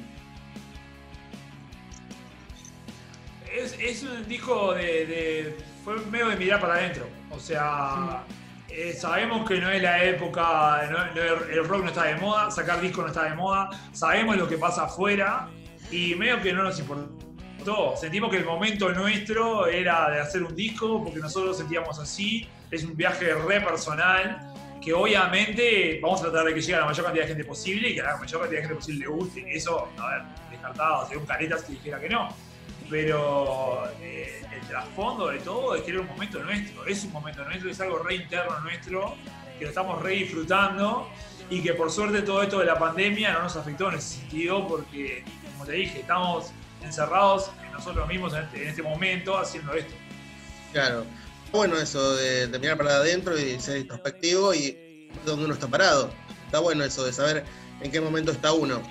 Es, 3.53 4.03
un 4.03 4.25
disco 4.25 4.73
de, 4.73 5.53
Fue 5.83 5.99
medio 6.05 6.29
de 6.29 6.37
mirar 6.37 6.61
para 6.61 6.75
adentro. 6.75 7.05
O 7.29 7.39
sea. 7.39 8.23
Eh, 8.69 8.93
sabemos 8.93 9.45
que 9.45 9.59
no 9.59 9.69
es 9.69 9.81
la 9.81 10.01
época, 10.05 11.11
el 11.51 11.67
rock 11.67 11.83
no 11.83 11.89
está 11.89 12.05
de 12.05 12.15
moda, 12.15 12.49
sacar 12.49 12.79
disco 12.79 13.01
no 13.01 13.09
está 13.09 13.25
de 13.25 13.35
moda, 13.35 13.69
sabemos 13.91 14.37
lo 14.37 14.47
que 14.47 14.57
pasa 14.57 14.85
afuera 14.85 15.49
y 15.91 16.15
medio 16.15 16.41
que 16.41 16.53
no 16.53 16.63
nos 16.63 16.79
importó. 16.79 17.97
Sentimos 17.99 18.31
que 18.31 18.37
el 18.37 18.45
momento 18.45 18.89
nuestro 18.93 19.67
era 19.67 20.09
de 20.09 20.21
hacer 20.21 20.41
un 20.41 20.55
disco 20.55 21.03
porque 21.03 21.19
nosotros 21.19 21.57
sentíamos 21.57 21.99
así, 21.99 22.47
es 22.71 22.83
un 22.83 22.95
viaje 22.95 23.33
re 23.33 23.61
personal 23.61 24.47
que 24.81 24.93
obviamente 24.93 25.99
vamos 26.01 26.21
a 26.21 26.23
tratar 26.23 26.45
de 26.45 26.55
que 26.55 26.61
llegue 26.61 26.75
a 26.75 26.79
la 26.79 26.85
mayor 26.87 27.05
cantidad 27.05 27.25
de 27.25 27.29
gente 27.29 27.45
posible 27.45 27.89
y 27.89 27.95
que 27.95 28.01
a 28.01 28.05
la 28.05 28.17
mayor 28.17 28.41
cantidad 28.41 28.61
de 28.61 28.67
gente 28.67 28.75
posible 28.75 28.99
le 29.01 29.07
guste. 29.07 29.55
Eso, 29.55 29.89
a 29.97 30.07
ver, 30.09 30.21
descartado, 30.49 31.03
sería 31.03 31.19
un 31.19 31.25
caretas 31.25 31.61
si 31.61 31.73
dijera 31.73 31.99
que 31.99 32.09
no 32.09 32.29
pero 32.91 33.89
eh, 34.01 34.45
el 34.53 34.67
trasfondo 34.67 35.29
de 35.29 35.39
todo 35.39 35.75
es 35.75 35.81
que 35.81 35.91
era 35.91 36.01
un 36.01 36.07
momento 36.07 36.43
nuestro, 36.43 36.85
es 36.85 37.03
un 37.05 37.13
momento 37.13 37.43
nuestro, 37.45 37.71
es 37.71 37.79
algo 37.79 37.99
re 37.99 38.15
interno 38.15 38.59
nuestro, 38.59 39.15
que 39.57 39.63
lo 39.63 39.69
estamos 39.69 40.01
re 40.01 40.11
disfrutando 40.11 41.09
y 41.49 41.63
que 41.63 41.73
por 41.73 41.89
suerte 41.89 42.21
todo 42.21 42.43
esto 42.43 42.59
de 42.59 42.65
la 42.65 42.77
pandemia 42.77 43.31
no 43.31 43.43
nos 43.43 43.55
afectó 43.55 43.89
en 43.89 43.97
ese 43.97 44.19
sentido 44.19 44.67
porque, 44.67 45.23
como 45.53 45.65
te 45.65 45.71
dije, 45.71 46.01
estamos 46.01 46.51
encerrados 46.83 47.49
en 47.65 47.71
nosotros 47.71 48.05
mismos 48.09 48.33
en 48.33 48.43
este, 48.43 48.67
este 48.67 48.83
momento 48.83 49.37
haciendo 49.37 49.73
esto. 49.73 49.93
Claro, 50.73 51.05
bueno 51.51 51.77
eso 51.77 52.15
de, 52.15 52.47
mirar 52.59 52.77
para 52.77 52.97
adentro 52.97 53.37
y 53.37 53.59
ser 53.59 53.77
introspectivo 53.77 54.53
y 54.53 55.09
dónde 55.25 55.45
uno 55.45 55.53
está 55.53 55.67
parado. 55.67 56.11
Está 56.45 56.59
bueno 56.59 56.83
eso 56.83 57.05
de 57.05 57.13
saber 57.13 57.45
en 57.81 57.91
qué 57.91 58.01
momento 58.01 58.31
está 58.31 58.53
uno. 58.53 58.81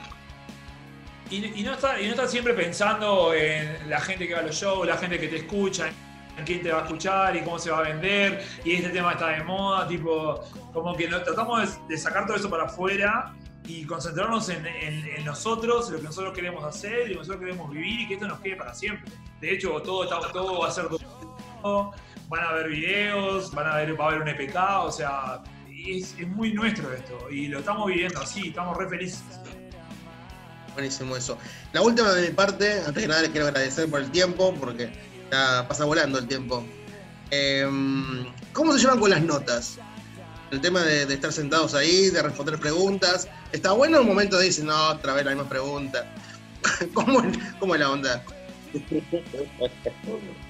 Y, 1.31 1.63
no 1.63 1.75
está, 1.75 2.01
y 2.01 2.07
no 2.07 2.11
está 2.11 2.27
siempre 2.27 2.55
pensando 2.55 3.33
en 3.33 3.89
la 3.89 4.01
gente 4.01 4.27
que 4.27 4.35
va 4.35 4.41
a 4.41 4.43
los 4.43 4.57
shows, 4.57 4.85
la 4.85 4.97
gente 4.97 5.19
que 5.21 5.29
te 5.29 5.37
escucha, 5.37 5.89
en 6.37 6.45
quién 6.45 6.61
te 6.61 6.73
va 6.73 6.81
a 6.81 6.83
escuchar 6.83 7.37
y 7.37 7.43
cómo 7.43 7.57
se 7.57 7.71
va 7.71 7.79
a 7.79 7.83
vender, 7.83 8.45
y 8.65 8.73
este 8.73 8.91
tema 8.91 9.13
está 9.13 9.29
de 9.29 9.45
moda, 9.45 9.87
tipo, 9.87 10.43
como 10.73 10.97
que 10.97 11.07
tratamos 11.07 11.79
de, 11.87 11.97
sacar 11.97 12.27
todo 12.27 12.37
eso 12.37 12.51
para 12.51 12.65
afuera 12.65 13.33
y 13.65 13.85
concentrarnos 13.85 14.49
en, 14.49 15.25
nosotros, 15.25 15.89
lo 15.91 15.99
que 15.99 16.05
nosotros 16.05 16.35
queremos 16.35 16.65
hacer 16.65 17.03
y 17.07 17.09
lo 17.09 17.09
que 17.09 17.15
nosotros 17.19 17.41
queremos 17.41 17.71
vivir 17.71 18.01
y 18.01 18.09
que 18.09 18.15
esto 18.15 18.27
nos 18.27 18.41
quede 18.41 18.57
para 18.57 18.75
siempre. 18.75 19.13
De 19.41 19.53
hecho, 19.53 19.81
todo, 19.83 20.09
todo 20.33 20.59
va 20.59 20.67
a 20.67 20.71
ser 20.73 20.89
van 22.31 22.45
a 22.45 22.49
haber 22.51 22.69
videos, 22.69 23.53
van 23.53 23.67
a 23.67 23.77
ver, 23.77 24.01
va 24.01 24.05
a 24.05 24.09
haber 24.09 24.23
un 24.23 24.29
EPK, 24.29 24.57
o 24.85 24.93
sea, 24.93 25.43
es, 25.69 26.15
es 26.17 26.29
muy 26.29 26.53
nuestro 26.53 26.93
esto 26.93 27.29
y 27.29 27.49
lo 27.49 27.59
estamos 27.59 27.89
viviendo 27.89 28.21
así, 28.21 28.49
estamos 28.49 28.77
re 28.77 28.89
felices. 28.89 29.23
Buenísimo 30.75 31.17
eso. 31.17 31.37
La 31.73 31.83
última 31.83 32.13
de 32.13 32.29
mi 32.29 32.35
parte, 32.35 32.81
antes 32.87 33.03
de 33.03 33.09
nada 33.09 33.23
les 33.23 33.31
quiero 33.31 33.49
agradecer 33.49 33.91
por 33.91 34.01
el 34.01 34.11
tiempo, 34.13 34.55
porque 34.55 34.93
ya 35.33 35.67
pasa 35.67 35.85
volando 35.85 36.21
el 36.21 36.29
tiempo. 36.29 36.65
Em, 37.33 38.27
¿Cómo 38.53 38.73
se 38.73 38.79
llevan 38.79 39.01
con 39.01 39.11
las 39.11 39.23
notas? 39.23 39.79
El 40.53 40.61
tema 40.61 40.83
de, 40.83 41.13
estar 41.13 41.33
sentados 41.33 41.75
ahí, 41.75 42.11
de 42.11 42.23
responder 42.23 42.61
preguntas. 42.61 43.29
¿Está 43.51 43.73
bueno 43.73 43.99
el 43.99 44.07
momento 44.07 44.39
de 44.39 44.45
decir, 44.47 44.65
no, 44.65 44.91
otra 44.91 45.15
vez 45.15 45.25
la 45.25 45.33
misma 45.33 45.49
pregunta? 45.49 46.07
¿Cómo, 46.95 47.23
¿Cómo, 47.59 47.75
es 47.75 47.81
la 47.81 47.91
onda? 47.91 48.25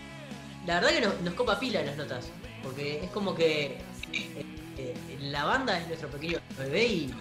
La 0.67 0.81
verdad 0.81 0.91
que 0.91 1.01
nos, 1.25 1.35
copa 1.35 1.59
pila 1.59 1.83
las 1.83 1.97
notas, 1.97 2.27
porque 2.63 3.03
es 3.05 3.11
como 3.11 3.35
que 3.35 3.79
eh, 4.13 4.95
la 5.21 5.45
banda 5.45 5.79
es 5.79 5.87
nuestro 5.89 6.09
pequeño 6.11 6.39
bebé 6.59 6.85
y 6.85 7.15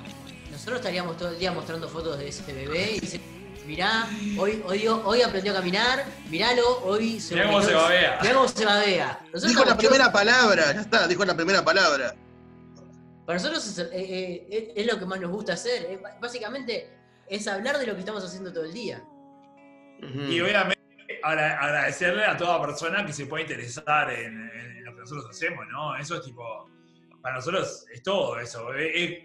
nosotros 0.51 0.77
estaríamos 0.79 1.17
todo 1.17 1.29
el 1.29 1.39
día 1.39 1.51
mostrando 1.51 1.87
fotos 1.87 2.17
de 2.19 2.27
ese 2.27 2.51
bebé 2.53 2.93
y 2.95 2.99
dice, 2.99 3.21
mirá, 3.65 4.07
hoy, 4.37 4.61
hoy, 4.67 4.87
hoy 4.87 5.21
aprendió 5.21 5.53
a 5.53 5.55
caminar, 5.55 6.05
miralo, 6.29 6.79
hoy 6.83 7.19
se 7.19 7.35
Mirá 7.35 7.47
cómo 7.47 7.61
se 7.61 7.73
babea. 7.73 8.19
Mirá 8.21 8.33
cómo 8.33 8.47
se 8.47 8.65
babea. 8.65 9.19
Nosotros 9.25 9.49
Dijo 9.51 9.65
la 9.65 9.77
primera 9.77 10.11
palabra, 10.11 10.73
ya 10.73 10.81
está, 10.81 11.07
dijo 11.07 11.23
la 11.25 11.35
primera 11.35 11.63
palabra. 11.63 12.15
Para 13.25 13.37
nosotros 13.39 13.65
es, 13.67 13.77
eh, 13.79 13.89
eh, 13.93 14.47
es- 14.49 14.63
es 14.85 14.91
lo 14.91 14.99
que 14.99 15.05
más 15.05 15.19
nos 15.21 15.31
gusta 15.31 15.53
hacer. 15.53 16.01
Básicamente 16.19 16.89
es 17.29 17.47
hablar 17.47 17.77
de 17.77 17.85
lo 17.85 17.93
que 17.93 17.99
estamos 17.99 18.23
haciendo 18.25 18.51
todo 18.51 18.65
el 18.65 18.73
día. 18.73 19.03
Y 20.01 20.41
obviamente 20.41 20.79
agradecerle 21.23 22.25
a 22.25 22.35
toda 22.37 22.61
persona 22.61 23.05
que 23.05 23.13
se 23.13 23.25
pueda 23.25 23.41
interesar 23.43 24.11
en, 24.11 24.49
en 24.49 24.85
lo 24.85 24.93
que 24.93 24.99
nosotros 25.01 25.27
hacemos, 25.29 25.65
¿no? 25.71 25.95
Eso 25.97 26.15
es 26.15 26.23
tipo, 26.23 26.69
para 27.21 27.35
nosotros 27.35 27.85
es 27.93 28.01
todo 28.03 28.39
eso. 28.39 28.73
Es- 28.73 28.91
es- 28.95 29.17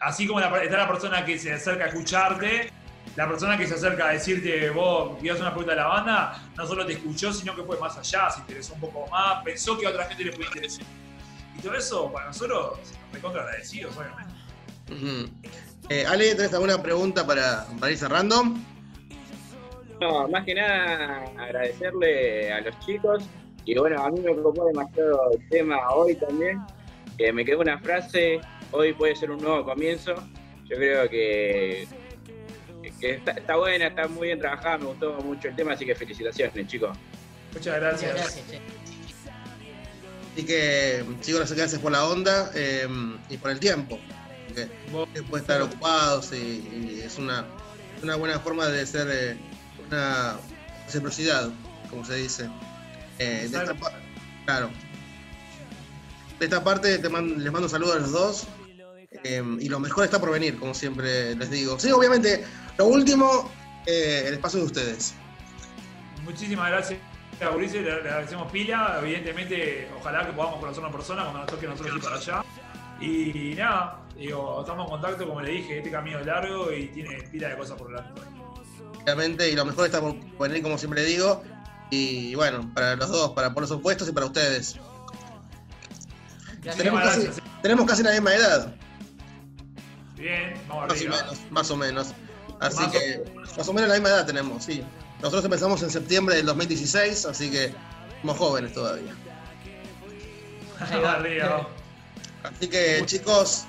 así 0.00 0.26
como 0.26 0.40
la- 0.40 0.62
está 0.62 0.76
la 0.78 0.88
persona 0.88 1.24
que 1.24 1.38
se 1.38 1.52
acerca 1.52 1.84
a 1.84 1.88
escucharte, 1.88 2.70
la 3.16 3.26
persona 3.28 3.56
que 3.56 3.66
se 3.66 3.74
acerca 3.74 4.08
a 4.08 4.12
decirte, 4.12 4.68
vos 4.70 5.16
querías 5.16 5.40
una 5.40 5.50
pregunta 5.50 5.72
de 5.72 5.76
la 5.80 5.86
banda, 5.86 6.42
no 6.56 6.66
solo 6.66 6.84
te 6.84 6.92
escuchó, 6.94 7.32
sino 7.32 7.54
que 7.56 7.62
fue 7.62 7.78
más 7.78 7.96
allá, 7.96 8.30
se 8.30 8.40
interesó 8.40 8.74
un 8.74 8.80
poco 8.80 9.06
más, 9.08 9.42
pensó 9.42 9.78
que 9.78 9.86
a 9.86 9.90
otra 9.90 10.04
gente 10.06 10.24
le 10.24 10.32
puede 10.32 10.46
interesar. 10.48 10.84
Y 11.56 11.62
todo 11.62 11.74
eso, 11.74 12.12
para 12.12 12.26
nosotros, 12.26 12.78
recontra 13.12 13.42
agradecidos, 13.42 13.96
obviamente. 13.96 14.34
Ujú. 14.92 15.30
Eh, 15.88 16.04
Ale, 16.06 16.34
¿tenés 16.34 16.52
alguna 16.52 16.82
pregunta 16.82 17.26
para, 17.26 17.66
para 17.80 17.90
ir 17.92 17.96
cerrando? 17.98 18.42
No, 20.00 20.28
más 20.28 20.44
que 20.44 20.54
nada 20.54 21.24
agradecerle 21.38 22.52
a 22.52 22.60
los 22.60 22.78
chicos. 22.80 23.24
Y 23.64 23.76
bueno, 23.78 24.02
a 24.02 24.10
mí 24.10 24.20
me 24.20 24.34
copó 24.36 24.66
demasiado 24.66 25.30
el 25.32 25.48
tema 25.48 25.88
hoy 25.90 26.14
también. 26.14 26.60
Que 27.18 27.32
me 27.32 27.44
quedó 27.44 27.60
una 27.60 27.78
frase, 27.78 28.40
hoy 28.72 28.92
puede 28.92 29.16
ser 29.16 29.30
un 29.30 29.38
nuevo 29.42 29.64
comienzo. 29.64 30.14
Yo 30.66 30.76
creo 30.76 31.08
que, 31.08 31.86
que 33.00 33.10
está, 33.12 33.32
está 33.32 33.56
buena, 33.56 33.86
está 33.86 34.06
muy 34.08 34.26
bien 34.28 34.38
trabajada, 34.38 34.78
me 34.78 34.84
gustó 34.86 35.12
mucho 35.22 35.48
el 35.48 35.56
tema, 35.56 35.72
así 35.72 35.86
que 35.86 35.94
felicitaciones, 35.94 36.66
chicos. 36.66 36.96
Muchas 37.54 37.76
gracias. 37.80 38.12
Muchas 38.12 38.22
gracias, 38.34 38.50
che. 38.50 38.60
Así 40.34 40.44
que, 40.44 41.04
chicos, 41.22 41.50
gracias 41.52 41.80
por 41.80 41.92
la 41.92 42.04
onda 42.04 42.50
eh, 42.54 42.86
y 43.30 43.36
por 43.38 43.50
el 43.50 43.58
tiempo. 43.58 43.98
Vos- 44.92 45.08
puede 45.30 45.40
estar 45.40 45.62
ocupados 45.62 46.32
y, 46.32 46.36
y 46.36 47.00
es 47.02 47.16
una, 47.18 47.46
una 48.02 48.16
buena 48.16 48.38
forma 48.40 48.66
de 48.68 48.84
ser 48.86 49.08
eh, 49.10 49.36
una 49.88 50.36
reciprocidad, 50.86 51.50
como 51.90 52.04
se 52.04 52.14
dice. 52.16 52.50
Eh, 53.18 53.48
de 53.50 53.58
esta 53.58 53.74
claro. 54.44 54.70
De 56.38 56.44
esta 56.44 56.62
parte 56.62 56.98
te 56.98 57.08
man- 57.08 57.42
les 57.42 57.52
mando 57.52 57.68
saludos 57.68 57.96
a 57.96 57.98
los 58.00 58.12
dos. 58.12 58.46
eh, 59.24 59.42
y 59.60 59.68
lo 59.70 59.80
mejor 59.80 60.04
está 60.04 60.20
por 60.20 60.30
venir, 60.30 60.58
como 60.58 60.74
siempre 60.74 61.34
les 61.34 61.50
digo. 61.50 61.78
Sí, 61.78 61.90
obviamente, 61.90 62.44
lo 62.76 62.86
último, 62.86 63.50
eh, 63.86 64.24
el 64.26 64.34
espacio 64.34 64.60
de 64.60 64.66
ustedes. 64.66 65.14
Muchísimas 66.22 66.68
gracias 66.70 67.00
a 67.40 67.50
Ulises, 67.50 67.82
le, 67.82 67.92
agradecemos 67.92 68.50
pila. 68.52 68.98
Evidentemente, 69.00 69.88
ojalá 69.98 70.26
que 70.26 70.32
podamos 70.32 70.60
conocernos 70.60 70.90
en 70.90 70.96
persona 70.96 71.22
cuando 71.22 71.40
nos 71.40 71.48
toque 71.50 71.66
a 71.66 71.70
nosotros 71.70 71.96
ir 71.96 72.02
para 72.02 72.16
allá. 72.16 72.44
Y 73.00 73.54
nada, 73.56 74.00
digo, 74.16 74.60
estamos 74.60 74.84
en 74.84 74.90
contacto, 74.90 75.26
como 75.26 75.40
le 75.40 75.50
dije, 75.52 75.78
este 75.78 75.90
camino 75.90 76.18
es 76.18 76.26
largo 76.26 76.72
y 76.72 76.88
tiene 76.88 77.22
pila 77.30 77.48
de 77.48 77.56
cosas 77.56 77.78
por 77.78 77.88
delante. 77.88 78.20
Obviamente, 79.06 79.48
y 79.50 79.54
lo 79.54 79.64
mejor 79.64 79.86
está 79.86 80.00
por 80.00 80.16
venir, 80.38 80.62
como 80.62 80.76
siempre 80.78 81.04
digo. 81.04 81.42
Y 81.90 82.34
bueno, 82.34 82.68
para 82.74 82.96
los 82.96 83.08
dos, 83.08 83.30
para 83.32 83.54
por 83.54 83.62
los 83.62 83.70
opuestos 83.70 84.08
y 84.08 84.12
para 84.12 84.26
ustedes. 84.26 84.76
Tenemos 86.76 87.00
casi, 87.00 87.28
tenemos 87.62 87.86
casi 87.86 88.02
la 88.02 88.10
misma 88.10 88.34
edad, 88.34 88.74
Bien, 90.16 90.54
vamos 90.68 90.88
más 90.88 91.00
o 91.00 91.04
menos, 91.06 91.38
más 91.50 91.70
o 91.70 91.76
menos. 91.76 92.06
Así 92.58 92.78
Más 92.80 92.88
o- 92.88 92.90
que, 92.90 93.24
más 93.56 93.68
o 93.68 93.72
menos 93.72 93.88
la 93.88 93.94
misma 93.96 94.08
edad 94.08 94.26
tenemos, 94.26 94.64
sí. 94.64 94.82
Nosotros 95.18 95.44
empezamos 95.44 95.82
en 95.82 95.90
septiembre 95.90 96.34
del 96.36 96.46
2016, 96.46 97.26
así 97.26 97.50
que 97.50 97.72
somos 98.22 98.36
jóvenes 98.38 98.72
todavía. 98.72 99.14
Así 102.42 102.68
que, 102.68 103.02
chicos, 103.06 103.64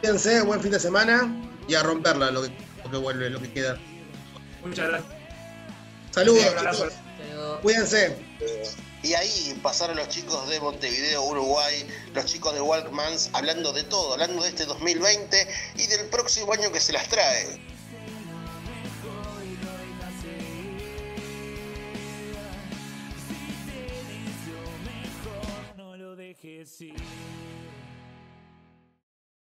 cuídense, 0.00 0.42
buen 0.42 0.60
fin 0.60 0.72
de 0.72 0.80
semana 0.80 1.32
y 1.68 1.74
a 1.74 1.82
romperla 1.82 2.30
lo 2.30 2.42
que, 2.42 2.52
lo 2.84 2.90
que 2.90 2.96
vuelve, 2.98 3.30
lo 3.30 3.40
que 3.40 3.52
queda. 3.52 3.78
Muchas 4.64 4.88
gracias. 4.88 5.12
Saludos. 6.10 6.44
Cuídense. 7.62 8.16
Y 9.02 9.12
ahí 9.12 9.58
pasaron 9.62 9.96
los 9.96 10.08
chicos 10.08 10.48
de 10.48 10.58
Montevideo, 10.60 11.22
Uruguay, 11.24 11.86
los 12.14 12.24
chicos 12.24 12.54
de 12.54 12.62
Walkmans, 12.62 13.28
hablando 13.34 13.72
de 13.72 13.82
todo, 13.82 14.14
hablando 14.14 14.42
de 14.42 14.48
este 14.48 14.64
2020 14.64 15.48
y 15.76 15.86
del 15.88 16.06
próximo 16.06 16.52
año 16.54 16.72
que 16.72 16.80
se 16.80 16.94
las 16.94 17.06
trae. 17.08 17.60